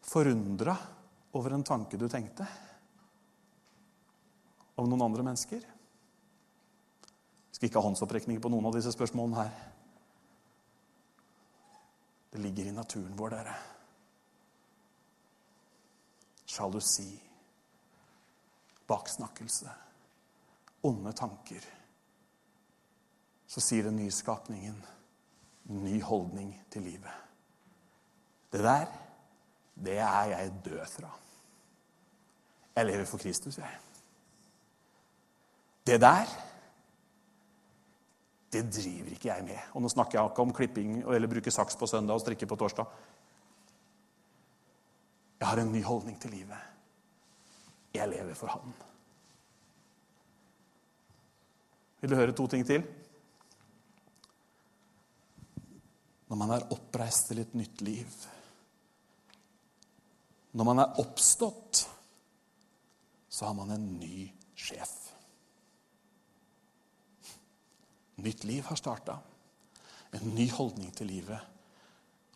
forundra 0.05 0.76
over 1.38 1.55
en 1.55 1.65
tanke 1.65 1.99
du 1.99 2.07
tenkte? 2.09 2.47
Om 4.80 4.88
noen 4.88 5.07
andre 5.09 5.26
mennesker? 5.28 5.63
Jeg 7.49 7.57
skal 7.57 7.67
ikke 7.67 7.82
ha 7.82 7.89
håndsopprekninger 7.89 8.41
på 8.43 8.51
noen 8.53 8.70
av 8.70 8.78
disse 8.78 8.93
spørsmålene 8.95 9.41
her. 9.41 9.57
Det 12.30 12.39
ligger 12.39 12.70
i 12.70 12.76
naturen 12.76 13.17
vår, 13.17 13.34
dere. 13.34 13.55
Sjalusi, 16.49 17.09
baksnakkelse, 18.89 19.74
onde 20.88 21.11
tanker, 21.17 21.65
så 23.49 23.61
sier 23.61 23.89
den 23.89 23.97
nye 23.99 24.13
skapningen 24.13 24.78
ny 25.70 26.01
holdning 26.01 26.53
til 26.72 26.82
livet. 26.82 27.15
Det 28.51 28.63
der, 28.65 28.86
det 29.76 29.97
er 29.97 30.24
jeg 30.34 30.53
død 30.65 30.86
fra. 30.86 31.11
Jeg 32.76 32.86
lever 32.86 33.05
for 33.05 33.17
Kristus, 33.17 33.57
jeg. 33.57 33.78
Det 35.88 36.01
der, 36.01 36.26
det 38.53 38.65
driver 38.74 39.11
ikke 39.11 39.30
jeg 39.30 39.43
med. 39.43 39.57
Og 39.74 39.82
nå 39.82 39.89
snakker 39.89 40.20
jeg 40.20 40.32
ikke 40.32 40.41
om 40.41 40.53
klipping 40.53 40.97
eller 41.03 41.30
bruke 41.30 41.51
saks 41.51 41.78
på 41.78 41.88
søndag 41.88 42.17
og 42.17 42.24
strikke 42.24 42.49
på 42.49 42.55
torsdag. 42.55 42.86
Jeg 45.39 45.47
har 45.47 45.61
en 45.61 45.72
ny 45.72 45.84
holdning 45.84 46.17
til 46.22 46.32
livet. 46.32 46.57
Jeg 47.93 48.09
lever 48.09 48.34
for 48.34 48.47
Han. 48.47 48.74
Vil 52.01 52.09
du 52.09 52.15
høre 52.15 52.32
to 52.32 52.47
ting 52.47 52.65
til? 52.65 52.84
Når 56.30 56.38
man 56.38 56.53
er 56.53 56.67
oppreist 56.73 57.32
til 57.32 57.41
et 57.41 57.55
nytt 57.57 57.82
liv, 57.82 58.17
når 60.53 60.65
man 60.65 60.82
er 60.82 60.99
oppstått, 61.01 61.84
så 63.30 63.45
har 63.45 63.55
man 63.57 63.71
en 63.73 63.86
ny 63.99 64.27
sjef. 64.57 64.95
Nytt 68.19 68.43
liv 68.43 68.65
har 68.67 68.80
starta. 68.80 69.19
En 70.17 70.34
ny 70.36 70.49
holdning 70.51 70.91
til 70.95 71.07
livet. 71.07 71.39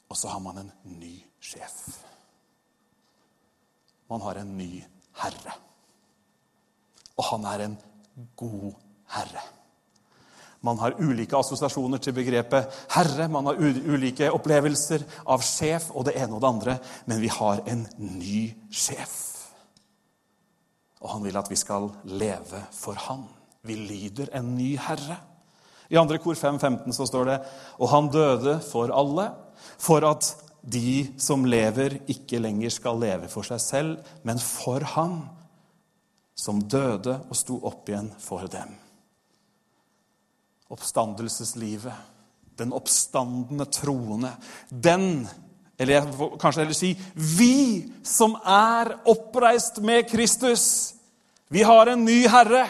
Og 0.09 0.17
så 0.17 0.29
har 0.29 0.41
man 0.45 0.61
en 0.61 0.71
ny 0.99 1.15
sjef. 1.41 1.79
Man 4.09 4.21
har 4.21 4.39
en 4.39 4.53
ny 4.57 4.69
herre. 5.23 5.57
Og 7.17 7.25
han 7.31 7.49
er 7.49 7.65
en 7.65 7.75
god 8.37 8.71
herre. 9.15 9.43
Man 10.63 10.79
har 10.79 10.95
ulike 11.03 11.35
assosiasjoner 11.35 11.99
til 11.99 12.15
begrepet 12.15 12.71
herre, 12.95 13.27
man 13.27 13.49
har 13.49 13.59
ulike 13.59 14.29
opplevelser 14.31 15.03
av 15.27 15.43
sjef 15.43 15.89
og 15.91 16.07
det 16.07 16.15
ene 16.21 16.37
og 16.37 16.43
det 16.43 16.51
andre, 16.53 16.75
men 17.09 17.19
vi 17.19 17.31
har 17.31 17.59
en 17.67 17.83
ny 17.99 18.45
sjef. 18.71 19.17
Og 21.03 21.11
han 21.11 21.25
vil 21.25 21.35
at 21.35 21.51
vi 21.51 21.59
skal 21.59 21.89
leve 22.07 22.61
for 22.71 22.95
han. 23.09 23.25
Vi 23.67 23.75
lyder 23.75 24.31
en 24.39 24.53
ny 24.55 24.73
herre. 24.79 25.19
I 25.91 25.99
andre 25.99 26.17
kor 26.23 26.39
5.15 26.39 26.95
så 26.95 27.05
står 27.09 27.27
det 27.27 27.37
Og 27.83 27.89
han 27.91 28.07
døde 28.11 28.55
for 28.63 28.91
alle, 28.95 29.33
for 29.77 30.07
at 30.07 30.31
de 30.63 31.11
som 31.19 31.43
lever, 31.43 31.99
ikke 32.07 32.39
lenger 32.39 32.71
skal 32.71 33.03
leve 33.03 33.27
for 33.27 33.43
seg 33.43 33.59
selv, 33.59 34.13
men 34.23 34.39
for 34.39 34.79
ham 34.95 35.25
som 36.39 36.63
døde 36.63 37.19
og 37.27 37.35
sto 37.35 37.59
opp 37.67 37.91
igjen 37.91 38.09
for 38.23 38.47
dem 38.47 38.71
oppstandelseslivet. 40.73 41.93
Den 42.57 42.73
oppstandende 42.73 43.65
troende. 43.65 44.31
Den, 44.69 45.27
eller 45.77 45.93
jeg 45.93 46.15
får 46.17 46.35
kanskje 46.41 46.63
heller 46.63 46.77
si 46.77 46.91
vi 47.13 47.57
som 48.05 48.35
er 48.45 48.95
oppreist 49.09 49.79
med 49.85 50.09
Kristus. 50.09 50.65
Vi 51.53 51.63
har 51.65 51.89
en 51.89 52.05
ny 52.05 52.23
herre. 52.29 52.65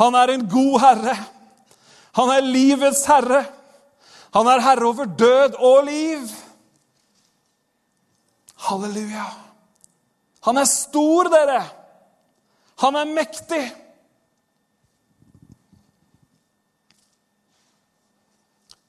Han 0.00 0.16
er 0.16 0.34
en 0.34 0.48
god 0.48 0.80
herre. 0.80 1.16
Han 2.16 2.32
er 2.32 2.48
livets 2.48 3.04
herre. 3.08 3.44
Han 4.36 4.48
er 4.52 4.64
herre 4.64 4.88
over 4.88 5.08
død 5.08 5.56
og 5.64 5.84
liv. 5.88 6.28
Halleluja. 8.66 9.26
Han 10.48 10.60
er 10.60 10.68
stor, 10.68 11.28
dere. 11.32 11.62
Han 12.84 12.96
er 13.00 13.12
mektig. 13.16 13.64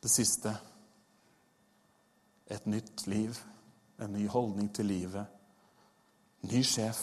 Det 0.07 0.13
siste 0.13 0.53
et 2.47 2.63
nytt 2.63 3.01
liv, 3.11 3.35
en 3.99 4.13
ny 4.15 4.21
holdning 4.31 4.69
til 4.71 4.87
livet, 4.87 5.25
ny 6.47 6.61
sjef, 6.63 7.01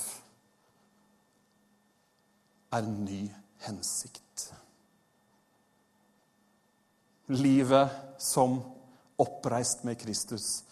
er 2.73 2.81
en 2.81 3.03
ny 3.05 3.19
hensikt. 3.67 4.47
Livet 7.29 7.93
som 8.17 8.57
oppreist 9.21 9.85
med 9.85 10.01
Kristus 10.01 10.63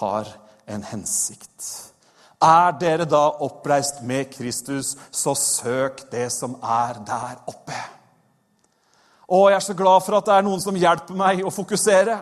har 0.00 0.32
en 0.64 0.88
hensikt. 0.94 1.66
Er 2.40 2.72
dere 2.80 3.04
da 3.04 3.26
oppreist 3.44 4.00
med 4.00 4.32
Kristus, 4.32 4.96
så 5.10 5.36
søk 5.36 6.06
det 6.14 6.30
som 6.32 6.56
er 6.56 7.04
der 7.04 7.44
oppe. 7.52 7.76
Og 9.32 9.48
jeg 9.48 9.56
er 9.56 9.64
så 9.64 9.76
glad 9.76 10.04
for 10.04 10.18
at 10.18 10.28
det 10.28 10.34
er 10.36 10.44
noen 10.44 10.60
som 10.60 10.76
hjelper 10.76 11.16
meg 11.16 11.40
å 11.46 11.52
fokusere. 11.52 12.18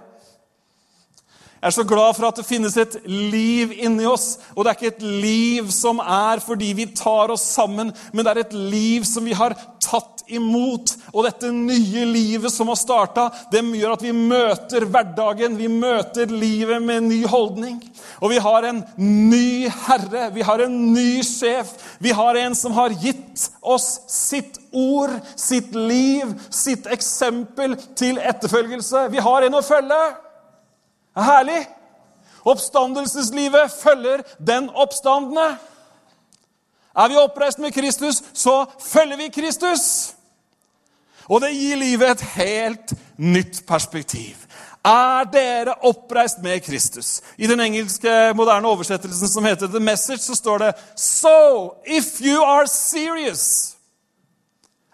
Jeg 1.61 1.69
er 1.69 1.75
så 1.77 1.85
glad 1.85 2.15
for 2.17 2.25
at 2.31 2.39
det 2.39 2.47
finnes 2.49 2.77
et 2.81 2.95
liv 3.05 3.75
inni 3.85 4.07
oss. 4.09 4.39
Og 4.55 4.65
det 4.65 4.71
er 4.71 4.79
ikke 4.79 4.93
et 4.95 5.03
liv 5.25 5.73
som 5.75 5.99
er 6.01 6.41
fordi 6.41 6.71
vi 6.79 6.87
tar 6.97 7.35
oss 7.35 7.45
sammen, 7.59 7.91
men 8.15 8.25
det 8.25 8.33
er 8.33 8.43
et 8.47 8.55
liv 8.57 9.05
som 9.05 9.27
vi 9.27 9.37
har 9.37 9.57
tatt 9.83 10.20
imot. 10.37 10.93
Og 11.13 11.25
dette 11.27 11.51
nye 11.55 12.05
livet 12.09 12.53
som 12.53 12.71
har 12.71 12.79
starta, 12.79 13.29
det 13.53 13.63
gjør 13.63 13.97
at 13.97 14.05
vi 14.05 14.13
møter 14.17 14.87
hverdagen. 14.87 15.57
Vi 15.59 15.69
møter 15.73 16.31
livet 16.33 16.83
med 16.83 17.03
en 17.03 17.11
ny 17.11 17.21
holdning. 17.29 17.81
Og 18.21 18.35
vi 18.35 18.39
har 18.43 18.69
en 18.69 18.83
ny 18.99 19.69
herre, 19.87 20.29
vi 20.35 20.45
har 20.47 20.65
en 20.65 20.79
ny 20.95 21.23
sjef. 21.27 21.73
Vi 21.99 22.13
har 22.17 22.39
en 22.41 22.57
som 22.59 22.77
har 22.77 22.95
gitt 23.03 23.49
oss 23.61 23.89
sitt 24.13 24.61
ord, 24.73 25.17
sitt 25.37 25.75
liv, 25.75 26.35
sitt 26.51 26.87
eksempel 26.91 27.77
til 27.99 28.21
etterfølgelse. 28.21 29.09
Vi 29.13 29.23
har 29.25 29.47
en 29.47 29.61
å 29.61 29.65
følge. 29.65 30.01
Det 31.11 31.23
er 31.25 31.31
Herlig! 31.31 31.61
Oppstandelseslivet 32.49 33.73
følger 33.83 34.23
den 34.39 34.71
oppstandende. 34.73 35.59
Er 36.97 37.09
vi 37.09 37.19
oppreist 37.21 37.59
med 37.59 37.73
Kristus, 37.73 38.23
så 38.33 38.65
følger 38.81 39.17
vi 39.17 39.29
Kristus. 39.29 40.15
Og 41.31 41.41
det 41.41 41.53
gir 41.55 41.79
livet 41.79 42.11
et 42.11 42.27
helt 42.35 42.95
nytt 43.17 43.63
perspektiv. 43.67 44.37
Er 44.85 45.29
dere 45.31 45.75
oppreist 45.85 46.41
med 46.43 46.61
Kristus? 46.65 47.21
I 47.39 47.47
den 47.47 47.61
engelske 47.61 48.33
moderne 48.35 48.69
oversettelsen 48.69 49.29
som 49.29 49.45
heter 49.45 49.67
The 49.67 49.81
Message, 49.81 50.19
så 50.19 50.35
står 50.35 50.59
det 50.59 50.73
So, 50.97 51.75
if 51.87 52.21
you 52.21 52.43
are 52.43 52.67
serious 52.67 53.77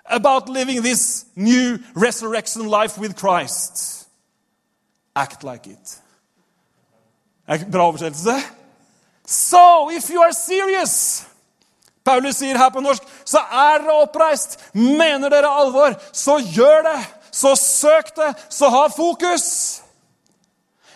about 0.05 0.49
living 0.49 0.82
this 0.82 1.26
new 1.34 1.78
resurrection 1.97 2.68
life 2.68 3.01
with 3.01 3.14
Christ, 3.14 4.09
act 5.14 5.43
like 5.43 5.70
it. 5.70 6.03
Er 7.49 7.57
det 7.57 7.70
bra 7.70 7.87
oversettelse? 7.87 8.34
So, 9.26 9.91
if 9.91 10.11
you 10.11 10.22
are 10.22 10.32
serious 10.32 11.26
Paulus 12.07 12.39
sier 12.39 12.59
her 12.59 12.71
på 12.71 12.83
norsk, 12.85 13.03
så 13.27 13.43
er 13.43 13.83
dere 13.83 14.03
oppreist. 14.05 14.61
Mener 14.73 15.33
dere 15.33 15.51
alvor, 15.51 15.97
så 16.15 16.39
gjør 16.39 16.87
det. 16.87 17.01
Så 17.35 17.57
søk 17.59 18.15
det. 18.17 18.31
Så 18.49 18.71
ha 18.73 18.87
fokus. 18.95 19.49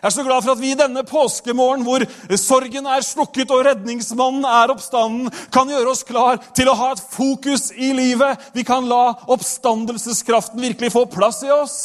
Jeg 0.01 0.09
er 0.09 0.15
så 0.15 0.23
glad 0.25 0.43
for 0.43 0.55
at 0.55 0.61
vi 0.61 0.71
i 0.73 0.79
denne 0.79 1.03
påskemorgen, 1.05 1.83
hvor 1.85 2.01
sorgen 2.41 2.87
er 2.89 3.03
slukket 3.05 3.51
og 3.53 3.67
redningsmannen 3.67 4.47
er 4.49 4.73
oppstanden, 4.73 5.27
kan 5.53 5.69
gjøre 5.69 5.93
oss 5.93 6.07
klar 6.09 6.39
til 6.57 6.71
å 6.73 6.77
ha 6.79 6.95
et 6.95 7.03
fokus 7.13 7.69
i 7.77 7.91
livet. 7.93 8.47
Vi 8.57 8.65
kan 8.65 8.89
la 8.89 9.11
oppstandelseskraften 9.29 10.63
virkelig 10.63 10.95
få 10.95 11.05
plass 11.13 11.43
i 11.45 11.53
oss. 11.53 11.77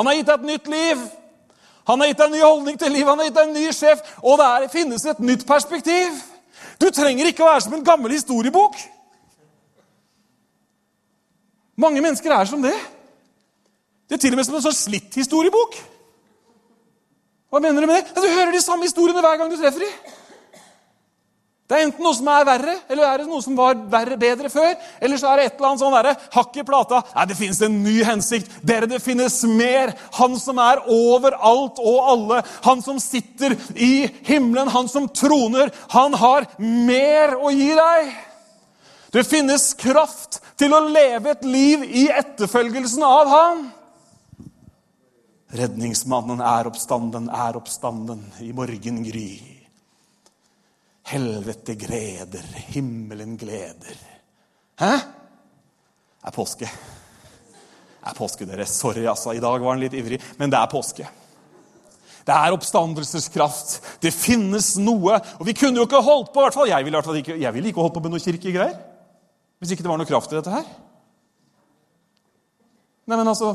Han 0.00 0.08
har 0.08 0.16
gitt 0.16 0.30
deg 0.30 0.38
et 0.38 0.48
nytt 0.48 0.72
liv. 0.72 1.04
Han 1.86 2.00
har 2.00 2.08
gitt 2.08 2.22
deg 2.22 2.30
en 2.30 2.34
ny 2.38 2.40
holdning 2.46 2.80
til 2.80 2.96
livet, 2.96 3.10
han 3.10 3.20
har 3.20 3.28
gitt 3.28 3.36
deg 3.36 3.50
en 3.50 3.54
ny 3.60 3.66
sjef, 3.76 4.00
og 4.24 4.40
det 4.40 4.72
finnes 4.72 5.04
et 5.04 5.20
nytt 5.22 5.44
perspektiv. 5.46 6.16
Du 6.80 6.90
trenger 6.92 7.30
ikke 7.30 7.44
å 7.44 7.48
være 7.48 7.64
som 7.64 7.74
en 7.76 7.84
gammel 7.84 8.12
historiebok. 8.12 8.76
Mange 11.76 12.02
mennesker 12.04 12.32
er 12.32 12.48
som 12.48 12.62
det. 12.64 12.74
Det 14.08 14.16
er 14.16 14.22
til 14.22 14.34
og 14.34 14.40
med 14.40 14.48
som 14.48 14.56
en 14.56 14.64
sånn 14.64 14.76
slitt 14.76 15.16
historiebok. 15.18 15.76
Hva 17.52 17.60
mener 17.62 17.82
du 17.82 17.88
med 17.88 17.98
det? 17.98 18.12
Ja, 18.12 18.22
du 18.22 18.28
hører 18.28 18.52
de 18.54 18.62
samme 18.62 18.86
historiene 18.88 19.22
hver 19.24 19.40
gang 19.40 19.50
du 19.52 19.58
treffer 19.60 19.84
dem. 19.84 20.14
Det 21.66 21.74
er 21.74 21.82
enten 21.82 22.04
noe 22.06 22.14
som 22.14 22.28
er 22.30 22.44
verre, 22.46 22.72
eller 22.86 23.04
er 23.08 23.18
det 23.18 23.24
noe 23.26 23.42
som 23.42 23.56
var 23.58 23.74
verre, 23.90 24.14
bedre 24.20 24.46
før. 24.52 24.76
Eller 25.02 25.18
så 25.18 25.32
er 25.32 25.40
det 25.40 25.46
et 25.48 25.56
eller 25.56 25.72
annet 25.72 25.82
sånn 25.82 25.96
derre 25.96 26.12
hakk 26.36 26.58
i 26.60 26.64
plata. 26.66 27.00
Nei, 27.16 27.24
det 27.26 27.38
finnes 27.40 27.62
en 27.66 27.80
ny 27.82 27.94
hensikt. 28.06 28.52
Dere, 28.62 28.86
det 28.86 29.00
finnes 29.02 29.40
mer. 29.50 29.90
Han 30.20 30.36
som 30.38 30.60
er 30.62 30.84
over 30.86 31.34
alt 31.34 31.80
og 31.82 32.12
alle. 32.12 32.38
Han 32.68 32.84
som 32.86 33.00
sitter 33.02 33.56
i 33.74 34.06
himmelen, 34.28 34.70
han 34.70 34.86
som 34.92 35.08
troner. 35.10 35.74
Han 35.96 36.14
har 36.14 36.46
mer 36.62 37.34
å 37.34 37.50
gi 37.50 37.72
deg. 37.74 38.14
Det 39.10 39.26
finnes 39.26 39.66
kraft 39.80 40.38
til 40.60 40.70
å 40.70 40.84
leve 40.86 41.34
et 41.34 41.44
liv 41.50 41.82
i 41.82 42.06
etterfølgelsen 42.14 43.02
av 43.10 43.34
han. 43.34 43.66
Redningsmannen 45.56 46.46
er 46.46 46.70
oppstanden, 46.70 47.26
er 47.26 47.58
oppstanden 47.58 48.22
i 48.44 48.52
morgengry. 48.54 49.55
Helvete 51.06 51.76
gleder, 51.78 52.46
himmelen 52.72 53.36
gleder. 53.38 53.98
Hæ? 54.80 54.92
Det 54.96 56.32
er 56.32 56.34
påske. 56.34 56.66
Det 56.66 58.10
er 58.10 58.16
påske, 58.16 58.46
dere. 58.48 58.66
Sorry, 58.66 59.04
altså. 59.06 59.32
I 59.32 59.42
dag 59.42 59.60
var 59.62 59.76
han 59.76 59.84
litt 59.84 59.94
ivrig, 59.94 60.18
men 60.40 60.50
det 60.50 60.58
er 60.58 60.72
påske. 60.72 61.06
Det 62.26 62.34
er 62.34 62.56
oppstandelseskraft. 62.56 63.76
Det 64.02 64.10
finnes 64.10 64.72
noe. 64.82 65.20
Og 65.38 65.46
vi 65.46 65.54
kunne 65.54 65.78
jo 65.78 65.86
ikke 65.86 66.02
holdt 66.02 66.32
på, 66.34 66.42
i 66.42 66.46
hvert 66.48 66.58
fall. 66.58 66.72
Jeg 66.72 66.88
ville, 66.88 67.02
ikke, 67.22 67.38
jeg 67.38 67.54
ville 67.54 67.70
ikke 67.70 67.84
holdt 67.84 67.94
på 67.94 68.02
med 68.02 68.16
noe 68.16 68.24
kirkegreier. 68.24 68.74
Hvis 69.62 69.72
ikke 69.72 69.86
det 69.86 69.92
var 69.92 70.02
noe 70.02 70.10
kraft 70.10 70.34
i 70.34 70.38
dette 70.40 70.52
her. 70.52 70.66
Nei, 73.06 73.14
men 73.14 73.30
altså 73.30 73.54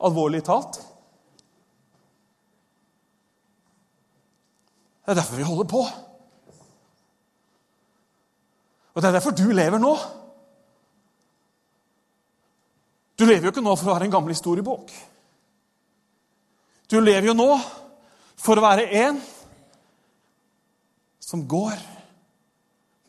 Alvorlig 0.00 0.40
talt. 0.44 0.78
Det 5.04 5.12
er 5.12 5.18
derfor 5.18 5.36
vi 5.36 5.44
holder 5.44 5.66
på. 5.68 5.82
Og 8.94 9.02
det 9.02 9.08
er 9.08 9.16
derfor 9.16 9.34
du 9.36 9.46
lever 9.52 9.78
nå. 9.78 9.92
Du 13.18 13.26
lever 13.26 13.46
jo 13.46 13.52
ikke 13.52 13.64
nå 13.64 13.74
for 13.76 13.90
å 13.90 13.94
være 13.94 14.08
en 14.08 14.14
gammel 14.14 14.34
historiebok. 14.34 14.90
Du 16.90 16.98
lever 16.98 17.30
jo 17.30 17.36
nå 17.36 17.50
for 18.40 18.58
å 18.58 18.64
være 18.64 18.88
en 19.04 19.20
som 21.20 21.44
går 21.46 21.76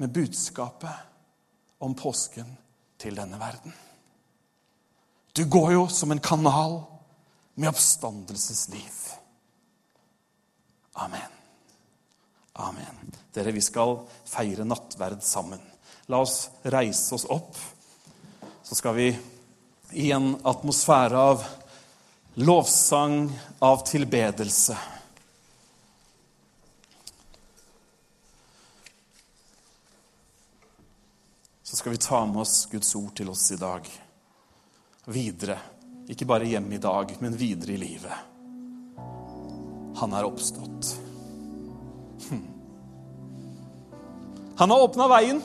med 0.02 0.12
budskapet 0.14 1.80
om 1.82 1.96
påsken 1.98 2.52
til 3.02 3.16
denne 3.18 3.40
verden. 3.42 3.74
Du 5.34 5.46
går 5.50 5.72
jo 5.74 5.88
som 5.90 6.12
en 6.12 6.22
kanal 6.22 6.82
med 7.56 7.72
oppstandelsesliv. 7.72 9.00
Amen. 10.94 11.32
Amen. 12.54 13.21
Dere, 13.34 13.52
vi 13.52 13.62
skal 13.64 14.00
feire 14.28 14.66
nattverd 14.68 15.24
sammen. 15.24 15.60
La 16.12 16.20
oss 16.20 16.50
reise 16.64 17.16
oss 17.16 17.26
opp. 17.26 17.56
Så 18.64 18.76
skal 18.76 18.96
vi 18.96 19.08
i 19.92 20.12
en 20.12 20.34
atmosfære 20.44 21.18
av 21.18 21.44
lovsang, 22.34 23.32
av 23.60 23.86
tilbedelse. 23.88 24.78
Så 31.64 31.76
skal 31.76 31.92
vi 31.92 31.98
ta 31.98 32.26
med 32.26 32.42
oss 32.42 32.66
Guds 32.72 32.96
ord 32.96 33.14
til 33.16 33.30
oss 33.32 33.52
i 33.52 33.60
dag. 33.60 33.88
Videre. 35.06 35.60
Ikke 36.12 36.28
bare 36.28 36.50
hjemme 36.52 36.76
i 36.76 36.84
dag, 36.84 37.16
men 37.20 37.38
videre 37.40 37.78
i 37.78 37.80
livet. 37.80 38.28
Han 40.02 40.16
er 40.18 40.28
oppstått. 40.28 40.98
Hm. 42.28 42.51
Han 44.62 44.70
har 44.70 44.84
åpna 44.86 45.08
veien. 45.10 45.40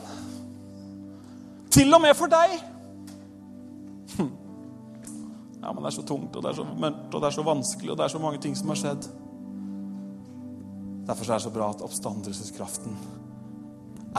Til 1.73 1.95
og 1.97 2.03
med 2.05 2.13
for 2.19 2.29
deg. 2.29 2.59
Hm. 4.13 4.29
Ja, 5.63 5.71
men 5.73 5.81
det 5.81 5.89
er 5.89 5.95
så 5.97 6.05
tungt, 6.05 6.37
og 6.37 6.45
det 6.45 6.51
er 6.51 6.59
så 6.59 6.67
mørkt, 6.69 7.15
og 7.15 7.23
det 7.23 7.31
er 7.31 7.37
så 7.39 7.45
vanskelig, 7.47 7.95
og 7.95 7.97
det 7.97 8.05
er 8.05 8.13
så 8.13 8.21
mange 8.21 8.43
ting 8.45 8.59
som 8.59 8.75
har 8.75 8.81
skjedd. 8.83 9.09
Derfor 11.09 11.31
er 11.31 11.39
det 11.39 11.47
så 11.47 11.55
bra 11.55 11.71
at 11.73 11.87
oppstandelseskraften 11.89 13.01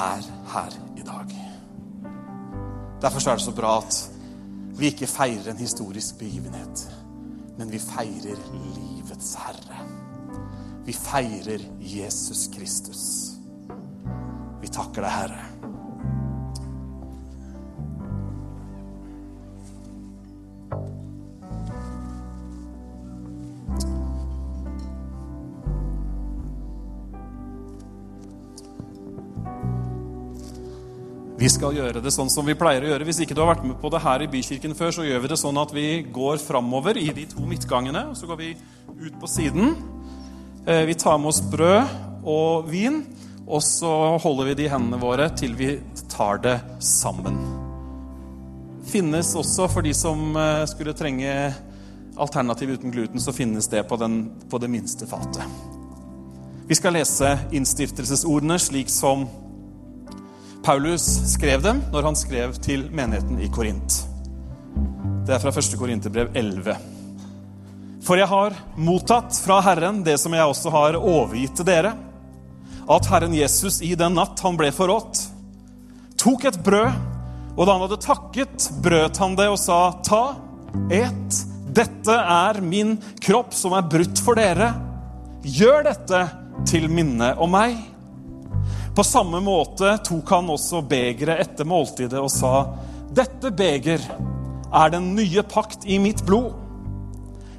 er 0.01 0.25
her 0.55 0.79
i 0.97 1.05
dag. 1.05 1.37
Derfor 3.05 3.29
er 3.29 3.37
det 3.37 3.45
så 3.45 3.53
bra 3.53 3.77
at 3.83 4.01
vi 4.81 4.89
ikke 4.89 5.13
feirer 5.13 5.51
en 5.51 5.61
historisk 5.61 6.17
begivenhet, 6.17 6.87
men 7.61 7.69
vi 7.69 7.85
feirer 7.85 8.41
livets 8.73 9.35
herre. 9.45 9.85
Vi 10.89 10.93
feirer 10.93 11.69
Jesus 11.85 12.47
Kristus. 12.57 13.36
Vi 14.68 14.72
takker 14.76 14.99
deg, 14.99 15.11
Herre. 15.15 15.43
Vi 31.38 31.47
skal 31.53 31.78
gjøre 31.78 32.01
det 32.03 32.11
sånn 32.11 32.28
som 32.28 32.43
vi 32.43 32.57
pleier 32.57 32.84
å 32.84 32.89
gjøre. 32.89 33.05
Hvis 33.07 33.22
ikke 33.24 33.38
du 33.38 33.39
har 33.45 33.53
vært 33.53 33.63
med 33.63 33.78
på 33.80 33.88
det 33.93 34.01
her 34.03 34.26
i 34.26 34.28
Bykirken 34.28 34.76
før, 34.76 34.91
så 34.91 35.05
gjør 35.07 35.22
vi 35.24 35.30
det 35.32 35.38
sånn 35.39 35.61
at 35.61 35.72
vi 35.72 36.01
går 36.11 36.41
framover 36.43 36.99
i 36.99 37.07
de 37.15 37.24
to 37.32 37.45
midtgangene. 37.47 38.09
og 38.09 38.20
Så 38.20 38.28
går 38.28 38.41
vi 38.41 38.49
ut 39.05 39.15
på 39.22 39.32
siden. 39.32 39.78
Eh, 40.68 40.84
vi 40.89 40.97
tar 40.99 41.15
med 41.22 41.32
oss 41.32 41.39
brød 41.39 42.26
og 42.28 42.68
vin, 42.68 43.05
og 43.47 43.63
så 43.63 43.89
holder 44.19 44.49
vi 44.49 44.57
de 44.59 44.67
hendene 44.71 44.99
våre 44.99 45.29
til 45.39 45.55
vi 45.55 45.77
tar 46.11 46.41
det 46.43 46.57
sammen. 46.83 47.37
Finnes 48.87 49.33
også 49.39 49.69
for 49.71 49.83
de 49.83 49.93
som 49.95 50.35
eh, 50.35 50.65
skulle 50.67 50.95
trenge 50.95 51.31
alternativ 52.17 52.75
uten 52.75 52.91
gluten, 52.91 53.21
så 53.23 53.33
finnes 53.35 53.67
det 53.71 53.83
på, 53.87 53.97
den, 53.99 54.19
på 54.49 54.59
det 54.59 54.69
minste 54.71 55.07
fatet. 55.07 55.43
Vi 56.67 56.75
skal 56.75 56.97
lese 56.97 57.37
innstiftelsesordene 57.55 58.57
slik 58.59 58.91
som 58.91 59.27
Paulus 60.65 61.05
skrev 61.31 61.61
dem 61.63 61.79
når 61.93 62.09
han 62.09 62.19
skrev 62.19 62.57
til 62.59 62.89
menigheten 62.91 63.39
i 63.39 63.47
Korint. 63.53 64.01
Det 65.27 65.35
er 65.35 65.43
fra 65.43 65.53
1. 65.55 65.77
Korinterbrev 65.79 66.33
11. 66.35 66.75
For 68.03 68.19
jeg 68.19 68.27
har 68.27 68.55
mottatt 68.79 69.39
fra 69.43 69.61
Herren 69.63 70.01
det 70.03 70.17
som 70.19 70.35
jeg 70.35 70.51
også 70.51 70.71
har 70.71 70.99
overgitt 70.99 71.55
til 71.59 71.67
dere, 71.67 71.93
at 72.88 73.09
Herren 73.11 73.35
Jesus 73.35 73.81
i 73.83 73.93
den 73.99 74.15
natt 74.15 74.39
han 74.43 74.57
ble 74.59 74.71
forrådt, 74.75 75.25
tok 76.19 76.47
et 76.47 76.59
brød, 76.63 76.95
og 77.57 77.65
da 77.65 77.73
han 77.73 77.83
hadde 77.83 77.99
takket, 78.03 78.69
brøt 78.83 79.19
han 79.21 79.35
det 79.38 79.49
og 79.51 79.59
sa, 79.59 79.79
Ta, 80.05 80.23
et, 80.93 81.39
dette 81.73 82.15
er 82.15 82.61
min 82.61 82.95
kropp 83.23 83.55
som 83.57 83.75
er 83.77 83.88
brutt 83.89 84.21
for 84.23 84.38
dere. 84.39 84.71
Gjør 85.43 85.88
dette 85.89 86.21
til 86.69 86.88
minne 86.91 87.33
om 87.41 87.51
meg. 87.53 87.77
På 88.97 89.03
samme 89.05 89.41
måte 89.45 89.91
tok 90.05 90.31
han 90.33 90.49
også 90.49 90.81
begeret 90.89 91.43
etter 91.43 91.67
måltidet 91.69 92.21
og 92.21 92.31
sa, 92.33 92.53
Dette 93.13 93.51
beger 93.55 94.01
er 94.73 94.89
den 94.93 95.13
nye 95.15 95.43
pakt 95.47 95.85
i 95.85 95.99
mitt 96.01 96.23
blod. 96.25 96.55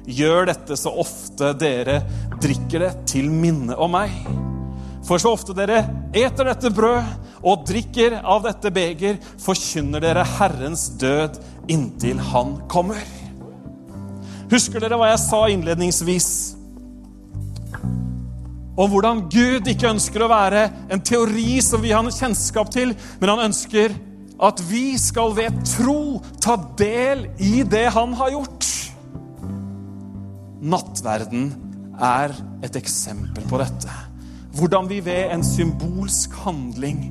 Gjør 0.09 0.49
dette 0.49 0.77
så 0.79 0.93
ofte 0.99 1.53
dere 1.59 2.01
drikker 2.41 2.85
det, 2.85 2.93
til 3.09 3.29
minne 3.31 3.77
om 3.77 3.93
meg. 3.93 4.13
For 5.07 5.21
så 5.21 5.33
ofte 5.33 5.55
dere 5.57 5.81
eter 6.13 6.49
dette 6.51 6.71
brød 6.75 7.39
og 7.39 7.65
drikker 7.69 8.19
av 8.19 8.43
dette 8.45 8.71
beger, 8.75 9.17
forkynner 9.41 10.03
dere 10.03 10.27
Herrens 10.37 10.89
død 10.99 11.39
inntil 11.71 12.19
Han 12.33 12.57
kommer. 12.71 13.01
Husker 14.51 14.81
dere 14.81 14.97
hva 14.99 15.11
jeg 15.13 15.21
sa 15.23 15.43
innledningsvis? 15.53 16.31
om 18.79 18.87
hvordan 18.87 19.25
Gud 19.27 19.67
ikke 19.67 19.89
ønsker 19.91 20.23
å 20.23 20.31
være 20.31 20.61
en 20.91 21.01
teori 21.03 21.59
som 21.63 21.81
vi 21.83 21.91
har 21.91 22.07
kjennskap 22.15 22.71
til, 22.71 22.93
men 23.19 23.33
han 23.33 23.49
ønsker 23.49 23.95
at 24.39 24.61
vi 24.69 24.93
skal 25.01 25.33
ved 25.35 25.57
tro 25.67 26.21
ta 26.39 26.55
del 26.79 27.25
i 27.43 27.59
det 27.67 27.89
han 27.91 28.15
har 28.15 28.31
gjort. 28.37 28.67
Nattverden 30.59 31.49
er 31.99 32.35
et 32.63 32.79
eksempel 32.79 33.43
på 33.51 33.59
dette. 33.59 34.08
Hvordan 34.59 34.89
vi 34.89 34.99
ved 34.99 35.31
en 35.31 35.43
symbolsk 35.45 36.33
handling 36.43 37.07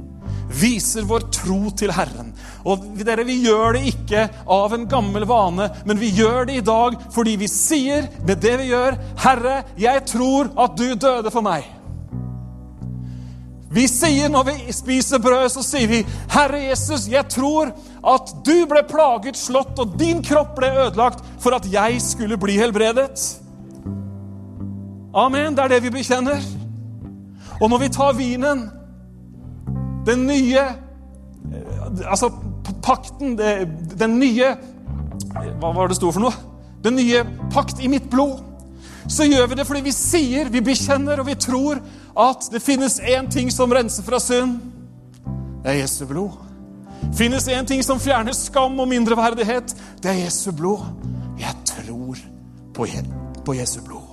viser 0.48 1.04
vår 1.08 1.28
tro 1.32 1.70
til 1.76 1.92
Herren. 1.92 2.32
Og 2.64 2.84
dere, 2.96 3.24
Vi 3.24 3.40
gjør 3.44 3.76
det 3.76 3.86
ikke 3.92 4.28
av 4.48 4.74
en 4.74 4.86
gammel 4.88 5.26
vane, 5.28 5.70
men 5.84 5.98
vi 5.98 6.10
gjør 6.16 6.46
det 6.48 6.58
i 6.58 6.64
dag 6.64 6.96
fordi 7.14 7.36
vi 7.36 7.48
sier 7.48 8.08
med 8.26 8.40
det 8.40 8.56
vi 8.58 8.70
gjør, 8.72 8.98
'Herre, 9.16 9.64
jeg 9.76 10.04
tror 10.06 10.50
at 10.58 10.76
du 10.76 10.94
døde 10.94 11.30
for 11.30 11.40
meg'. 11.40 11.64
Vi 13.70 13.86
sier 13.86 14.28
når 14.28 14.44
vi 14.44 14.72
spiser 14.72 15.18
brød, 15.18 15.48
så 15.48 15.62
sier 15.62 15.88
vi, 15.88 16.06
'Herre 16.28 16.68
Jesus, 16.68 17.08
jeg 17.08 17.28
tror 17.28 17.72
at 18.04 18.34
du 18.44 18.66
ble 18.66 18.82
plaget, 18.82 19.36
slått, 19.36 19.78
og 19.78 19.98
din 19.98 20.22
kropp 20.22 20.56
ble 20.56 20.68
ødelagt 20.68 21.24
for 21.38 21.54
at 21.54 21.66
jeg 21.72 22.00
skulle 22.02 22.38
bli 22.38 22.56
helbredet'. 22.56 23.40
Amen. 25.14 25.54
Det 25.54 25.64
er 25.64 25.68
det 25.68 25.82
vi 25.82 25.90
bekjenner. 25.90 26.57
Og 27.60 27.70
når 27.70 27.78
vi 27.82 27.88
tar 27.94 28.16
vinen 28.18 28.68
den 30.06 30.26
nye 30.26 30.60
eh, 30.62 32.10
Altså 32.10 32.30
pakten, 32.82 33.34
den 33.98 34.18
nye 34.20 34.52
Hva 35.58 35.72
var 35.74 35.90
det 35.90 35.98
sto 35.98 36.12
for 36.14 36.22
noe? 36.22 36.44
Den 36.84 36.94
nye 36.94 37.24
pakt 37.50 37.80
i 37.82 37.88
mitt 37.90 38.06
blod. 38.10 38.38
Så 39.10 39.24
gjør 39.26 39.48
vi 39.50 39.56
det 39.58 39.64
fordi 39.66 39.80
vi 39.82 39.92
sier, 39.92 40.50
vi 40.52 40.60
bekjenner 40.62 41.18
og 41.18 41.26
vi 41.26 41.34
tror 41.34 41.80
at 42.18 42.46
det 42.52 42.62
finnes 42.62 43.00
én 43.00 43.26
ting 43.32 43.50
som 43.52 43.72
renser 43.74 44.06
fra 44.06 44.20
synd. 44.22 44.60
Det 45.64 45.72
er 45.72 45.80
Jesu 45.80 46.04
blod. 46.06 46.38
Finnes 47.18 47.48
én 47.48 47.66
ting 47.66 47.82
som 47.84 48.00
fjerner 48.00 48.36
skam 48.36 48.78
og 48.78 48.88
mindreverdighet. 48.88 49.74
Det 50.02 50.12
er 50.12 50.24
Jesu 50.24 50.52
blod. 50.52 50.86
Jeg 51.40 51.54
tror 51.66 52.18
på 53.44 53.54
Jesu 53.58 53.80
blod. 53.82 54.06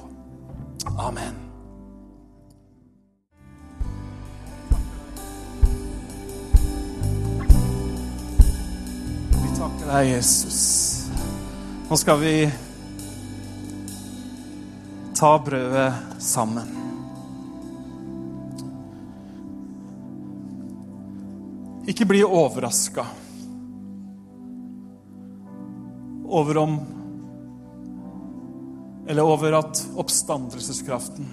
Amen. 0.98 1.45
Takker 9.66 9.88
deg, 9.90 10.10
Jesus. 10.10 11.08
Nå 11.90 11.98
skal 11.98 12.20
vi 12.22 12.34
ta 15.18 15.32
brødet 15.42 15.94
sammen. 16.22 16.70
Ikke 21.90 22.06
bli 22.06 22.22
overraska 22.26 23.06
over 26.26 26.58
om 26.58 26.80
Eller 29.08 29.22
over 29.22 29.54
at 29.54 29.84
oppstandelseskraften 30.02 31.28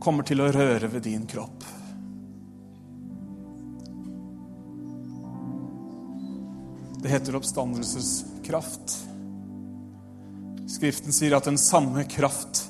kommer 0.00 0.26
til 0.28 0.42
å 0.44 0.50
røre 0.52 0.90
ved 0.92 1.06
din 1.08 1.22
kropp. 1.26 1.64
Det 7.06 7.12
heter 7.12 7.36
oppstandelseskraft. 7.38 8.96
Skriften 10.66 11.14
sier 11.14 11.36
at 11.36 11.46
den 11.46 11.54
samme 11.54 12.02
kraft 12.10 12.64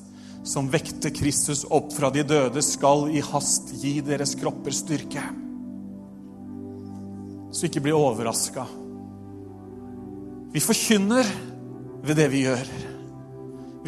som 0.45 0.69
vekte 0.69 1.09
Kristus 1.09 1.63
opp 1.73 1.89
fra 1.97 2.11
de 2.13 2.21
døde, 2.21 2.61
skal 2.61 3.07
i 3.17 3.23
hast 3.25 3.73
gi 3.81 3.95
deres 4.05 4.35
kropper 4.37 4.77
styrke. 4.77 5.25
Så 7.49 7.71
ikke 7.71 7.87
bli 7.89 7.97
overraska. 7.97 8.67
Vi 10.53 10.61
forkynner 10.61 11.33
ved 12.05 12.21
det 12.21 12.29
vi 12.37 12.45
gjør. 12.45 12.73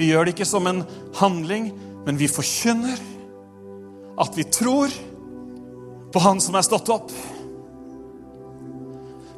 Vi 0.00 0.08
gjør 0.14 0.24
det 0.24 0.38
ikke 0.38 0.48
som 0.48 0.72
en 0.72 0.80
handling, 1.20 1.74
men 2.08 2.16
vi 2.16 2.32
forkynner 2.32 2.96
at 4.16 4.40
vi 4.40 4.48
tror 4.48 4.96
på 6.08 6.24
Han 6.24 6.40
som 6.40 6.56
er 6.56 6.64
stått 6.64 6.88
opp. 6.88 7.12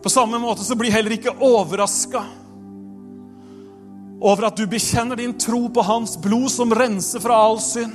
På 0.03 0.11
samme 0.11 0.39
måte 0.39 0.65
så 0.65 0.75
blir 0.75 0.93
heller 0.93 1.17
ikke 1.17 1.37
overraska 1.45 2.25
over 4.21 4.47
at 4.51 4.57
du 4.57 4.67
bekjenner 4.69 5.17
din 5.17 5.33
tro 5.41 5.69
på 5.73 5.83
Hans 5.85 6.19
blod 6.21 6.51
som 6.53 6.75
renser 6.77 7.23
fra 7.25 7.37
all 7.41 7.61
synd. 7.61 7.95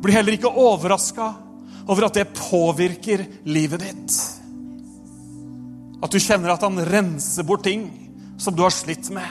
Blir 0.00 0.16
heller 0.16 0.36
ikke 0.38 0.52
overraska 0.52 1.32
over 1.88 2.06
at 2.08 2.16
det 2.16 2.32
påvirker 2.36 3.24
livet 3.48 3.84
ditt. 3.84 4.16
At 6.00 6.12
du 6.12 6.20
kjenner 6.22 6.54
at 6.54 6.64
han 6.64 6.80
renser 6.86 7.44
bort 7.44 7.64
ting 7.66 7.88
som 8.38 8.56
du 8.56 8.62
har 8.62 8.72
slitt 8.72 9.10
med. 9.10 9.28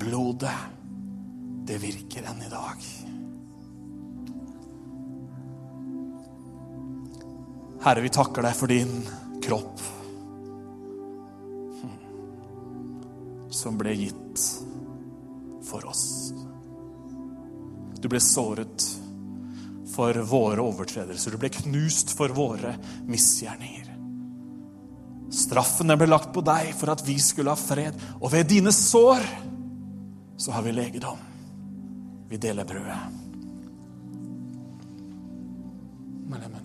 Blodet, 0.00 0.58
det 1.66 1.78
virker 1.80 2.26
enn 2.30 2.42
i 2.44 2.52
dag. 2.52 2.86
Herre, 7.80 8.04
vi 8.04 8.12
takker 8.12 8.44
deg 8.44 8.56
for 8.58 8.68
din 8.68 8.92
kropp 9.44 9.80
som 13.50 13.78
ble 13.78 13.94
gitt 13.94 14.44
for 15.66 15.84
oss. 15.90 16.32
Du 18.00 18.08
ble 18.08 18.20
såret 18.22 18.86
for 19.90 20.16
våre 20.24 20.62
overtredelser. 20.64 21.34
Du 21.34 21.42
ble 21.42 21.50
knust 21.52 22.14
for 22.16 22.32
våre 22.32 22.76
misgjerninger. 23.10 23.88
Straffen 25.30 25.92
ble 25.94 26.08
lagt 26.08 26.32
på 26.34 26.42
deg 26.46 26.72
for 26.78 26.94
at 26.94 27.02
vi 27.06 27.18
skulle 27.22 27.52
ha 27.52 27.58
fred, 27.58 27.98
og 28.18 28.32
ved 28.32 28.48
dine 28.50 28.72
sår 28.74 29.26
så 30.40 30.54
har 30.56 30.64
vi 30.66 30.74
legedom. 30.74 31.18
Vi 32.30 32.38
deler 32.40 32.66
brødet. 32.66 33.20
Takk, 36.30 36.59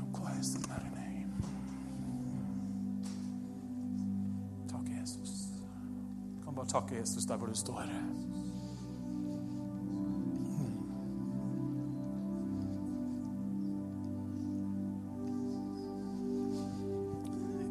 takke 6.75 6.99
Jesus 6.99 7.25
der 7.25 7.39
hvor 7.39 7.47
du 7.47 7.55
står. 7.55 7.87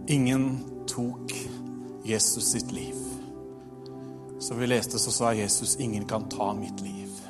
Ingen 0.09 0.65
tok 0.89 1.33
Jesus 2.05 2.45
sitt 2.53 2.73
liv. 2.73 2.97
Som 4.41 4.59
vi 4.61 4.67
leste, 4.67 4.99
så 4.99 5.11
sa 5.11 5.33
Jesus, 5.33 5.77
'Ingen 5.77 6.05
kan 6.05 6.29
ta 6.29 6.53
mitt 6.53 6.81
liv'. 6.81 7.21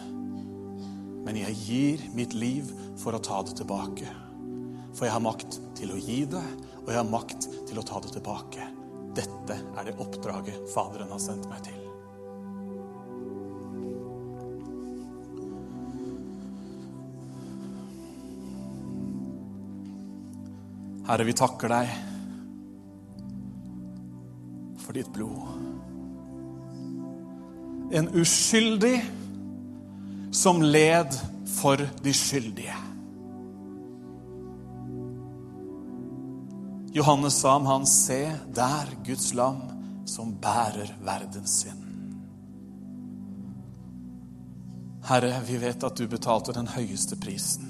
Men 1.25 1.37
jeg 1.37 1.55
gir 1.55 1.99
mitt 2.15 2.35
liv 2.35 2.65
for 2.97 3.13
å 3.13 3.23
ta 3.23 3.43
det 3.43 3.57
tilbake. 3.57 4.09
For 4.95 5.05
jeg 5.05 5.13
har 5.13 5.21
makt 5.21 5.61
til 5.75 5.93
å 5.93 5.97
gi 5.97 6.25
det, 6.25 6.45
og 6.83 6.89
jeg 6.89 6.97
har 6.97 7.11
makt 7.11 7.49
til 7.67 7.79
å 7.79 7.83
ta 7.83 8.01
det 8.01 8.13
tilbake. 8.13 8.74
Dette 9.15 9.57
er 9.79 9.87
det 9.87 9.99
oppdraget 10.03 10.71
Faderen 10.75 11.13
har 11.15 11.23
sendt 11.23 11.47
meg 11.51 11.63
til. 11.67 11.81
Herre, 21.05 21.27
vi 21.29 21.35
takker 21.37 21.69
deg 21.69 21.91
for 24.81 24.97
ditt 24.97 25.11
blod. 25.13 25.53
En 27.95 28.09
uskyldig 28.17 28.97
som 30.35 30.65
led 30.65 31.13
for 31.61 31.85
de 32.03 32.17
skyldige. 32.17 32.94
Johannes 36.95 37.41
sa 37.41 37.57
om 37.57 37.67
han, 37.67 37.87
se 37.87 38.33
der 38.55 38.93
Guds 39.07 39.33
lam 39.35 39.57
som 40.07 40.31
bærer 40.39 40.93
verdens 41.03 41.57
synd. 41.65 41.81
Herre, 45.05 45.41
vi 45.45 45.59
vet 45.59 45.85
at 45.85 45.99
du 45.99 46.07
betalte 46.09 46.55
den 46.55 46.71
høyeste 46.71 47.19
prisen. 47.21 47.67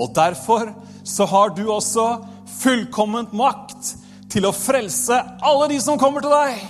Og 0.00 0.14
derfor 0.16 0.72
så 1.04 1.28
har 1.28 1.52
du 1.54 1.66
også 1.68 2.06
fullkomment 2.62 3.36
makt 3.36 3.94
til 4.32 4.48
å 4.48 4.56
frelse 4.56 5.20
alle 5.44 5.68
de 5.70 5.78
som 5.84 6.00
kommer 6.00 6.24
til 6.24 6.32
deg. 6.32 6.64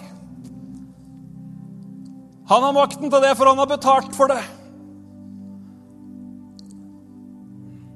Han 2.51 2.67
har 2.67 2.75
makten 2.75 3.07
til 3.07 3.23
det, 3.23 3.37
for 3.39 3.47
han 3.47 3.63
har 3.63 3.71
betalt 3.71 4.17
for 4.19 4.35
det. 4.35 4.43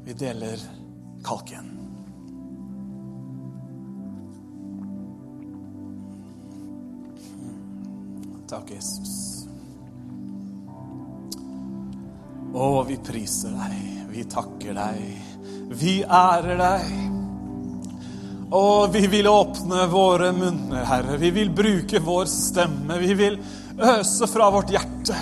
Vi 0.06 0.14
deler 0.20 0.62
kalken. 1.26 1.83
Takk, 8.48 8.70
Jesus. 8.70 9.46
Å, 12.54 12.84
vi 12.86 12.96
priser 13.00 13.54
deg. 13.56 13.76
Vi 14.12 14.24
takker 14.30 14.76
deg. 14.76 15.04
Vi 15.74 15.94
ærer 16.04 16.58
deg. 16.60 16.90
Å, 18.54 18.86
vi 18.92 19.06
vil 19.10 19.28
åpne 19.30 19.86
våre 19.90 20.28
munner, 20.36 20.84
Herre. 20.86 21.16
Vi 21.18 21.30
vil 21.34 21.50
bruke 21.56 22.02
vår 22.04 22.28
stemme. 22.30 22.98
Vi 23.00 23.14
vil 23.18 23.38
øse 23.80 24.28
fra 24.30 24.50
vårt 24.54 24.70
hjerte 24.70 25.16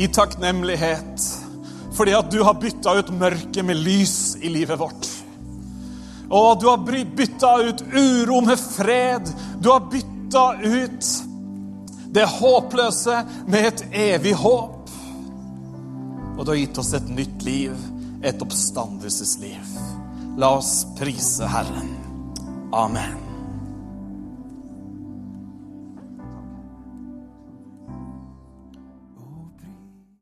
i 0.00 0.08
takknemlighet 0.08 1.28
fordi 1.92 2.14
at 2.16 2.30
du 2.32 2.38
har 2.40 2.56
bytta 2.56 2.94
ut 2.96 3.10
mørket 3.12 3.66
med 3.68 3.76
lys 3.76 4.38
i 4.40 4.48
livet 4.48 4.80
vårt. 4.80 5.08
Og 6.32 6.56
du 6.62 6.64
har 6.70 6.80
bytta 6.80 7.50
ut 7.68 7.82
uro 7.92 8.40
med 8.40 8.56
fred. 8.56 9.28
Du 9.60 9.68
har 9.68 9.84
bytta 9.92 10.46
ut 10.64 11.10
det 12.12 12.28
håpløse 12.28 13.22
med 13.46 13.66
et 13.66 13.84
evig 13.92 14.34
håp. 14.36 14.92
Og 16.36 16.44
du 16.44 16.52
har 16.52 16.60
gitt 16.60 16.78
oss 16.78 16.92
et 16.96 17.08
nytt 17.08 17.44
liv, 17.46 17.74
et 18.22 18.44
oppstandelsesliv. 18.44 19.76
La 20.36 20.54
oss 20.58 20.82
prise 20.98 21.48
Herren. 21.48 21.92
Amen. 22.72 23.31